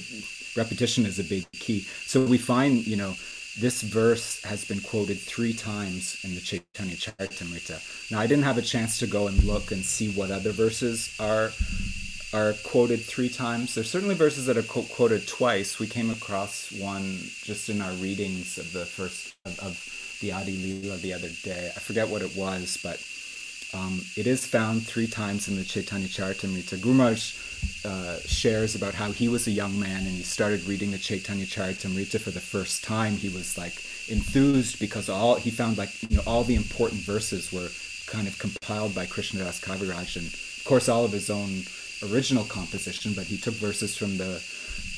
repetition 0.59 1.07
is 1.07 1.19
a 1.19 1.25
big 1.25 1.51
key. 1.53 1.81
So 2.07 2.25
we 2.25 2.39
find, 2.39 2.87
you 2.87 2.97
know, 2.97 3.15
this 3.59 3.83
verse 3.83 4.43
has 4.45 4.65
been 4.65 4.81
quoted 4.81 5.19
three 5.19 5.53
times 5.53 6.19
in 6.23 6.35
the 6.35 6.41
Chaitanya 6.41 6.95
Charitamrita. 6.95 8.11
Now, 8.11 8.21
I 8.21 8.27
didn't 8.27 8.45
have 8.45 8.59
a 8.59 8.63
chance 8.63 8.99
to 8.99 9.07
go 9.07 9.27
and 9.27 9.43
look 9.45 9.73
and 9.73 9.85
see 9.85 10.13
what 10.13 10.31
other 10.31 10.53
verses 10.53 11.15
are 11.19 11.51
are 12.35 12.53
quoted 12.63 13.01
three 13.01 13.31
times. 13.31 13.75
There's 13.75 13.91
certainly 13.91 14.15
verses 14.15 14.45
that 14.47 14.59
are 14.59 14.63
quoted 14.63 15.27
twice. 15.27 15.79
We 15.79 15.87
came 15.87 16.11
across 16.11 16.71
one 16.79 17.19
just 17.43 17.71
in 17.71 17.81
our 17.81 17.93
readings 17.93 18.59
of 18.59 18.71
the 18.73 18.85
first 18.85 19.35
of, 19.47 19.59
of 19.61 20.19
the 20.21 20.33
Adi 20.33 20.57
Lila 20.57 20.99
the 20.99 21.15
other 21.15 21.31
day. 21.43 21.73
I 21.75 21.81
forget 21.81 22.09
what 22.09 22.23
it 22.23 22.37
was, 22.37 22.79
but 22.83 23.01
um, 23.75 24.01
it 24.17 24.27
is 24.27 24.47
found 24.47 24.87
three 24.87 25.07
times 25.07 25.49
in 25.49 25.57
the 25.57 25.65
Chaitanya 25.65 26.09
Charitamrita. 26.09 26.79
Gurumaj 26.79 27.85
uh, 27.85 28.19
shares 28.27 28.75
about 28.75 28.95
how 28.95 29.11
he 29.13 29.29
was 29.29 29.47
a 29.47 29.51
young 29.51 29.79
man 29.79 30.07
and 30.07 30.09
he 30.17 30.23
started 30.23 30.65
reading 30.65 30.91
the 30.91 30.99
Chaitanya 30.99 31.45
Charitamrita 31.45 32.19
for 32.19 32.31
the 32.31 32.41
first 32.41 32.83
time. 32.83 33.13
He 33.13 33.29
was 33.29 33.59
like 33.59 33.75
enthused 34.09 34.81
because 34.81 35.09
all 35.09 35.35
he 35.35 35.51
found 35.51 35.77
like 35.77 35.91
you 36.09 36.17
know 36.17 36.23
all 36.27 36.45
the 36.45 36.55
important 36.55 37.03
verses 37.03 37.53
were 37.53 37.69
kind 38.07 38.27
of 38.27 38.39
compiled 38.39 38.95
by 38.95 39.05
Krishnadas 39.05 39.61
Kaviraj 39.61 40.17
and 40.17 40.27
of 40.27 40.63
course 40.65 40.89
all 40.89 41.05
of 41.05 41.13
his 41.13 41.29
own 41.29 41.65
original 42.11 42.45
composition, 42.45 43.13
but 43.15 43.25
he 43.25 43.37
took 43.37 43.55
verses 43.55 43.97
from 43.97 44.17
the 44.19 44.43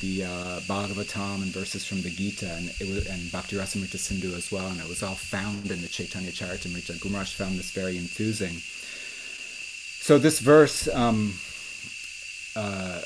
the 0.01 0.25
uh, 0.25 0.61
Bhagavatam 0.61 1.43
and 1.43 1.53
verses 1.53 1.85
from 1.85 2.03
the 2.03 2.11
Gita 2.11 2.51
and 2.55 2.71
it 2.81 2.89
was 2.89 3.07
and 3.07 3.31
Bhakti 3.33 3.57
Rasamrita 3.57 3.99
Sindhu 3.99 4.35
as 4.35 4.51
well, 4.51 4.69
and 4.69 4.81
it 4.81 4.89
was 4.89 5.03
all 5.03 5.15
found 5.15 5.71
in 5.71 5.83
the 5.83 5.89
Chaitanya 5.89 6.31
Charitamrita. 6.31 6.99
Gurumaj 6.99 7.35
found 7.35 7.59
this 7.59 7.71
very 7.71 7.97
enthusing. 7.97 8.57
So 10.03 10.19
this 10.19 10.41
verse. 10.41 10.89
Um, 10.89 11.35
uh, 12.57 13.03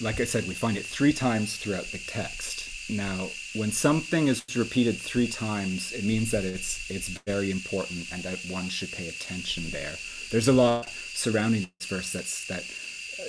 like 0.00 0.20
I 0.20 0.24
said, 0.24 0.48
we 0.48 0.54
find 0.54 0.76
it 0.76 0.84
three 0.84 1.12
times 1.12 1.56
throughout 1.56 1.84
the 1.86 1.98
text. 1.98 2.90
Now, 2.90 3.28
when 3.54 3.70
something 3.70 4.28
is 4.28 4.44
repeated 4.56 4.98
three 4.98 5.28
times, 5.28 5.92
it 5.92 6.04
means 6.04 6.32
that 6.32 6.44
it's 6.44 6.90
it's 6.90 7.08
very 7.08 7.50
important 7.50 8.12
and 8.12 8.22
that 8.24 8.38
one 8.50 8.68
should 8.68 8.90
pay 8.90 9.08
attention 9.08 9.70
there. 9.70 9.94
There's 10.30 10.48
a 10.48 10.52
lot 10.52 10.88
surrounding 10.88 11.70
this 11.78 11.88
verse 11.88 12.12
that's 12.12 12.46
that 12.48 12.64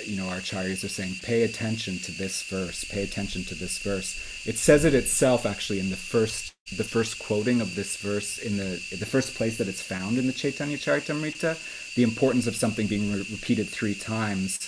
you 0.04 0.16
know, 0.16 0.28
our 0.28 0.38
acharyas 0.38 0.84
are 0.84 0.88
saying, 0.88 1.16
pay 1.22 1.42
attention 1.42 1.98
to 2.00 2.12
this 2.12 2.42
verse, 2.42 2.84
pay 2.84 3.02
attention 3.02 3.44
to 3.44 3.54
this 3.54 3.78
verse. 3.78 4.46
It 4.46 4.58
says 4.58 4.84
it 4.84 4.94
itself 4.94 5.46
actually 5.46 5.80
in 5.80 5.90
the 5.90 5.96
first 5.96 6.52
the 6.78 6.84
first 6.84 7.18
quoting 7.18 7.60
of 7.60 7.74
this 7.74 7.96
verse 7.98 8.38
in 8.38 8.56
the 8.56 8.82
the 8.98 9.06
first 9.06 9.34
place 9.34 9.58
that 9.58 9.68
it's 9.68 9.82
found 9.82 10.16
in 10.16 10.26
the 10.26 10.32
Chaitanya 10.32 10.78
Charitamrita. 10.78 11.94
The 11.94 12.02
importance 12.02 12.46
of 12.46 12.56
something 12.56 12.86
being 12.86 13.12
re- 13.12 13.26
repeated 13.30 13.68
three 13.68 13.94
times 13.94 14.58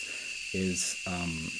is 0.52 1.02
um, 1.06 1.50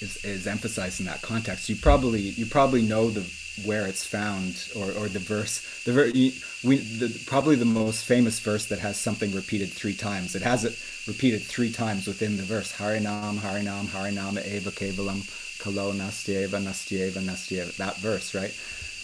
is, 0.00 0.18
is 0.24 0.46
emphasized 0.46 1.00
in 1.00 1.06
that 1.06 1.22
context. 1.22 1.68
You 1.68 1.76
probably 1.76 2.20
you 2.20 2.46
probably 2.46 2.82
know 2.82 3.10
the 3.10 3.30
where 3.64 3.86
it's 3.86 4.04
found 4.04 4.68
or, 4.76 4.92
or 4.92 5.08
the 5.08 5.18
verse 5.18 5.82
the 5.84 5.92
ver- 5.92 6.12
we 6.12 6.76
the, 6.76 7.22
probably 7.26 7.56
the 7.56 7.64
most 7.64 8.04
famous 8.04 8.38
verse 8.38 8.66
that 8.66 8.78
has 8.78 8.98
something 8.98 9.32
repeated 9.32 9.70
three 9.70 9.94
times. 9.94 10.34
It 10.34 10.42
has 10.42 10.64
it 10.64 10.72
repeated 11.06 11.42
three 11.42 11.70
times 11.70 12.06
within 12.06 12.36
the 12.36 12.42
verse. 12.42 12.72
Harinam, 12.72 13.38
Harinam, 13.38 13.86
Harinam, 13.86 14.44
Eva 14.44 14.70
Kevalam, 14.70 15.22
Kalo 15.60 15.92
Nastyeva, 15.92 16.62
Nastyeva, 16.62 17.22
Nastyeva. 17.22 17.76
That 17.76 17.96
verse, 17.98 18.34
right? 18.34 18.54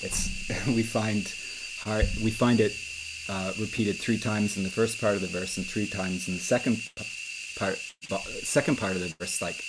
It's 0.03 0.49
we 0.67 0.83
find 0.83 1.33
we 2.23 2.31
find 2.31 2.61
it 2.61 2.73
uh, 3.29 3.53
repeated 3.59 3.97
three 3.97 4.19
times 4.19 4.57
in 4.57 4.63
the 4.63 4.71
first 4.71 5.01
part 5.01 5.15
of 5.15 5.21
the 5.21 5.29
verse 5.29 5.57
and 5.57 5.67
three 5.67 5.87
times 5.87 6.29
in 6.29 6.35
the 6.35 6.41
second 6.41 6.91
part 7.57 7.77
second 8.43 8.79
part 8.79 8.97
of 8.97 9.01
the 9.01 9.15
verse, 9.19 9.41
like 9.41 9.63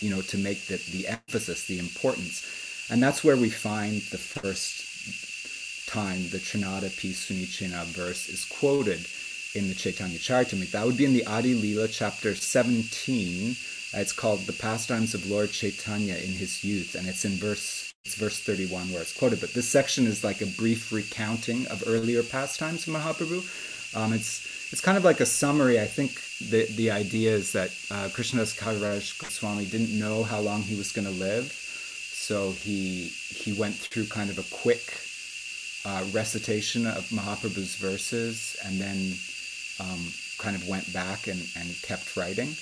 you 0.00 0.10
know, 0.10 0.22
to 0.22 0.38
make 0.38 0.66
the, 0.66 0.76
the 0.92 1.08
emphasis, 1.08 1.66
the 1.66 1.78
importance. 1.78 2.86
And 2.90 3.02
that's 3.02 3.24
where 3.24 3.36
we 3.36 3.50
find 3.50 4.00
the 4.10 4.18
first 4.18 5.88
time 5.88 6.28
the 6.30 6.38
Trinadapi 6.38 7.12
Sunichina 7.12 7.84
verse 7.86 8.28
is 8.28 8.44
quoted 8.44 9.06
in 9.54 9.68
the 9.68 9.74
Chaitanya 9.74 10.18
Charitamrita. 10.18 10.72
That 10.72 10.86
would 10.86 10.96
be 10.96 11.04
in 11.04 11.12
the 11.12 11.26
Adi 11.26 11.54
Lila 11.54 11.88
chapter 11.88 12.34
17. 12.34 13.56
It's 13.94 14.12
called 14.12 14.40
The 14.40 14.52
Pastimes 14.52 15.14
of 15.14 15.30
Lord 15.30 15.52
Chaitanya 15.52 16.14
in 16.16 16.32
His 16.32 16.64
Youth, 16.64 16.96
and 16.96 17.06
it's 17.06 17.24
in 17.24 17.32
verse 17.32 17.92
it's 18.04 18.16
verse 18.16 18.38
31 18.40 18.92
where 18.92 19.00
it's 19.00 19.16
quoted. 19.16 19.40
But 19.40 19.54
this 19.54 19.68
section 19.68 20.06
is 20.06 20.22
like 20.22 20.42
a 20.42 20.46
brief 20.46 20.92
recounting 20.92 21.66
of 21.68 21.82
earlier 21.86 22.22
pastimes 22.22 22.86
of 22.86 22.94
Mahaprabhu. 22.94 23.96
Um, 23.96 24.12
it's 24.12 24.72
it's 24.72 24.80
kind 24.80 24.98
of 24.98 25.04
like 25.04 25.20
a 25.20 25.26
summary. 25.26 25.80
I 25.80 25.86
think 25.86 26.20
the 26.50 26.66
the 26.74 26.90
idea 26.90 27.30
is 27.30 27.52
that 27.52 27.70
uh, 27.90 28.08
Krishnadas 28.12 28.58
Kaviraj 28.58 29.18
Goswami 29.18 29.64
didn't 29.66 29.96
know 29.98 30.24
how 30.24 30.40
long 30.40 30.62
he 30.62 30.74
was 30.74 30.92
going 30.92 31.06
to 31.06 31.12
live, 31.12 31.50
so 31.52 32.50
he 32.50 33.04
he 33.28 33.52
went 33.52 33.76
through 33.76 34.06
kind 34.06 34.28
of 34.28 34.38
a 34.38 34.54
quick 34.54 35.00
uh, 35.86 36.04
recitation 36.12 36.86
of 36.86 37.08
Mahaprabhu's 37.10 37.76
verses, 37.76 38.56
and 38.64 38.80
then 38.80 39.14
um, 39.80 40.12
kind 40.38 40.56
of 40.56 40.68
went 40.68 40.92
back 40.92 41.26
and, 41.26 41.40
and 41.56 41.74
kept 41.82 42.16
writing. 42.16 42.56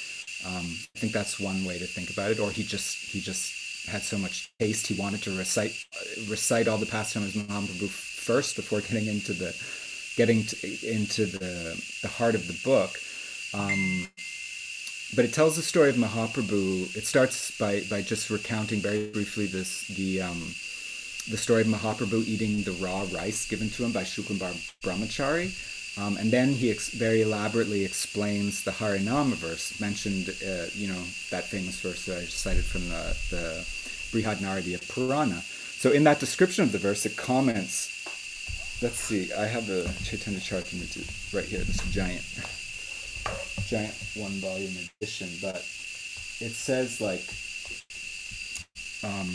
Um, 0.46 0.66
I 0.96 0.98
think 0.98 1.12
that's 1.12 1.38
one 1.38 1.64
way 1.64 1.78
to 1.78 1.86
think 1.86 2.10
about 2.10 2.30
it. 2.30 2.40
Or 2.40 2.50
he 2.50 2.62
just 2.62 2.96
he 3.10 3.20
just 3.20 3.86
had 3.86 4.02
so 4.02 4.18
much 4.18 4.50
taste 4.58 4.86
he 4.86 5.00
wanted 5.00 5.22
to 5.22 5.36
recite 5.36 5.72
recite 6.28 6.68
all 6.68 6.78
the 6.78 6.86
pastimes 6.86 7.34
of 7.34 7.42
Mahaprabhu 7.42 7.88
first 7.88 8.56
before 8.56 8.80
getting 8.80 9.06
into 9.06 9.32
the 9.32 9.54
getting 10.16 10.44
to, 10.44 10.56
into 10.88 11.26
the 11.26 11.80
the 12.02 12.08
heart 12.08 12.34
of 12.34 12.46
the 12.46 12.58
book. 12.64 12.98
Um, 13.54 14.08
but 15.14 15.24
it 15.24 15.34
tells 15.34 15.56
the 15.56 15.62
story 15.62 15.90
of 15.90 15.96
Mahaprabhu. 15.96 16.96
It 16.96 17.06
starts 17.06 17.56
by 17.58 17.82
by 17.90 18.02
just 18.02 18.30
recounting 18.30 18.80
very 18.80 19.06
briefly 19.08 19.46
this 19.46 19.86
the 19.88 20.22
um, 20.22 20.54
the 21.30 21.36
story 21.36 21.62
of 21.62 21.68
Mahaprabhu 21.68 22.26
eating 22.26 22.62
the 22.62 22.72
raw 22.72 23.06
rice 23.12 23.46
given 23.48 23.70
to 23.70 23.84
him 23.84 23.92
by 23.92 24.02
Shuklambar 24.02 24.54
Brahmachari. 24.82 25.54
Um, 25.98 26.16
and 26.16 26.30
then 26.30 26.54
he 26.54 26.70
ex- 26.70 26.88
very 26.88 27.20
elaborately 27.20 27.84
explains 27.84 28.64
the 28.64 28.70
Harinama 28.70 29.34
verse, 29.34 29.78
mentioned, 29.78 30.30
uh, 30.42 30.66
you 30.74 30.88
know, 30.88 31.02
that 31.30 31.44
famous 31.44 31.80
verse 31.80 32.06
that 32.06 32.18
I 32.18 32.20
just 32.24 32.38
cited 32.38 32.64
from 32.64 32.88
the, 32.88 33.14
the 33.30 33.66
Brihad 34.10 34.38
Naradiya 34.38 34.80
Purana. 34.88 35.42
So 35.42 35.90
in 35.90 36.04
that 36.04 36.18
description 36.18 36.64
of 36.64 36.72
the 36.72 36.78
verse, 36.78 37.04
it 37.04 37.16
comments, 37.16 38.06
let's 38.80 39.00
see, 39.00 39.32
I 39.34 39.44
have 39.44 39.66
the 39.66 39.92
Chaitanya 40.02 40.40
Charitamrita 40.40 41.34
right 41.34 41.44
here, 41.44 41.60
this 41.60 41.82
giant, 41.90 42.24
giant 43.66 43.94
one 44.14 44.40
volume 44.40 44.72
edition, 44.96 45.28
but 45.42 45.56
it 45.56 46.52
says 46.52 47.02
like, 47.02 47.28
um, 49.04 49.28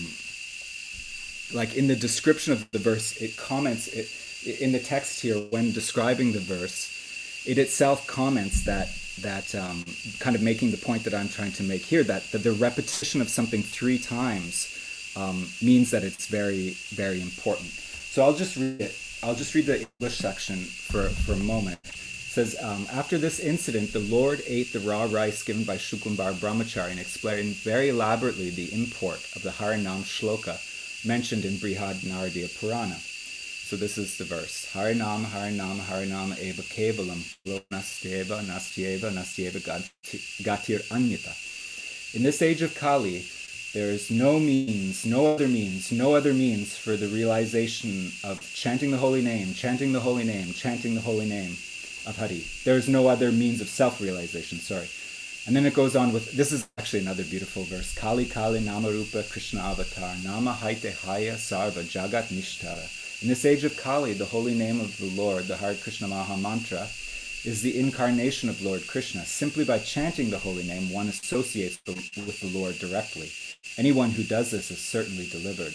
like 1.53 1.75
in 1.75 1.87
the 1.87 1.95
description 1.95 2.53
of 2.53 2.69
the 2.71 2.79
verse, 2.79 3.15
it 3.17 3.37
comments, 3.37 3.87
it, 3.89 4.09
in 4.47 4.71
the 4.71 4.79
text 4.79 5.21
here, 5.21 5.37
when 5.49 5.71
describing 5.71 6.31
the 6.31 6.39
verse, 6.39 7.43
it 7.45 7.57
itself 7.57 8.07
comments 8.07 8.63
that 8.63 8.89
that 9.21 9.53
um, 9.55 9.83
kind 10.19 10.35
of 10.35 10.43
making 10.43 10.69
the 10.69 10.77
point 10.77 11.03
that 11.03 11.13
I'm 11.13 11.27
trying 11.27 11.51
to 11.53 11.63
make 11.63 11.81
here 11.81 12.03
that, 12.03 12.31
that 12.31 12.43
the 12.43 12.51
repetition 12.51 13.19
of 13.19 13.29
something 13.29 13.63
three 13.63 13.97
times 13.97 15.13
um, 15.15 15.47
means 15.61 15.89
that 15.91 16.03
it's 16.03 16.27
very 16.27 16.77
very 16.89 17.21
important. 17.21 17.69
So 17.69 18.23
I'll 18.23 18.33
just 18.33 18.55
read 18.55 18.81
it. 18.81 18.95
I'll 19.23 19.35
just 19.35 19.55
read 19.55 19.65
the 19.65 19.87
English 19.99 20.17
section 20.17 20.57
for, 20.57 21.09
for 21.09 21.33
a 21.33 21.37
moment. 21.37 21.79
It 21.83 21.95
says, 21.95 22.55
um, 22.61 22.85
after 22.91 23.17
this 23.17 23.39
incident, 23.39 23.93
the 23.93 23.99
Lord 23.99 24.43
ate 24.45 24.71
the 24.71 24.79
raw 24.79 25.07
rice 25.09 25.41
given 25.41 25.63
by 25.63 25.77
Shuklambar 25.77 26.33
Brahmachari 26.33 26.91
and 26.91 26.99
explained 26.99 27.55
very 27.55 27.89
elaborately 27.89 28.51
the 28.51 28.71
import 28.73 29.19
of 29.35 29.41
the 29.41 29.49
Harinam 29.49 30.03
Shloka 30.03 30.59
mentioned 31.03 31.45
in 31.45 31.53
Brihad 31.53 31.95
Naradiya 32.05 32.59
Purana. 32.59 32.97
So 33.67 33.75
this 33.75 33.97
is 33.97 34.17
the 34.17 34.23
verse. 34.23 34.65
Harinam, 34.71 35.25
Harinam, 35.25 35.79
Harinam, 35.79 36.39
Eva 36.39 36.61
Kevalam, 36.61 37.21
Lo 37.45 37.59
Nastyeva, 37.69 38.41
Nastyeva, 38.41 39.11
Nastyeva 39.11 39.59
Gatir 40.41 40.87
Anyata. 40.87 42.15
In 42.15 42.23
this 42.23 42.41
age 42.41 42.61
of 42.61 42.73
Kali, 42.75 43.25
there 43.73 43.89
is 43.89 44.09
no 44.09 44.39
means, 44.39 45.05
no 45.05 45.33
other 45.33 45.49
means, 45.49 45.91
no 45.91 46.15
other 46.15 46.33
means 46.33 46.77
for 46.77 46.95
the 46.95 47.09
realization 47.09 48.13
of 48.23 48.39
chanting 48.53 48.89
the 48.89 48.97
holy 48.97 49.21
name, 49.21 49.53
chanting 49.53 49.91
the 49.91 49.99
holy 49.99 50.23
name, 50.23 50.53
chanting 50.53 50.95
the 50.95 51.01
holy 51.01 51.25
name 51.25 51.51
of 52.05 52.15
Hari. 52.17 52.45
There 52.63 52.77
is 52.77 52.87
no 52.87 53.09
other 53.09 53.33
means 53.33 53.59
of 53.59 53.67
self-realization, 53.67 54.59
sorry. 54.59 54.87
And 55.45 55.53
then 55.53 55.65
it 55.65 55.73
goes 55.73 55.93
on 55.97 56.13
with, 56.13 56.31
this 56.31 56.53
is 56.53 56.69
actually 56.77 57.01
another 57.01 57.25
beautiful 57.25 57.63
verse. 57.63 57.93
Kali 57.93 58.25
Kali 58.25 58.61
Namarupa 58.61 59.29
Krishna 59.29 59.59
Avatar, 59.59 60.15
Nama 60.23 60.53
Haite 60.53 60.93
Haya 61.03 61.33
Sarva 61.33 61.83
Jagat 61.83 62.29
Nishtara. 62.29 62.96
In 63.19 63.29
this 63.29 63.45
age 63.45 63.63
of 63.63 63.75
Kali, 63.77 64.13
the 64.13 64.25
holy 64.25 64.53
name 64.53 64.79
of 64.79 64.95
the 64.99 65.09
Lord, 65.19 65.47
the 65.47 65.57
Hare 65.57 65.73
Krishna 65.73 66.07
Maha 66.07 66.37
Mantra, 66.37 66.87
is 67.43 67.63
the 67.63 67.79
incarnation 67.79 68.47
of 68.47 68.61
Lord 68.61 68.85
Krishna. 68.85 69.25
Simply 69.25 69.65
by 69.65 69.79
chanting 69.79 70.29
the 70.29 70.37
holy 70.37 70.61
name, 70.61 70.93
one 70.93 71.07
associates 71.07 71.79
with 71.87 72.39
the 72.41 72.59
Lord 72.59 72.77
directly. 72.77 73.31
Anyone 73.75 74.11
who 74.11 74.23
does 74.23 74.51
this 74.51 74.69
is 74.69 74.77
certainly 74.77 75.25
delivered. 75.25 75.73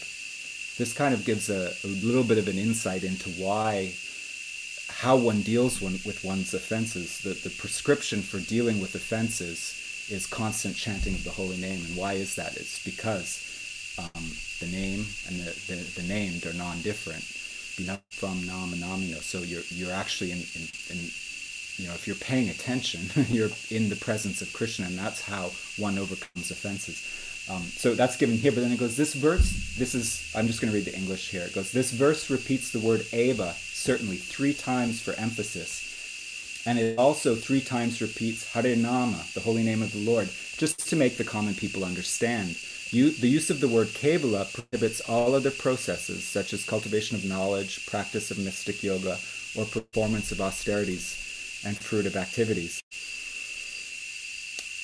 This 0.78 0.92
kind 0.94 1.12
of 1.12 1.24
gives 1.24 1.50
a, 1.50 1.72
a 1.82 1.88
little 1.88 2.22
bit 2.22 2.38
of 2.38 2.46
an 2.46 2.58
insight 2.58 3.02
into 3.02 3.28
why, 3.30 3.92
how 4.88 5.16
one 5.16 5.42
deals 5.42 5.82
one, 5.82 5.98
with 6.06 6.22
one's 6.24 6.54
offenses. 6.54 7.22
The, 7.22 7.30
the 7.30 7.54
prescription 7.58 8.22
for 8.22 8.38
dealing 8.38 8.80
with 8.80 8.94
offenses 8.94 10.06
is 10.08 10.26
constant 10.26 10.76
chanting 10.76 11.14
of 11.14 11.24
the 11.24 11.30
holy 11.30 11.56
name. 11.56 11.84
And 11.86 11.96
why 11.96 12.12
is 12.12 12.36
that? 12.36 12.56
It's 12.56 12.84
because 12.84 13.98
um, 13.98 14.30
the 14.62 14.70
name 14.70 15.04
and 15.26 15.40
the, 15.40 15.50
the, 15.66 16.00
the 16.00 16.06
named 16.06 16.46
are 16.46 16.52
non-different. 16.54 17.24
from 18.10 18.46
nama 18.46 18.76
namio. 18.76 19.20
So 19.22 19.38
you're 19.40 19.66
you're 19.68 19.92
actually 19.92 20.30
in, 20.30 20.38
in, 20.38 20.68
in 20.90 20.98
you 21.76 21.88
know 21.88 21.94
if 21.94 22.04
you're 22.06 22.16
paying 22.16 22.48
attention, 22.48 23.00
you're 23.28 23.50
in 23.70 23.88
the 23.88 23.96
presence 23.96 24.42
of 24.42 24.52
Krishna, 24.52 24.86
and 24.86 24.98
that's 24.98 25.22
how 25.22 25.50
one 25.78 25.98
overcomes 25.98 26.50
offenses. 26.50 27.02
Um, 27.50 27.62
so 27.62 27.94
that's 27.94 28.16
given 28.16 28.36
here, 28.36 28.52
but 28.52 28.60
then 28.60 28.70
it 28.70 28.78
goes 28.78 28.96
this 28.96 29.14
verse. 29.14 29.74
This 29.76 29.94
is 29.94 30.30
I'm 30.36 30.46
just 30.46 30.60
going 30.60 30.70
to 30.70 30.76
read 30.78 30.86
the 30.86 30.96
English 30.96 31.30
here. 31.30 31.42
It 31.42 31.54
goes 31.54 31.72
this 31.72 31.90
verse 31.90 32.30
repeats 32.30 32.70
the 32.70 32.80
word 32.80 33.04
Eva 33.12 33.54
certainly 33.58 34.16
three 34.16 34.54
times 34.54 35.00
for 35.00 35.12
emphasis, 35.14 36.62
and 36.66 36.78
it 36.78 36.98
also 36.98 37.34
three 37.34 37.60
times 37.60 38.00
repeats 38.00 38.52
Hare 38.52 38.76
Nama, 38.76 39.24
the 39.34 39.40
holy 39.40 39.64
name 39.64 39.82
of 39.82 39.92
the 39.92 40.04
Lord, 40.04 40.28
just 40.56 40.88
to 40.90 40.94
make 40.94 41.16
the 41.16 41.24
common 41.24 41.54
people 41.54 41.84
understand 41.84 42.56
the 42.92 43.28
use 43.28 43.48
of 43.48 43.60
the 43.60 43.68
word 43.68 43.88
Kevala 43.88 44.52
prohibits 44.52 45.00
all 45.00 45.34
other 45.34 45.50
processes, 45.50 46.24
such 46.24 46.52
as 46.52 46.64
cultivation 46.64 47.16
of 47.16 47.24
knowledge, 47.24 47.86
practice 47.86 48.30
of 48.30 48.38
mystic 48.38 48.82
yoga, 48.82 49.18
or 49.56 49.64
performance 49.64 50.30
of 50.30 50.40
austerities 50.40 51.62
and 51.64 51.76
fruitive 51.76 52.16
activities. 52.16 52.82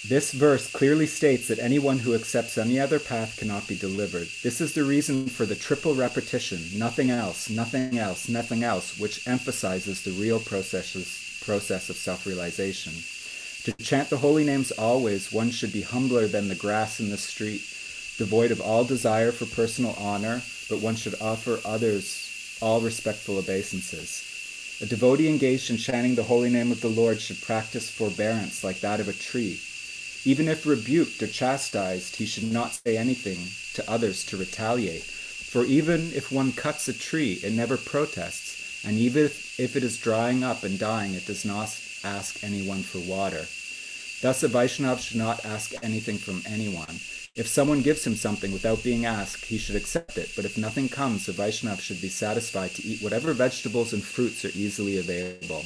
This 0.09 0.33
verse 0.33 0.71
clearly 0.71 1.07
states 1.07 1.49
that 1.49 1.59
anyone 1.59 1.99
who 1.99 2.15
accepts 2.15 2.57
any 2.57 2.81
other 2.81 2.99
path 2.99 3.37
cannot 3.37 3.69
be 3.69 3.77
delivered. 3.77 4.29
This 4.43 4.61
is 4.61 4.73
the 4.73 4.85
reason 4.85 5.27
for 5.29 5.45
the 5.45 5.57
triple 5.57 5.95
repetition, 5.95 6.61
nothing 6.79 7.11
else, 7.11 7.51
nothing 7.51 7.99
else, 7.99 8.29
nothing 8.29 8.63
else, 8.63 8.99
which 8.99 9.27
emphasizes 9.29 10.03
the 10.03 10.13
real 10.13 10.41
processes, 10.41 11.43
process 11.45 11.91
of 11.91 11.97
self-realization. 11.97 12.93
To 13.65 13.73
chant 13.73 14.09
the 14.09 14.19
holy 14.19 14.45
names 14.45 14.71
always, 14.71 15.31
one 15.31 15.51
should 15.51 15.73
be 15.75 15.83
humbler 15.83 16.27
than 16.27 16.49
the 16.49 16.55
grass 16.55 17.01
in 17.01 17.11
the 17.11 17.19
street, 17.19 17.61
devoid 18.19 18.51
of 18.51 18.61
all 18.61 18.85
desire 18.85 19.33
for 19.33 19.47
personal 19.47 19.95
honor, 19.99 20.43
but 20.69 20.83
one 20.83 20.97
should 20.97 21.15
offer 21.21 21.59
others 21.65 22.59
all 22.61 22.81
respectful 22.81 23.39
obeisances. 23.39 24.79
A 24.81 24.87
devotee 24.87 25.29
engaged 25.29 25.71
in 25.71 25.77
chanting 25.77 26.15
the 26.15 26.25
holy 26.25 26.51
name 26.51 26.71
of 26.71 26.81
the 26.81 26.89
Lord 26.89 27.21
should 27.21 27.41
practice 27.41 27.91
forbearance 27.91 28.63
like 28.63 28.81
that 28.81 29.01
of 29.01 29.09
a 29.09 29.13
tree. 29.13 29.61
Even 30.25 30.49
if 30.49 30.67
rebuked 30.67 31.23
or 31.23 31.29
chastised, 31.29 32.17
he 32.17 32.27
should 32.27 32.51
not 32.51 32.75
say 32.75 32.97
anything 32.97 33.39
to 33.75 33.91
others 33.91 34.25
to 34.27 34.37
retaliate. 34.37 35.03
For 35.03 35.65
even 35.65 36.13
if 36.13 36.31
one 36.31 36.53
cuts 36.53 36.89
a 36.89 36.93
tree, 36.93 37.41
it 37.43 37.53
never 37.53 37.77
protests, 37.77 38.85
and 38.85 38.99
even 38.99 39.25
if 39.25 39.75
it 39.77 39.83
is 39.83 39.97
drying 39.97 40.45
up 40.45 40.65
and 40.65 40.79
dying, 40.79 41.15
it 41.15 41.27
does 41.27 41.45
not 41.45 41.69
ask 42.05 42.45
anyone 42.45 42.83
for 42.83 42.99
water. 42.99 43.47
Thus, 44.21 44.43
a 44.43 44.49
Vaishnav 44.49 44.99
should 45.01 45.17
not 45.17 45.45
ask 45.45 45.73
anything 45.83 46.19
from 46.19 46.43
anyone. 46.47 47.01
If 47.39 47.47
someone 47.47 47.83
gives 47.83 48.05
him 48.05 48.17
something 48.17 48.51
without 48.51 48.83
being 48.83 49.07
asked, 49.07 49.45
he 49.45 49.59
should 49.59 49.77
accept 49.77 50.19
it, 50.19 50.33
but 50.35 50.45
if 50.45 50.59
nothing 50.59 50.89
comes, 50.89 51.29
a 51.29 51.33
Vaishnav 51.33 51.79
should 51.79 52.01
be 52.01 52.09
satisfied 52.09 52.73
to 52.73 52.85
eat 52.85 53.01
whatever 53.01 53.33
vegetables 53.33 53.93
and 53.93 54.03
fruits 54.03 54.45
are 54.45 54.51
easily 54.57 54.99
available. 54.99 55.65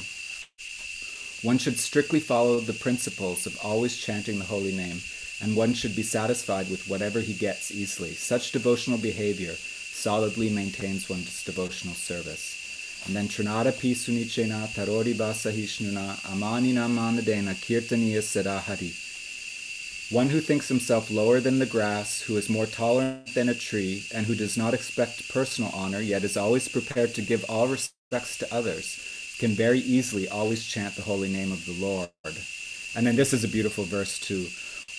One 1.41 1.57
should 1.57 1.79
strictly 1.79 2.19
follow 2.19 2.59
the 2.59 2.73
principles 2.73 3.47
of 3.47 3.57
always 3.63 3.97
chanting 3.97 4.37
the 4.37 4.45
holy 4.45 4.71
name, 4.71 5.01
and 5.41 5.55
one 5.55 5.73
should 5.73 5.95
be 5.95 6.03
satisfied 6.03 6.69
with 6.69 6.87
whatever 6.87 7.21
he 7.21 7.33
gets 7.33 7.71
easily. 7.71 8.13
Such 8.13 8.51
devotional 8.51 8.99
behavior 8.99 9.55
solidly 9.55 10.51
maintains 10.51 11.09
one's 11.09 11.43
devotional 11.43 11.95
service. 11.95 13.01
And 13.07 13.15
then 13.15 13.27
Trinada 13.27 13.73
pi 13.73 13.95
sunichena 13.95 14.67
tarori 14.75 15.15
vasahishnuna 15.15 16.21
amanina 16.31 16.87
manadena 16.87 17.55
kirtaniya 17.55 18.21
sedahari. 18.21 19.02
One 20.11 20.29
who 20.29 20.41
thinks 20.41 20.67
himself 20.67 21.09
lower 21.09 21.39
than 21.39 21.59
the 21.59 21.65
grass, 21.65 22.21
who 22.21 22.37
is 22.37 22.49
more 22.49 22.65
tolerant 22.65 23.33
than 23.33 23.49
a 23.49 23.55
tree, 23.55 24.05
and 24.13 24.25
who 24.25 24.35
does 24.35 24.57
not 24.57 24.73
expect 24.73 25.29
personal 25.29 25.71
honor, 25.73 26.01
yet 26.01 26.23
is 26.23 26.37
always 26.37 26.67
prepared 26.67 27.15
to 27.15 27.21
give 27.21 27.45
all 27.49 27.67
respects 27.67 28.37
to 28.37 28.53
others, 28.53 28.99
can 29.39 29.51
very 29.51 29.79
easily 29.79 30.27
always 30.29 30.65
chant 30.65 30.95
the 30.95 31.01
holy 31.01 31.29
name 31.29 31.51
of 31.51 31.65
the 31.65 31.73
Lord. 31.73 32.09
And 32.95 33.07
then 33.07 33.15
this 33.15 33.33
is 33.33 33.43
a 33.43 33.47
beautiful 33.47 33.85
verse 33.85 34.19
too. 34.19 34.47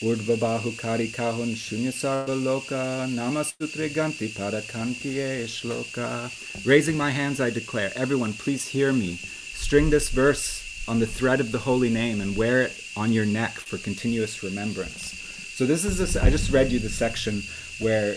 Urdvabahu 0.02 0.76
kari 0.78 1.08
kahun 1.08 1.54
shunyasarva 1.54 2.34
loka 2.42 3.06
namasutre 3.06 3.88
ganti 3.90 4.28
parakantiye 4.28 5.44
shloka. 5.44 6.66
Raising 6.66 6.96
my 6.96 7.10
hands, 7.10 7.40
I 7.40 7.50
declare, 7.50 7.92
everyone, 7.94 8.32
please 8.32 8.66
hear 8.66 8.92
me. 8.92 9.16
String 9.16 9.90
this 9.90 10.08
verse 10.08 10.84
on 10.88 10.98
the 10.98 11.06
thread 11.06 11.38
of 11.40 11.52
the 11.52 11.60
holy 11.60 11.88
name 11.88 12.20
and 12.20 12.36
wear 12.36 12.62
it 12.62 12.83
on 12.96 13.12
your 13.12 13.26
neck 13.26 13.52
for 13.52 13.78
continuous 13.78 14.42
remembrance. 14.42 15.18
So 15.54 15.66
this 15.66 15.84
is 15.84 15.98
this. 15.98 16.16
I 16.16 16.30
just 16.30 16.50
read 16.50 16.72
you 16.72 16.78
the 16.78 16.88
section 16.88 17.42
where 17.78 18.16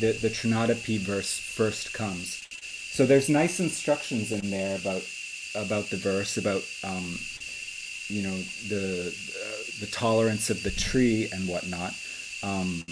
the 0.00 0.12
the 0.20 0.28
Trinadapi 0.28 0.98
verse 0.98 1.38
first 1.38 1.92
comes. 1.92 2.46
So 2.50 3.06
there's 3.06 3.28
nice 3.28 3.60
instructions 3.60 4.32
in 4.32 4.50
there 4.50 4.76
about 4.76 5.02
about 5.54 5.90
the 5.90 5.96
verse 5.96 6.36
about 6.36 6.62
um, 6.84 7.18
you 8.08 8.22
know 8.22 8.36
the 8.68 9.08
uh, 9.08 9.62
the 9.80 9.86
tolerance 9.90 10.50
of 10.50 10.62
the 10.62 10.70
tree 10.70 11.28
and 11.32 11.48
whatnot. 11.48 11.94
Um, 12.42 12.84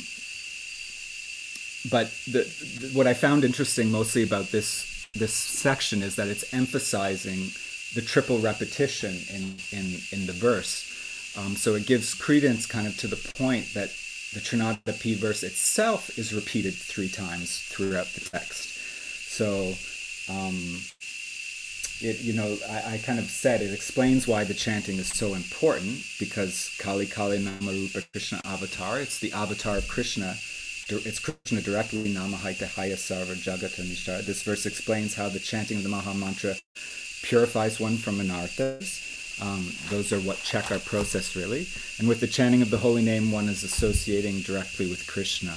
but 1.90 2.10
the, 2.26 2.42
the, 2.80 2.90
what 2.94 3.06
I 3.06 3.14
found 3.14 3.44
interesting 3.44 3.90
mostly 3.90 4.22
about 4.22 4.46
this 4.46 5.06
this 5.14 5.32
section 5.32 6.02
is 6.02 6.16
that 6.16 6.28
it's 6.28 6.52
emphasizing 6.52 7.50
the 7.94 8.02
triple 8.02 8.38
repetition 8.38 9.14
in 9.32 9.56
in 9.70 10.00
in 10.10 10.26
the 10.26 10.32
verse. 10.32 10.90
Um, 11.36 11.56
so 11.56 11.74
it 11.74 11.86
gives 11.86 12.14
credence 12.14 12.66
kind 12.66 12.86
of 12.86 12.96
to 12.98 13.08
the 13.08 13.16
point 13.36 13.74
that 13.74 13.90
the 14.34 14.40
Trinadapi 14.40 15.16
verse 15.16 15.42
itself 15.42 16.18
is 16.18 16.32
repeated 16.32 16.74
three 16.74 17.08
times 17.08 17.60
throughout 17.68 18.06
the 18.14 18.20
text. 18.20 18.78
So 19.30 19.74
um, 20.28 20.80
it 22.00 22.20
you 22.20 22.32
know 22.32 22.56
I, 22.68 22.94
I, 22.94 22.98
kind 22.98 23.18
of 23.18 23.26
said 23.26 23.62
it 23.62 23.72
explains 23.72 24.26
why 24.26 24.44
the 24.44 24.54
chanting 24.54 24.96
is 24.96 25.08
so 25.08 25.34
important 25.34 26.04
because 26.18 26.74
Kali 26.78 27.06
Kali 27.06 27.38
Namarupa 27.38 28.10
Krishna 28.12 28.40
avatar. 28.44 29.00
It's 29.00 29.18
the 29.18 29.32
avatar 29.32 29.78
of 29.78 29.88
Krishna. 29.88 30.34
It's 30.88 31.18
Krishna 31.18 31.62
directly 31.62 32.12
Namahaita 32.12 32.68
Haya 32.74 32.96
Sarva 32.96 33.34
Jagata 33.34 33.82
Nishara. 33.82 34.24
This 34.24 34.42
verse 34.42 34.66
explains 34.66 35.14
how 35.14 35.28
the 35.28 35.38
chanting 35.38 35.78
of 35.78 35.82
the 35.82 35.88
Maha 35.88 36.12
Mantra 36.12 36.54
purifies 37.22 37.80
one 37.80 37.96
from 37.96 38.18
anarthas. 38.18 39.23
Um, 39.40 39.72
those 39.90 40.12
are 40.12 40.20
what 40.20 40.42
check 40.42 40.70
our 40.70 40.78
process 40.78 41.34
really. 41.34 41.66
And 41.98 42.08
with 42.08 42.20
the 42.20 42.26
chanting 42.26 42.62
of 42.62 42.70
the 42.70 42.78
holy 42.78 43.02
name, 43.02 43.32
one 43.32 43.48
is 43.48 43.64
associating 43.64 44.40
directly 44.40 44.86
with 44.86 45.06
Krishna, 45.06 45.56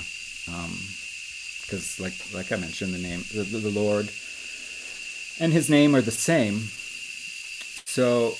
because 1.61 1.99
um, 1.99 2.03
like 2.03 2.15
like 2.33 2.51
I 2.51 2.55
mentioned, 2.55 2.93
the 2.93 2.99
name 2.99 3.23
the, 3.33 3.43
the 3.43 3.69
Lord 3.69 4.09
and 5.39 5.53
his 5.53 5.69
name 5.69 5.95
are 5.95 6.01
the 6.01 6.11
same. 6.11 6.69
So 7.85 8.35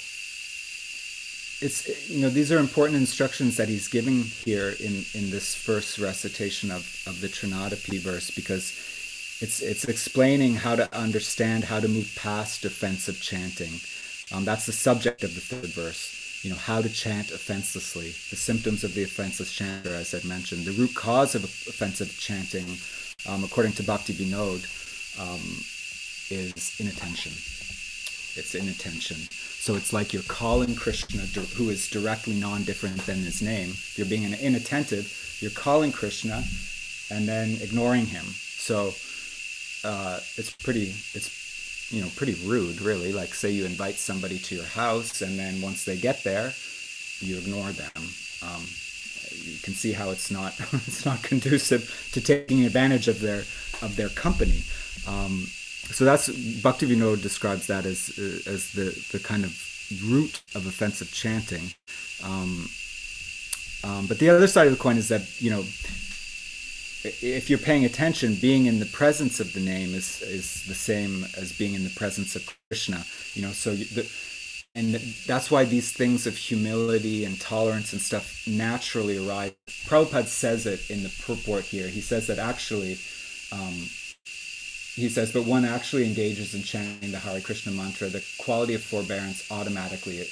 it's 1.60 2.10
you 2.10 2.22
know 2.22 2.30
these 2.30 2.52
are 2.52 2.60
important 2.60 3.00
instructions 3.00 3.58
that 3.58 3.70
he's 3.70 3.88
giving 3.88 4.24
here 4.24 4.76
in 4.80 5.06
in 5.14 5.30
this 5.32 5.56
first 5.56 5.98
recitation 5.98 6.72
of 6.72 7.04
of 7.08 7.22
the 7.22 7.28
Trinadapi 7.28 8.00
verse 8.00 8.32
because 8.32 8.72
it's 9.42 9.62
it's 9.62 9.86
explaining 9.86 10.56
how 10.56 10.76
to 10.76 10.96
understand 10.96 11.66
how 11.66 11.80
to 11.80 11.88
move 11.88 12.14
past 12.16 12.66
offensive 12.66 13.22
chanting. 13.22 13.80
Um, 14.32 14.46
that's 14.46 14.66
the 14.66 14.74
subject 14.74 15.24
of 15.24 15.34
the 15.36 15.42
third 15.42 15.74
verse. 15.74 16.42
You 16.44 16.52
know 16.52 16.58
how 16.58 16.82
to 16.82 16.90
chant 16.90 17.32
offenselessly, 17.32 18.10
the 18.30 18.36
symptoms 18.36 18.84
of 18.84 18.94
the 18.94 19.04
offenseless 19.04 19.52
chanter, 19.52 19.94
as 19.94 20.14
I 20.14 20.26
mentioned, 20.28 20.66
the 20.66 20.72
root 20.74 20.94
cause 20.94 21.34
of 21.34 21.44
offensive 21.44 22.16
chanting, 22.20 22.78
um, 23.28 23.44
according 23.44 23.74
to 23.74 23.84
Bhakti 23.84 24.14
Vinod, 24.14 24.64
um, 25.20 25.42
is 26.30 26.76
inattention. 26.80 27.32
It's 28.40 28.54
inattention. 28.54 29.18
So 29.32 29.76
it's 29.76 29.94
like 29.94 30.14
you're 30.14 30.22
calling 30.24 30.76
Krishna, 30.76 31.22
who 31.56 31.70
is 31.70 31.90
directly 31.90 32.40
non-different 32.40 33.06
than 33.08 33.18
his 33.18 33.42
name. 33.42 33.74
You're 33.96 34.08
being 34.08 34.32
inattentive. 34.32 35.40
You're 35.42 35.52
calling 35.52 35.92
Krishna, 35.92 36.44
and 37.10 37.28
then 37.28 37.58
ignoring 37.62 38.06
him. 38.06 38.26
So 38.26 38.94
uh, 39.84 40.20
it's 40.38 40.56
pretty. 40.64 40.94
It's 41.14 41.47
you 41.90 42.02
know 42.02 42.10
pretty 42.16 42.36
rude, 42.46 42.82
really. 42.82 43.14
Like 43.14 43.34
say 43.34 43.52
you 43.52 43.66
invite 43.66 43.96
somebody 43.96 44.40
to 44.40 44.56
your 44.56 44.66
house, 44.66 45.22
and 45.22 45.38
then 45.38 45.62
once 45.62 45.86
they 45.86 45.98
get 45.98 46.24
there, 46.24 46.54
you 47.20 47.38
ignore 47.38 47.72
them. 47.72 48.04
Um, 48.44 48.66
you 49.32 49.58
can 49.62 49.74
see 49.74 49.92
how 49.92 50.10
it's 50.12 50.32
not 50.32 50.54
it's 50.74 51.06
not 51.06 51.24
conducive 51.24 52.10
to 52.14 52.22
taking 52.22 52.66
advantage 52.66 53.08
of 53.08 53.20
their 53.22 53.44
of 53.82 53.96
their 53.96 54.10
company. 54.10 54.64
Um, 55.08 55.48
so 55.92 56.04
that's 56.04 56.30
Bhaktivinoda 56.30 57.22
describes 57.22 57.68
that 57.68 57.86
as 57.86 58.12
uh, 58.18 58.50
as 58.52 58.72
the 58.74 58.98
the 59.12 59.20
kind 59.20 59.46
of 59.46 59.56
root 60.04 60.42
of 60.56 60.68
offensive 60.68 61.12
chanting. 61.12 61.74
Um, 62.24 62.68
um, 63.84 64.08
but 64.08 64.20
the 64.20 64.30
other 64.30 64.48
side 64.48 64.68
of 64.68 64.74
the 64.74 64.80
coin 64.80 64.98
is 64.98 65.08
that 65.10 65.42
you 65.42 65.50
know 65.50 65.64
if 67.22 67.50
you're 67.50 67.60
paying 67.60 67.86
attention, 67.86 68.38
being 68.42 68.66
in 68.66 68.80
the 68.80 68.86
presence 68.86 69.40
of 69.40 69.54
the 69.54 69.60
name 69.60 69.94
is 69.94 70.22
is 70.22 70.64
the 70.68 70.76
same 70.76 71.26
as 71.38 71.52
being 71.52 71.74
in 71.74 71.84
the 71.84 71.90
presence 71.92 72.36
of 72.36 72.44
Krishna. 72.70 73.06
You 73.34 73.44
know, 73.44 73.52
so 73.52 73.76
the, 73.76 74.10
and 74.76 74.94
that's 75.26 75.50
why 75.50 75.66
these 75.66 75.92
things 75.92 76.28
of 76.28 76.38
humility 76.38 77.26
and 77.26 77.40
tolerance 77.40 77.94
and 77.94 78.02
stuff 78.02 78.44
naturally 78.48 79.18
arise. 79.18 79.54
Prabhupada 79.88 80.28
says 80.28 80.66
it 80.66 80.90
in 80.90 81.04
the 81.04 81.14
purport 81.26 81.64
here. 81.64 81.88
He 81.88 82.02
says 82.02 82.28
that 82.28 82.40
actually. 82.40 83.00
Um, 83.52 83.90
he 84.98 85.10
says, 85.10 85.32
but 85.32 85.46
one 85.46 85.64
actually 85.64 86.06
engages 86.06 86.56
in 86.56 86.64
chanting 86.64 87.12
the 87.12 87.20
Hare 87.20 87.40
Krishna 87.40 87.72
mantra, 87.72 88.08
the 88.08 88.24
quality 88.40 88.74
of 88.74 88.82
forbearance 88.82 89.46
automatically 89.52 90.18
it, 90.18 90.28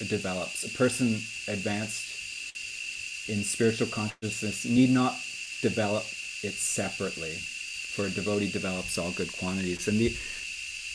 it 0.00 0.08
develops. 0.08 0.64
A 0.64 0.76
person 0.76 1.06
advanced 1.46 3.28
in 3.28 3.44
spiritual 3.44 3.86
consciousness 3.86 4.64
need 4.64 4.90
not 4.90 5.14
develop 5.60 6.04
it 6.42 6.54
separately, 6.54 7.32
for 7.32 8.06
a 8.06 8.10
devotee 8.10 8.50
develops 8.50 8.98
all 8.98 9.10
good 9.12 9.32
quantities. 9.36 9.88
And 9.88 9.98
the, 9.98 10.16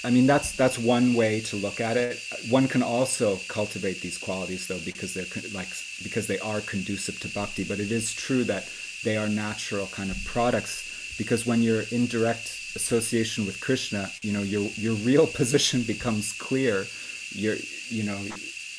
I 0.03 0.11
mean, 0.11 0.27
that's 0.27 0.51
that's 0.51 0.77
one 0.77 1.13
way 1.13 1.41
to 1.41 1.55
look 1.55 1.81
at 1.81 1.97
it. 1.97 2.21
One 2.49 2.67
can 2.67 2.83
also 2.83 3.37
cultivate 3.47 4.01
these 4.01 4.17
qualities, 4.17 4.67
though, 4.67 4.79
because 4.85 5.13
they're 5.13 5.25
like 5.53 5.69
because 6.03 6.27
they 6.27 6.39
are 6.39 6.61
conducive 6.61 7.19
to 7.21 7.27
bhakti. 7.29 7.63
But 7.63 7.79
it 7.79 7.91
is 7.91 8.13
true 8.13 8.43
that 8.45 8.69
they 9.03 9.17
are 9.17 9.27
natural 9.27 9.87
kind 9.87 10.11
of 10.11 10.23
products 10.25 11.15
because 11.17 11.45
when 11.45 11.61
you're 11.61 11.83
in 11.91 12.07
direct 12.07 12.47
association 12.75 13.45
with 13.45 13.61
Krishna, 13.61 14.11
you 14.21 14.33
know, 14.33 14.41
your 14.41 14.63
your 14.75 14.93
real 14.93 15.27
position 15.41 15.81
becomes 15.83 16.33
clear. 16.33 16.85
You're, 17.31 17.57
you 17.89 18.03
know, 18.03 18.17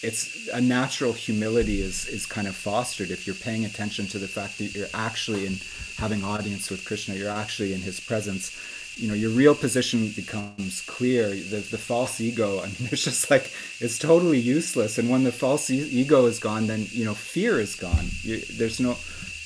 it's 0.02 0.48
a 0.48 0.60
natural 0.60 1.12
humility 1.12 1.80
is 1.80 2.06
is 2.06 2.26
kind 2.26 2.46
of 2.46 2.54
fostered 2.54 3.10
if 3.10 3.26
you're 3.26 3.36
paying 3.36 3.64
attention 3.64 4.06
to 4.08 4.18
the 4.18 4.28
fact 4.28 4.58
that 4.58 4.74
you're 4.74 4.88
actually 4.94 5.46
in 5.46 5.56
having 5.96 6.22
audience 6.24 6.70
with 6.70 6.84
Krishna, 6.84 7.14
you're 7.14 7.30
actually 7.30 7.72
in 7.72 7.80
His 7.80 8.00
presence. 8.00 8.56
You 8.96 9.08
know, 9.08 9.14
your 9.14 9.30
real 9.30 9.54
position 9.54 10.10
becomes 10.16 10.80
clear. 10.82 11.28
The 11.28 11.60
the 11.70 11.78
false 11.78 12.20
ego, 12.20 12.60
I 12.60 12.66
mean, 12.66 12.88
it's 12.92 13.04
just 13.04 13.30
like 13.30 13.52
it's 13.80 13.98
totally 13.98 14.38
useless. 14.38 14.98
And 14.98 15.10
when 15.10 15.24
the 15.24 15.32
false 15.32 15.70
e- 15.70 15.88
ego 16.02 16.26
is 16.26 16.38
gone, 16.38 16.66
then 16.66 16.86
you 16.90 17.04
know, 17.04 17.14
fear 17.14 17.60
is 17.60 17.74
gone. 17.74 18.06
You, 18.22 18.40
there's 18.58 18.80
no 18.80 18.96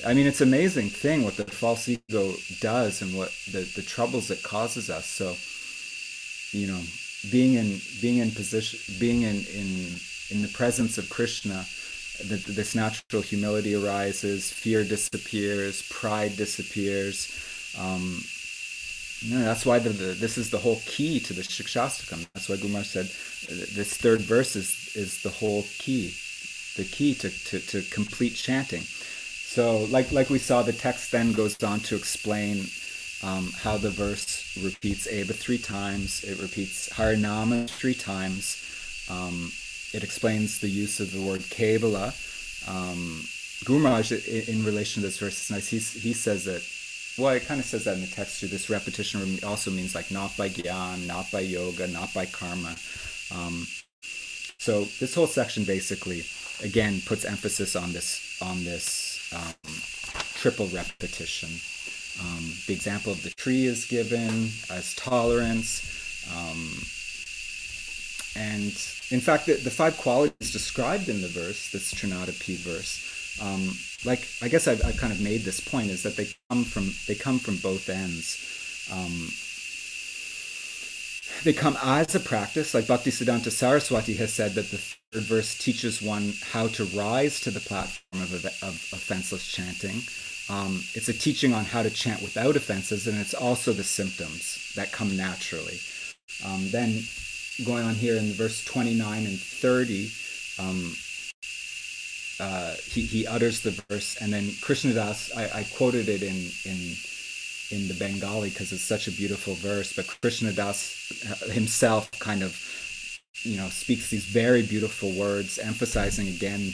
I 0.06 0.14
mean, 0.14 0.26
it's 0.26 0.40
amazing 0.40 0.88
thing 0.88 1.24
what 1.24 1.36
the 1.36 1.44
false 1.44 1.88
ego 1.88 2.32
does 2.60 3.02
and 3.02 3.16
what 3.16 3.32
the, 3.52 3.60
the 3.76 3.82
troubles 3.82 4.30
it 4.30 4.42
causes 4.42 4.88
us. 4.88 5.06
So, 5.06 5.36
you 6.56 6.66
know, 6.66 6.80
being 7.30 7.54
in 7.54 7.80
being 8.00 8.18
in 8.18 8.30
position, 8.30 8.78
being 8.98 9.22
in 9.22 9.44
in 9.54 9.96
in 10.30 10.42
the 10.42 10.48
presence 10.48 10.98
of 10.98 11.08
Krishna, 11.10 11.64
this 12.24 12.74
natural 12.74 13.22
humility 13.22 13.74
arises, 13.74 14.50
fear 14.50 14.84
disappears, 14.84 15.82
pride 15.90 16.36
disappears. 16.36 17.28
Um, 17.78 18.20
you 19.20 19.38
know, 19.38 19.44
that's 19.44 19.66
why 19.66 19.78
the, 19.78 19.90
the, 19.90 20.12
this 20.14 20.38
is 20.38 20.50
the 20.50 20.58
whole 20.58 20.80
key 20.86 21.20
to 21.20 21.32
the 21.32 21.42
Shikshastakam. 21.42 22.26
That's 22.32 22.48
why 22.48 22.56
Gumar 22.56 22.84
said 22.84 23.06
uh, 23.06 23.66
this 23.74 23.96
third 23.96 24.20
verse 24.20 24.56
is, 24.56 24.92
is 24.94 25.22
the 25.22 25.30
whole 25.30 25.64
key, 25.78 26.14
the 26.76 26.84
key 26.84 27.14
to, 27.14 27.30
to, 27.30 27.60
to 27.60 27.82
complete 27.90 28.34
chanting. 28.34 28.82
So, 28.82 29.84
like, 29.90 30.12
like 30.12 30.30
we 30.30 30.38
saw, 30.38 30.62
the 30.62 30.72
text 30.72 31.12
then 31.12 31.32
goes 31.32 31.62
on 31.62 31.80
to 31.80 31.96
explain 31.96 32.66
um, 33.22 33.52
how 33.58 33.76
the 33.76 33.90
verse 33.90 34.56
repeats 34.62 35.06
Aba 35.06 35.32
three 35.34 35.58
times, 35.58 36.24
it 36.24 36.40
repeats 36.40 36.88
Harinama 36.90 37.68
three 37.68 37.94
times. 37.94 38.56
Um, 39.10 39.50
it 39.92 40.04
explains 40.04 40.60
the 40.60 40.68
use 40.68 41.00
of 41.00 41.12
the 41.12 41.20
word 41.20 41.40
Kevala. 41.40 42.14
Um, 42.68 43.24
Gurmaj, 43.64 44.12
in, 44.26 44.54
in, 44.54 44.64
relation 44.64 45.02
to 45.02 45.08
this 45.08 45.18
verse, 45.18 45.42
is 45.42 45.50
nice. 45.50 45.68
He's, 45.68 45.92
he 45.92 46.12
says 46.12 46.44
that, 46.44 46.62
well, 47.18 47.34
it 47.34 47.46
kind 47.46 47.60
of 47.60 47.66
says 47.66 47.84
that 47.84 47.94
in 47.94 48.00
the 48.00 48.06
text 48.06 48.40
too. 48.40 48.46
This 48.46 48.70
repetition 48.70 49.38
also 49.44 49.70
means 49.70 49.94
like 49.94 50.10
not 50.10 50.36
by 50.36 50.48
gyan, 50.48 51.06
not 51.06 51.30
by 51.30 51.40
yoga, 51.40 51.86
not 51.88 52.12
by 52.14 52.26
karma. 52.26 52.76
Um, 53.34 53.66
so 54.58 54.84
this 55.00 55.14
whole 55.14 55.26
section 55.26 55.64
basically, 55.64 56.24
again, 56.62 57.02
puts 57.04 57.24
emphasis 57.24 57.76
on 57.76 57.92
this 57.92 58.38
on 58.42 58.64
this 58.64 59.32
um, 59.34 59.72
triple 60.34 60.66
repetition. 60.68 61.48
Um, 62.20 62.52
the 62.66 62.74
example 62.74 63.12
of 63.12 63.22
the 63.22 63.30
tree 63.30 63.66
is 63.66 63.84
given 63.86 64.50
as 64.70 64.94
tolerance. 64.96 65.98
And 68.36 68.72
in 69.10 69.20
fact, 69.20 69.46
the, 69.46 69.54
the, 69.54 69.70
five 69.70 69.96
qualities 69.96 70.52
described 70.52 71.08
in 71.08 71.20
the 71.20 71.28
verse, 71.28 71.70
this 71.72 71.92
Trinadapi 71.92 72.58
verse, 72.58 73.38
um, 73.42 73.76
like 74.04 74.26
I 74.40 74.48
guess 74.48 74.68
I've, 74.68 74.84
I've, 74.84 74.96
kind 74.96 75.12
of 75.12 75.20
made 75.20 75.42
this 75.42 75.60
point, 75.60 75.90
is 75.90 76.02
that 76.04 76.16
they 76.16 76.28
come 76.48 76.64
from 76.64 76.90
they 77.08 77.14
come 77.14 77.38
from 77.38 77.56
both 77.56 77.88
ends. 77.88 78.38
Um, 78.92 79.30
they 81.44 81.52
come 81.52 81.76
as 81.82 82.14
a 82.14 82.20
practice, 82.20 82.74
like 82.74 82.84
Bhaktisiddhanta 82.84 83.50
Saraswati 83.50 84.14
has 84.14 84.32
said 84.32 84.54
that 84.54 84.70
the 84.70 84.76
third 84.76 85.22
verse 85.24 85.56
teaches 85.56 86.02
one 86.02 86.34
how 86.50 86.68
to 86.68 86.84
rise 86.84 87.40
to 87.40 87.50
the 87.50 87.60
platform 87.60 88.22
of, 88.22 88.34
of, 88.34 88.44
of 88.62 88.74
offenseless 88.92 89.46
chanting. 89.46 90.02
Um, 90.50 90.82
it's 90.94 91.08
a 91.08 91.12
teaching 91.12 91.54
on 91.54 91.64
how 91.64 91.82
to 91.82 91.90
chant 91.90 92.22
without 92.22 92.56
offenses, 92.56 93.06
and 93.06 93.18
it's 93.18 93.34
also 93.34 93.72
the 93.72 93.84
symptoms 93.84 94.72
that 94.74 94.92
come 94.92 95.16
naturally. 95.16 95.78
Um, 96.44 96.70
then, 96.70 97.02
going 97.64 97.84
on 97.84 97.94
here 97.94 98.16
in 98.16 98.32
verse 98.32 98.64
29 98.64 99.26
and 99.26 99.38
30, 99.38 100.10
um, 100.58 100.94
uh, 102.40 102.74
he, 102.84 103.02
he 103.02 103.26
utters 103.26 103.60
the 103.60 103.70
verse, 103.88 104.16
and 104.20 104.32
then 104.32 104.44
Krishnadas, 104.62 105.36
I, 105.36 105.60
I 105.60 105.64
quoted 105.76 106.08
it 106.08 106.22
in, 106.22 106.36
in, 106.64 106.96
in 107.70 107.88
the 107.88 107.96
Bengali 107.98 108.50
because 108.50 108.72
it's 108.72 108.82
such 108.82 109.08
a 109.08 109.12
beautiful 109.12 109.54
verse, 109.54 109.92
but 109.92 110.06
Krishnadas 110.06 111.50
himself 111.50 112.10
kind 112.18 112.42
of, 112.42 112.58
you 113.42 113.56
know, 113.56 113.68
speaks 113.68 114.10
these 114.10 114.24
very 114.24 114.62
beautiful 114.62 115.12
words, 115.12 115.58
emphasizing 115.58 116.28
again 116.28 116.72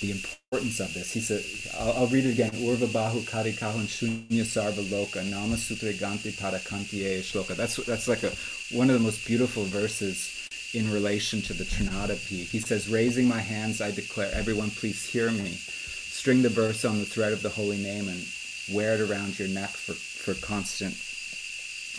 the 0.00 0.12
importance 0.12 0.80
of 0.80 0.94
this. 0.94 1.12
He 1.12 1.20
said, 1.20 1.42
I'll, 1.78 1.92
I'll 2.02 2.06
read 2.06 2.26
it 2.26 2.32
again. 2.32 2.50
Urva 2.52 2.86
Bahu 2.86 3.26
Kari 3.28 3.52
Kahun 3.52 3.86
Shunya 3.86 4.44
Sarva 4.44 4.82
Loka 4.88 5.24
Nama 5.28 5.56
Sutre 5.56 5.92
Ganti 5.94 6.32
Parakanti 6.32 7.20
Shloka. 7.20 7.56
That's 7.56 7.76
that's 7.76 8.08
like 8.08 8.22
a 8.22 8.32
one 8.76 8.90
of 8.90 8.94
the 8.94 9.04
most 9.04 9.26
beautiful 9.26 9.64
verses 9.64 10.38
in 10.74 10.90
relation 10.92 11.40
to 11.42 11.52
the 11.52 11.64
Trinada 11.64 12.16
P. 12.28 12.44
He 12.44 12.60
says, 12.60 12.88
Raising 12.88 13.26
my 13.26 13.40
hands, 13.40 13.80
I 13.80 13.90
declare, 13.90 14.30
everyone 14.34 14.70
please 14.70 15.04
hear 15.04 15.30
me. 15.30 15.50
String 15.50 16.42
the 16.42 16.48
verse 16.48 16.84
on 16.84 16.98
the 16.98 17.04
thread 17.04 17.32
of 17.32 17.42
the 17.42 17.48
holy 17.48 17.78
name 17.78 18.08
and 18.08 18.22
wear 18.72 18.94
it 18.94 19.00
around 19.00 19.38
your 19.38 19.48
neck 19.48 19.70
for, 19.70 19.94
for 19.94 20.34
constant 20.46 20.94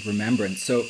remembrance. 0.06 0.62
So 0.62 0.86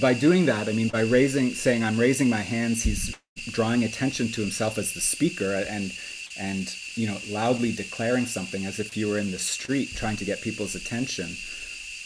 by 0.00 0.14
doing 0.14 0.46
that, 0.46 0.68
I 0.68 0.72
mean 0.72 0.88
by 0.88 1.02
raising 1.02 1.50
saying 1.50 1.84
I'm 1.84 1.98
raising 1.98 2.28
my 2.28 2.40
hands, 2.40 2.82
he's 2.82 3.16
drawing 3.50 3.84
attention 3.84 4.28
to 4.32 4.40
himself 4.40 4.78
as 4.78 4.94
the 4.94 5.00
speaker 5.00 5.64
and 5.68 5.92
and 6.38 6.74
you 6.96 7.06
know 7.06 7.18
loudly 7.28 7.72
declaring 7.72 8.26
something 8.26 8.64
as 8.64 8.80
if 8.80 8.96
you 8.96 9.08
were 9.08 9.18
in 9.18 9.30
the 9.30 9.38
street 9.38 9.90
trying 9.94 10.16
to 10.16 10.24
get 10.24 10.40
people's 10.42 10.74
attention 10.74 11.30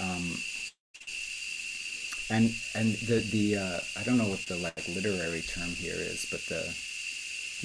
um, 0.01 0.37
and 2.31 2.55
and 2.74 2.95
the 3.09 3.20
the 3.33 3.57
uh, 3.57 3.81
I 3.99 4.03
don't 4.05 4.18
know 4.18 4.29
what 4.29 4.41
the 4.47 4.57
like 4.57 4.87
literary 4.89 5.43
term 5.43 5.70
here 5.70 5.97
is 5.97 6.26
but 6.31 6.41
the 6.47 6.74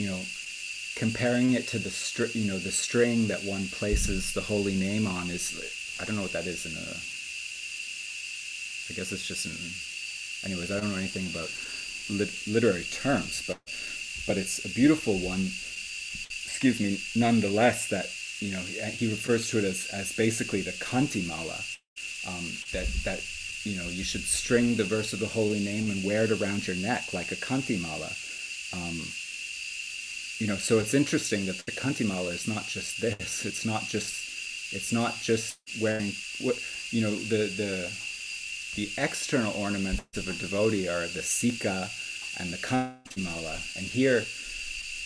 you 0.02 0.10
know 0.10 0.20
comparing 0.96 1.54
it 1.54 1.68
to 1.68 1.80
the 1.80 1.92
you 2.34 2.50
know 2.50 2.60
the 2.60 2.72
string 2.72 3.28
that 3.28 3.44
one 3.44 3.68
places 3.68 4.34
the 4.34 4.42
holy 4.42 4.76
name 4.76 5.06
on 5.08 5.30
is 5.30 5.98
I 6.00 6.06
don't 6.06 6.16
know 6.16 6.22
what 6.22 6.34
that 6.34 6.48
is 6.48 6.66
in 6.66 6.74
a 6.74 6.96
I 8.90 8.94
guess 8.96 9.12
it's 9.12 9.28
just 9.28 9.46
in 9.46 10.50
anyways 10.50 10.72
I 10.72 10.80
don't 10.80 10.92
know 10.92 10.98
anything 10.98 11.28
about 11.28 11.50
lit- 12.10 12.48
literary 12.48 12.84
terms 12.84 13.44
but 13.48 13.58
but 14.28 14.38
it's 14.38 14.64
a 14.64 14.70
beautiful 14.70 15.18
one 15.20 15.50
excuse 16.64 16.80
me, 16.80 17.20
nonetheless, 17.20 17.90
that 17.90 18.06
you 18.40 18.52
know 18.52 18.62
he 18.62 19.10
refers 19.10 19.50
to 19.50 19.58
it 19.58 19.66
as, 19.66 19.90
as 19.92 20.16
basically 20.16 20.62
the 20.62 20.72
kanti 20.72 21.28
mala, 21.28 21.60
um, 22.26 22.46
that 22.72 22.88
that 23.04 23.22
you 23.66 23.76
know 23.76 23.88
you 23.90 24.04
should 24.06 24.22
string 24.22 24.76
the 24.76 24.84
verse 24.86 25.12
of 25.12 25.20
the 25.20 25.28
holy 25.28 25.60
name 25.60 25.92
and 25.92 26.06
wear 26.06 26.24
it 26.24 26.32
around 26.32 26.66
your 26.66 26.78
neck 26.78 27.14
like 27.14 27.34
a 27.34 27.36
kanti 27.36 27.78
mala. 27.82 28.10
Um, 28.72 29.02
you 30.40 30.48
know, 30.48 30.56
so 30.56 30.80
it's 30.80 30.94
interesting 30.94 31.46
that 31.48 31.58
the 31.66 31.74
kanti 31.74 32.08
mala 32.08 32.30
is 32.30 32.48
not 32.48 32.66
just 32.66 33.02
this. 33.02 33.46
It's 33.46 33.66
not 33.66 33.84
just 33.84 34.74
it's 34.74 34.94
not 34.94 35.16
just 35.22 35.58
wearing 35.82 36.14
what 36.40 36.58
you 36.92 37.02
know 37.02 37.14
the 37.14 37.52
the 37.58 37.92
the 38.76 38.90
external 38.98 39.52
ornaments 39.62 40.18
of 40.18 40.30
a 40.30 40.34
devotee 40.34 40.88
are 40.88 41.08
the 41.08 41.20
shikha 41.20 41.90
and 42.40 42.54
the 42.54 42.58
kanti 42.58 43.22
mala, 43.22 43.58
and 43.76 43.86
here 43.86 44.24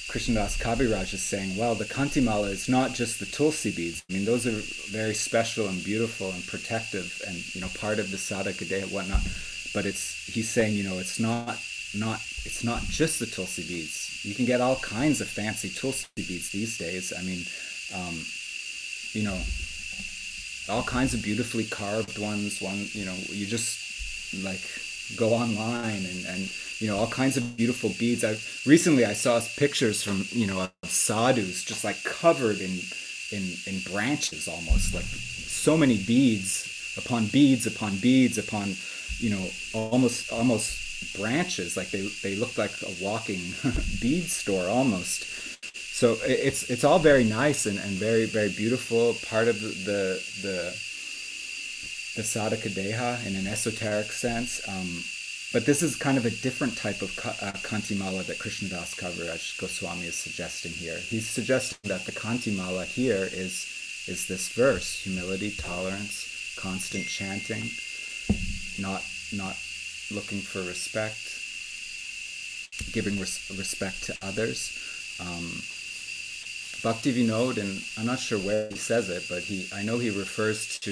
Krishnadas 0.08 0.58
Kaviraj 0.58 1.14
is 1.14 1.22
saying, 1.22 1.58
well, 1.58 1.76
the 1.76 1.84
Kantimala 1.84 2.50
is 2.50 2.70
not 2.70 2.94
just 2.94 3.20
the 3.20 3.26
Tulsi 3.26 3.72
beads. 3.72 4.02
I 4.10 4.14
mean, 4.14 4.24
those 4.24 4.48
are 4.48 4.52
very 4.90 5.14
special 5.14 5.68
and 5.68 5.84
beautiful 5.84 6.32
and 6.32 6.48
protective 6.48 7.22
and, 7.28 7.36
you 7.54 7.60
know, 7.60 7.68
part 7.78 8.00
of 8.00 8.10
the 8.10 8.16
sadhaka 8.16 8.66
deha 8.66 8.84
and 8.84 8.92
whatnot. 8.92 9.22
But 9.74 9.86
it's, 9.86 10.26
he's 10.26 10.50
saying, 10.50 10.76
you 10.76 10.84
know, 10.84 10.98
it's 10.98 11.20
not, 11.20 11.60
not, 11.94 12.22
it's 12.46 12.64
not 12.64 12.82
just 12.84 13.20
the 13.20 13.26
Tulsi 13.26 13.64
beads. 13.64 14.24
You 14.24 14.34
can 14.34 14.46
get 14.46 14.62
all 14.62 14.78
kinds 14.78 15.20
of 15.20 15.28
fancy 15.28 15.70
Tulsi 15.70 16.08
beads 16.16 16.52
these 16.52 16.78
days. 16.78 17.12
I 17.12 17.22
mean, 17.24 17.44
um, 17.94 18.16
you 19.12 19.24
know, 19.24 19.38
all 20.70 20.84
kinds 20.84 21.14
of 21.14 21.22
beautifully 21.22 21.66
carved 21.66 22.18
ones. 22.18 22.62
One, 22.62 22.88
you 22.94 23.04
know, 23.04 23.16
you 23.28 23.46
just 23.46 24.42
like 24.42 24.64
go 25.18 25.34
online 25.34 26.06
and, 26.06 26.26
and 26.28 26.52
you 26.80 26.88
know 26.88 26.98
all 26.98 27.08
kinds 27.08 27.38
of 27.38 27.58
beautiful 27.58 27.92
beads. 28.00 28.24
I 28.24 28.38
recently 28.70 29.06
i 29.06 29.14
saw 29.14 29.42
pictures 29.58 30.04
from 30.04 30.26
you 30.30 30.48
know 30.48 30.62
of 30.62 30.90
sadhus 30.90 31.64
just 31.64 31.84
like 31.84 32.04
covered 32.04 32.60
in 32.60 32.80
in 33.32 33.44
in 33.66 33.80
branches 33.92 34.48
almost 34.48 34.94
like 34.94 35.06
so 35.06 35.78
many 35.78 35.98
beads 35.98 36.96
upon 36.98 37.28
beads 37.28 37.68
upon 37.68 37.98
beads 37.98 38.38
upon 38.38 38.76
you 39.20 39.30
know 39.30 39.46
almost 39.74 40.32
almost 40.32 40.88
branches. 41.16 41.78
Like 41.78 41.90
they 41.92 42.08
they 42.24 42.36
looked 42.36 42.58
like 42.58 42.72
a 42.82 43.04
walking 43.04 43.40
bead 44.02 44.30
store 44.30 44.68
almost. 44.68 45.26
So 45.76 46.18
it's 46.24 46.70
it's 46.70 46.84
all 46.84 47.00
very 47.00 47.24
nice 47.24 47.66
and, 47.66 47.80
and 47.80 47.92
very 47.92 48.26
very 48.26 48.50
beautiful 48.50 49.16
part 49.28 49.48
of 49.48 49.60
the 49.62 49.68
the 49.68 50.24
the, 50.42 50.60
the 52.16 52.22
sadhaka 52.22 52.70
deha 52.70 53.26
in 53.26 53.36
an 53.36 53.48
esoteric 53.48 54.12
sense. 54.12 54.62
Um, 54.68 55.04
but 55.54 55.66
this 55.66 55.82
is 55.82 55.96
kind 55.96 56.18
of 56.18 56.26
a 56.26 56.30
different 56.30 56.78
type 56.78 57.02
of 57.02 57.18
uh, 57.20 57.52
Kantimala 57.64 58.26
that 58.26 58.38
Krishnadas 58.38 58.96
Kaviraj 58.96 59.58
Goswami 59.60 60.06
is 60.06 60.16
suggesting 60.16 60.72
here. 60.72 60.98
He's 60.98 61.28
suggesting 61.28 61.78
that 61.90 62.06
the 62.06 62.12
Kantimala 62.12 62.86
here 62.86 63.30
is, 63.32 63.66
is 64.08 64.28
this 64.28 64.50
verse 64.50 65.00
humility, 65.00 65.52
tolerance, 65.52 66.56
constant 66.58 67.06
chanting, 67.06 67.70
not, 68.80 69.04
not 69.32 69.56
looking 70.12 70.40
for 70.40 70.60
respect, 70.64 71.42
giving 72.92 73.20
res- 73.20 73.50
respect 73.58 74.04
to 74.04 74.18
others. 74.22 74.78
Um, 75.20 75.62
Bhakti 76.84 77.14
Vinod, 77.14 77.58
and 77.58 77.82
I'm 77.98 78.06
not 78.06 78.20
sure 78.20 78.40
where 78.40 78.70
he 78.70 78.78
says 78.78 79.10
it, 79.10 79.26
but 79.30 79.44
he 79.44 79.68
I 79.74 79.84
know 79.84 79.98
he 79.98 80.10
refers 80.10 80.80
to 80.80 80.92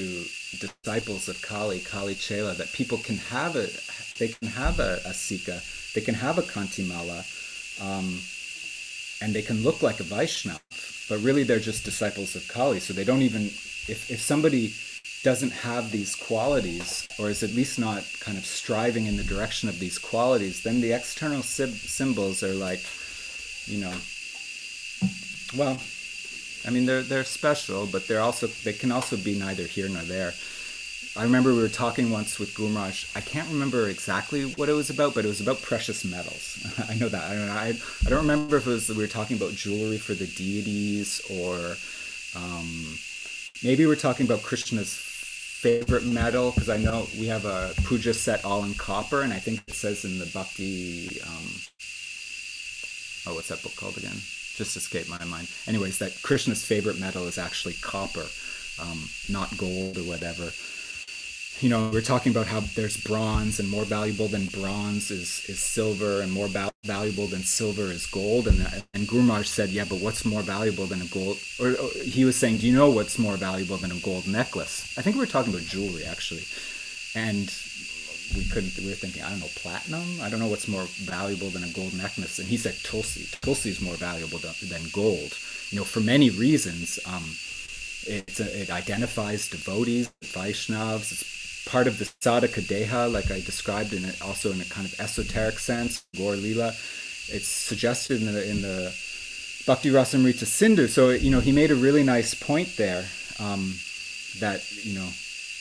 disciples 0.59 1.29
of 1.29 1.41
Kali, 1.41 1.79
Kali 1.79 2.15
Chela, 2.15 2.53
that 2.55 2.73
people 2.73 2.97
can 2.97 3.17
have 3.17 3.55
a 3.55 3.67
they 4.17 4.29
can 4.29 4.47
have 4.47 4.79
a, 4.79 4.95
a 5.05 5.11
Shikha, 5.11 5.93
they 5.93 6.01
can 6.01 6.15
have 6.15 6.37
a 6.37 6.41
Kantimala, 6.41 7.23
um, 7.81 8.19
and 9.21 9.33
they 9.33 9.41
can 9.41 9.63
look 9.63 9.81
like 9.81 9.99
a 9.99 10.03
Vaishnava, 10.03 10.59
but 11.09 11.19
really 11.19 11.43
they're 11.43 11.59
just 11.59 11.83
disciples 11.83 12.35
of 12.35 12.47
Kali. 12.47 12.79
So 12.79 12.93
they 12.93 13.03
don't 13.03 13.21
even, 13.21 13.43
if, 13.43 14.09
if 14.09 14.21
somebody 14.21 14.73
doesn't 15.23 15.51
have 15.51 15.91
these 15.91 16.15
qualities, 16.15 17.07
or 17.19 17.29
is 17.29 17.43
at 17.43 17.51
least 17.51 17.79
not 17.79 18.03
kind 18.19 18.37
of 18.37 18.45
striving 18.45 19.05
in 19.05 19.17
the 19.17 19.23
direction 19.23 19.69
of 19.69 19.79
these 19.79 19.97
qualities, 19.97 20.63
then 20.63 20.81
the 20.81 20.93
external 20.93 21.41
symbols 21.41 22.43
are 22.43 22.53
like, 22.53 22.81
you 23.65 23.79
know, 23.79 23.93
well, 25.55 25.77
I 26.65 26.71
mean 26.71 26.85
they're 26.85 27.03
they're 27.03 27.23
special, 27.23 27.85
but 27.85 28.07
they're 28.07 28.21
also 28.21 28.47
they 28.47 28.73
can 28.73 28.91
also 28.91 29.17
be 29.17 29.37
neither 29.37 29.63
here 29.63 29.89
nor 29.89 30.03
there. 30.03 30.33
I 31.17 31.23
remember 31.23 31.53
we 31.53 31.61
were 31.61 31.69
talking 31.69 32.11
once 32.11 32.39
with 32.39 32.53
Gurmaraj. 32.55 33.15
I 33.15 33.21
can't 33.21 33.47
remember 33.47 33.87
exactly 33.87 34.43
what 34.43 34.67
it 34.67 34.73
was 34.73 34.89
about, 34.89 35.15
but 35.15 35.23
it 35.23 35.29
was 35.29 35.39
about 35.39 35.61
precious 35.61 36.03
metals. 36.03 36.59
I 36.89 36.95
know 36.95 37.07
that. 37.07 37.23
I 37.23 37.35
don't. 37.35 37.49
I, 37.49 37.73
I 38.05 38.09
don't 38.09 38.21
remember 38.21 38.57
if 38.57 38.67
it 38.67 38.69
was 38.69 38.89
we 38.89 38.97
were 38.97 39.07
talking 39.07 39.37
about 39.37 39.53
jewelry 39.53 39.97
for 39.97 40.13
the 40.13 40.27
deities 40.27 41.21
or 41.31 41.77
um, 42.35 42.97
maybe 43.63 43.85
we're 43.85 43.95
talking 43.95 44.25
about 44.25 44.43
Krishna's 44.43 44.93
favorite 44.93 46.05
metal 46.05 46.51
because 46.51 46.69
I 46.69 46.77
know 46.77 47.07
we 47.17 47.27
have 47.27 47.45
a 47.45 47.73
puja 47.85 48.13
set 48.13 48.43
all 48.43 48.63
in 48.65 48.73
copper, 48.73 49.21
and 49.21 49.31
I 49.31 49.39
think 49.39 49.63
it 49.67 49.73
says 49.73 50.03
in 50.05 50.19
the 50.19 50.25
Bhakti. 50.27 51.21
Um, 51.21 51.47
oh, 53.27 53.35
what's 53.35 53.47
that 53.47 53.63
book 53.63 53.75
called 53.75 53.97
again? 53.97 54.17
Just 54.55 54.77
escaped 54.77 55.09
my 55.09 55.23
mind. 55.25 55.49
Anyways, 55.67 55.97
that 55.99 56.21
Krishna's 56.23 56.65
favorite 56.65 56.99
metal 56.99 57.27
is 57.27 57.37
actually 57.37 57.75
copper, 57.81 58.25
um, 58.81 59.09
not 59.29 59.57
gold 59.57 59.97
or 59.97 60.03
whatever 60.03 60.51
you 61.61 61.69
know, 61.69 61.89
we're 61.91 62.01
talking 62.01 62.31
about 62.31 62.47
how 62.47 62.59
there's 62.75 62.97
bronze 62.97 63.59
and 63.59 63.69
more 63.69 63.85
valuable 63.85 64.27
than 64.27 64.47
bronze 64.47 65.09
is, 65.09 65.45
is 65.47 65.59
silver 65.59 66.21
and 66.21 66.31
more 66.31 66.47
val- 66.47 66.71
valuable 66.83 67.27
than 67.27 67.41
silver 67.43 67.83
is 67.83 68.05
gold. 68.05 68.47
And, 68.47 68.59
and 68.93 69.07
Gurmaraj 69.07 69.45
said, 69.45 69.69
yeah, 69.69 69.85
but 69.87 69.99
what's 69.99 70.25
more 70.25 70.41
valuable 70.41 70.85
than 70.85 71.01
a 71.01 71.05
gold? 71.05 71.37
Or, 71.59 71.69
or, 71.69 71.89
he 72.03 72.25
was 72.25 72.35
saying, 72.35 72.57
do 72.57 72.67
you 72.67 72.75
know 72.75 72.89
what's 72.89 73.17
more 73.17 73.37
valuable 73.37 73.77
than 73.77 73.91
a 73.91 73.99
gold 73.99 74.27
necklace? 74.27 74.97
I 74.97 75.01
think 75.01 75.15
we 75.15 75.21
were 75.21 75.27
talking 75.27 75.53
about 75.53 75.65
jewelry 75.65 76.03
actually. 76.03 76.43
And 77.15 77.47
we 78.35 78.45
couldn't, 78.45 78.77
we 78.79 78.89
were 78.89 78.95
thinking, 78.95 79.23
I 79.23 79.29
don't 79.29 79.39
know, 79.39 79.53
platinum? 79.55 80.21
I 80.21 80.29
don't 80.29 80.39
know 80.39 80.47
what's 80.47 80.67
more 80.67 80.85
valuable 81.03 81.49
than 81.49 81.63
a 81.63 81.69
gold 81.69 81.93
necklace. 81.93 82.39
And 82.39 82.47
he 82.47 82.57
said, 82.57 82.75
Tulsi. 82.83 83.27
Tulsi 83.41 83.69
is 83.69 83.81
more 83.81 83.95
valuable 83.95 84.39
than 84.39 84.81
gold. 84.93 85.37
You 85.69 85.79
know, 85.79 85.83
for 85.85 85.99
many 85.99 86.29
reasons. 86.29 86.99
Um, 87.05 87.23
it, 88.07 88.39
it 88.39 88.69
identifies 88.69 89.49
devotees, 89.49 90.11
Vaishnavas. 90.23 91.11
It's 91.11 91.67
part 91.67 91.87
of 91.87 91.97
the 91.97 92.05
sadhaka 92.05 92.61
deha, 92.61 93.11
like 93.11 93.31
I 93.31 93.41
described 93.41 93.93
in 93.93 94.05
it, 94.05 94.21
also 94.21 94.51
in 94.51 94.61
a 94.61 94.65
kind 94.65 94.87
of 94.87 94.99
esoteric 94.99 95.59
sense, 95.59 96.05
Gaur 96.15 96.35
Lila. 96.35 96.69
It's 97.27 97.47
suggested 97.47 98.21
in 98.21 98.31
the 98.31 98.49
in 98.49 98.61
the 98.61 98.95
Bhakti 99.65 99.89
Rasamrita 99.89 100.45
Sindhu. 100.45 100.87
So 100.87 101.09
you 101.09 101.31
know 101.31 101.39
he 101.39 101.51
made 101.51 101.71
a 101.71 101.75
really 101.75 102.03
nice 102.03 102.33
point 102.33 102.77
there 102.77 103.05
um, 103.39 103.73
that 104.39 104.61
you 104.83 104.93
know 104.93 105.09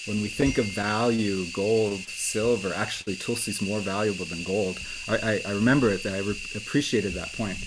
when 0.06 0.20
we 0.20 0.28
think 0.28 0.58
of 0.58 0.66
value, 0.66 1.46
gold, 1.46 2.00
silver, 2.34 2.74
actually 2.74 3.14
Tulsi 3.14 3.52
is 3.52 3.62
more 3.62 3.78
valuable 3.78 4.24
than 4.24 4.42
gold. 4.42 4.76
I, 5.08 5.16
I, 5.30 5.32
I 5.48 5.52
remember 5.52 5.88
it. 5.90 6.04
I 6.04 6.18
re- 6.18 6.46
appreciated 6.56 7.12
that 7.14 7.32
point, 7.32 7.58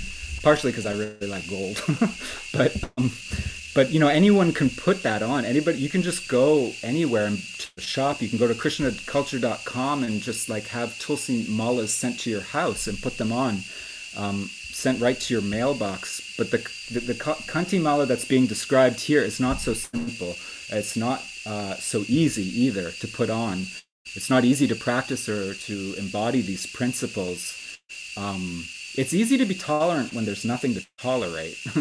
partially 0.44 0.72
because 0.72 0.86
I 0.86 0.94
really 0.94 1.28
like 1.36 1.48
gold, 1.50 1.82
but. 2.54 2.72
Um, 2.98 3.12
but 3.78 3.92
you 3.92 4.00
know 4.00 4.08
anyone 4.08 4.52
can 4.52 4.72
put 4.72 5.04
that 5.04 5.22
on 5.22 5.46
anybody 5.46 5.78
you 5.78 5.88
can 5.88 6.02
just 6.02 6.28
go 6.28 6.72
anywhere 6.82 7.28
and 7.28 7.38
shop 7.78 8.24
you 8.24 8.28
can 8.28 8.40
go 8.40 8.48
to 8.48 8.56
krishnaculture.com 8.56 10.04
and 10.04 10.20
just 10.20 10.50
like 10.50 10.66
have 10.66 10.98
tulsi 10.98 11.44
malas 11.44 11.90
sent 11.90 12.20
to 12.20 12.32
your 12.32 12.42
house 12.42 12.88
and 12.88 13.00
put 13.04 13.20
them 13.20 13.32
on 13.32 13.60
um, 14.18 14.50
sent 14.54 15.00
right 15.00 15.20
to 15.20 15.32
your 15.32 15.44
mailbox 15.44 16.36
but 16.40 16.50
the, 16.50 16.58
the, 16.92 17.02
the 17.02 17.14
kanti 17.14 17.80
mala 17.80 18.08
that's 18.08 18.26
being 18.26 18.48
described 18.48 19.00
here 19.00 19.22
is 19.22 19.40
not 19.40 19.62
so 19.62 19.76
simple 19.76 20.36
it's 20.70 20.98
not 20.98 21.24
uh, 21.46 21.76
so 21.76 22.04
easy 22.08 22.48
either 22.64 22.90
to 22.90 23.08
put 23.08 23.30
on 23.30 23.64
it's 24.16 24.30
not 24.30 24.46
easy 24.46 24.68
to 24.68 24.76
practice 24.76 25.28
or 25.30 25.54
to 25.54 25.96
embody 25.98 26.42
these 26.42 26.66
principles 26.66 27.78
um, 28.18 28.64
it's 28.98 29.14
easy 29.14 29.38
to 29.38 29.46
be 29.46 29.54
tolerant 29.54 30.12
when 30.12 30.26
there's 30.26 30.44
nothing 30.44 30.74
to 30.74 30.86
tolerate 30.98 31.58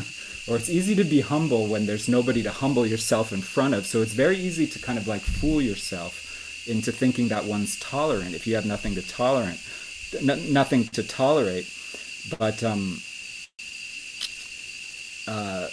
or 0.49 0.57
it's 0.57 0.69
easy 0.69 0.95
to 0.95 1.05
be 1.05 1.23
humble 1.23 1.67
when 1.67 1.87
there's 1.87 2.09
nobody 2.09 2.43
to 2.43 2.51
humble 2.51 2.87
yourself 2.87 3.33
in 3.33 3.41
front 3.41 3.75
of. 3.75 3.87
So 3.87 4.03
it's 4.03 4.13
very 4.13 4.37
easy 4.37 4.67
to 4.67 4.79
kind 4.79 4.99
of 4.99 5.09
like 5.09 5.23
fool 5.23 5.61
yourself 5.61 6.69
into 6.69 6.93
thinking 6.93 7.29
that 7.29 7.45
one's 7.45 7.79
tolerant 7.81 8.35
if 8.35 8.47
you 8.47 8.55
have 8.55 8.67
nothing 8.67 8.95
to 8.97 9.03
tolerate, 9.03 9.61
n- 10.21 10.53
nothing 10.53 10.85
to 10.89 11.03
tolerate. 11.03 11.73
But 12.39 12.63
um, 12.63 13.01
uh, 15.27 15.69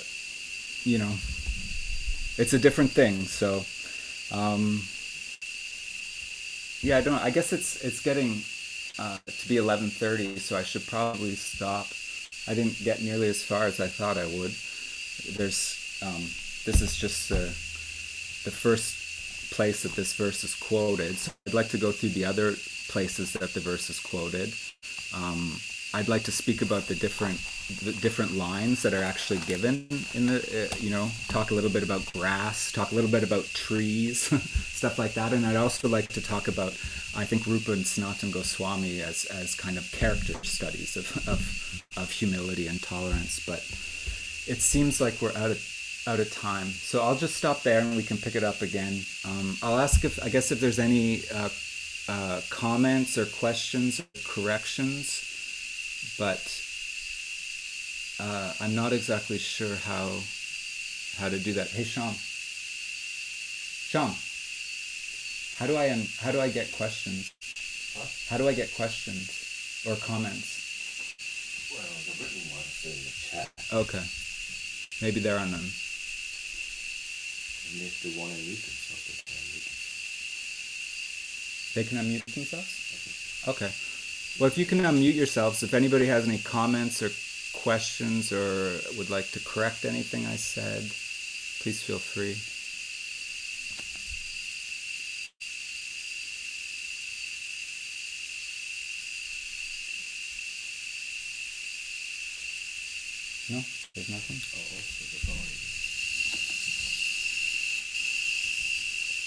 you 0.83 0.97
know, 0.97 1.11
it's 2.37 2.53
a 2.53 2.59
different 2.59 2.91
thing. 2.91 3.25
So 3.25 3.63
um, 4.31 4.81
yeah, 6.83 6.97
I 6.97 7.01
don't. 7.01 7.15
I 7.15 7.29
guess 7.29 7.53
it's 7.53 7.83
it's 7.83 8.01
getting 8.01 8.43
uh, 8.99 9.17
to 9.25 9.47
be 9.47 9.55
11:30, 9.55 10.39
so 10.39 10.57
I 10.57 10.63
should 10.63 10.85
probably 10.85 11.35
stop. 11.35 11.87
I 12.47 12.53
didn't 12.53 12.83
get 12.83 13.01
nearly 13.01 13.29
as 13.29 13.41
far 13.41 13.63
as 13.63 13.79
I 13.79 13.87
thought 13.87 14.17
I 14.17 14.25
would. 14.25 14.53
There's 15.37 15.79
um, 16.05 16.21
this 16.65 16.81
is 16.81 16.95
just 16.97 17.31
uh, 17.31 17.35
the 18.43 18.51
first 18.51 19.51
place 19.53 19.83
that 19.83 19.95
this 19.95 20.13
verse 20.13 20.43
is 20.43 20.55
quoted. 20.55 21.15
So 21.15 21.31
I'd 21.47 21.53
like 21.53 21.69
to 21.69 21.77
go 21.77 21.91
through 21.91 22.09
the 22.09 22.25
other 22.25 22.53
places 22.89 23.33
that 23.33 23.53
the 23.53 23.61
verse 23.61 23.89
is 23.89 23.99
quoted. 23.99 24.53
Um, 25.15 25.55
I'd 25.95 26.07
like 26.07 26.23
to 26.23 26.31
speak 26.31 26.63
about 26.63 26.87
the 26.87 26.95
different 26.95 27.39
the 27.83 27.93
different 28.01 28.35
lines 28.35 28.81
that 28.81 28.93
are 28.93 29.03
actually 29.03 29.39
given 29.39 29.87
in 30.13 30.25
the 30.25 30.37
uh, 30.37 30.75
you 30.79 30.89
know 30.89 31.09
talk 31.29 31.51
a 31.51 31.53
little 31.53 31.69
bit 31.69 31.83
about 31.83 32.11
grass 32.13 32.71
talk 32.71 32.91
a 32.91 32.95
little 32.95 33.09
bit 33.09 33.23
about 33.23 33.45
trees 33.45 34.19
stuff 34.73 34.97
like 34.97 35.13
that. 35.13 35.33
And 35.33 35.45
i'd 35.45 35.55
also 35.55 35.87
like 35.87 36.09
to 36.09 36.21
talk 36.21 36.47
about 36.47 36.71
i 37.15 37.25
think 37.25 37.45
rupa 37.45 37.71
and 37.73 37.85
sanatan 37.85 38.31
goswami 38.31 39.01
as 39.01 39.25
as 39.25 39.53
kind 39.53 39.77
of 39.77 39.89
character 39.91 40.33
studies 40.43 40.97
of 40.97 41.27
of, 41.27 41.83
of 41.95 42.09
humility 42.09 42.67
and 42.67 42.81
tolerance. 42.81 43.39
But 43.45 43.59
it 44.45 44.61
seems 44.61 44.99
like 44.99 45.21
we're 45.21 45.37
out 45.37 45.51
of 45.51 45.61
out 46.07 46.19
of 46.19 46.33
time. 46.33 46.67
So 46.67 47.03
i'll 47.03 47.15
just 47.15 47.35
stop 47.35 47.61
there 47.61 47.79
and 47.79 47.95
we 47.95 48.03
can 48.03 48.17
pick 48.17 48.35
it 48.35 48.43
up 48.43 48.63
again. 48.63 49.03
Um, 49.25 49.57
i'll 49.61 49.79
ask 49.79 50.03
if 50.03 50.21
i 50.23 50.29
guess 50.29 50.51
if 50.51 50.59
there's 50.59 50.79
any 50.79 51.21
uh, 51.33 51.49
uh, 52.09 52.41
comments 52.49 53.17
or 53.17 53.25
questions 53.27 53.99
or 53.99 54.05
corrections 54.25 55.29
but 56.17 56.41
uh, 58.19 58.53
I'm 58.61 58.75
not 58.75 58.93
exactly 58.93 59.37
sure 59.37 59.75
how 59.75 60.09
how 61.17 61.29
to 61.29 61.39
do 61.39 61.53
that. 61.53 61.67
Hey, 61.69 61.83
Sean. 61.83 62.13
Sean, 63.89 64.13
how 65.57 65.67
do 65.67 65.75
I 65.77 65.89
um, 65.89 66.07
how 66.19 66.31
do 66.31 66.41
I 66.41 66.49
get 66.49 66.71
questions? 66.71 67.31
Huh? 67.95 68.07
How 68.29 68.37
do 68.37 68.47
I 68.47 68.53
get 68.53 68.73
questions 68.75 69.29
or 69.85 69.95
comments? 69.97 70.61
Well, 71.71 71.81
the 72.05 72.13
written 72.23 72.49
ones 72.51 72.85
in 72.85 72.97
the 73.05 73.13
chat. 73.13 73.49
Okay. 73.71 74.03
Maybe 75.01 75.19
there 75.19 75.37
are 75.37 75.45
none. 75.45 75.59
And 77.73 77.81
if 77.81 78.01
they 78.03 78.13
want 78.19 78.31
to 78.31 78.37
mute 78.37 78.61
themselves, 78.61 79.23
they 81.73 81.83
can 81.83 81.97
unmute 81.97 82.25
themselves. 82.33 82.69
Okay. 83.47 83.71
Well, 84.39 84.47
if 84.47 84.57
you 84.57 84.65
can 84.65 84.79
unmute 84.79 85.13
yourselves, 85.13 85.61
if 85.61 85.75
anybody 85.75 86.07
has 86.07 86.27
any 86.27 86.39
comments 86.39 87.03
or 87.03 87.11
questions 87.53 88.31
or 88.33 88.79
would 88.97 89.11
like 89.11 89.29
to 89.31 89.39
correct 89.39 89.85
anything 89.85 90.25
I 90.25 90.37
said, 90.37 90.81
please 91.61 91.83
feel 91.83 91.99
free. 91.99 92.35
No, 103.49 103.61
there's 103.93 104.09
nothing. 104.09 104.39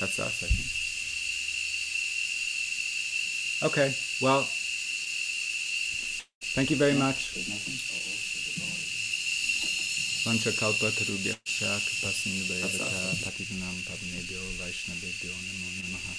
That's 0.01 0.19
us, 0.19 0.43
I 0.43 0.47
think. 0.49 0.67
Okay, 3.73 3.95
well, 4.21 4.47
thank 6.57 6.71
you 6.73 6.77
very 6.77 6.95
much. 6.95 7.37
Vanchakalpatarubhyascha 10.27 11.71
Kripasindhayavata 11.87 13.01
Patitanam 13.23 13.77
Pavnebhyo 13.87 14.43
Vaishnavebhyo 14.59 15.31
Namo 15.31 15.69
Namaha. 15.79 16.15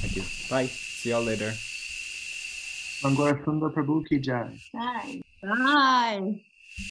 Thank 0.00 0.16
you. 0.16 0.24
Bye. 0.48 0.68
See 0.68 1.10
y'all 1.10 1.24
later. 1.24 1.50
Sangora 3.00 3.34
Sundar 3.44 3.72
Prabhu 3.74 4.04
ki 4.06 4.18
jai. 4.20 4.52
Bye. 4.72 5.20
Bye. 5.42 6.55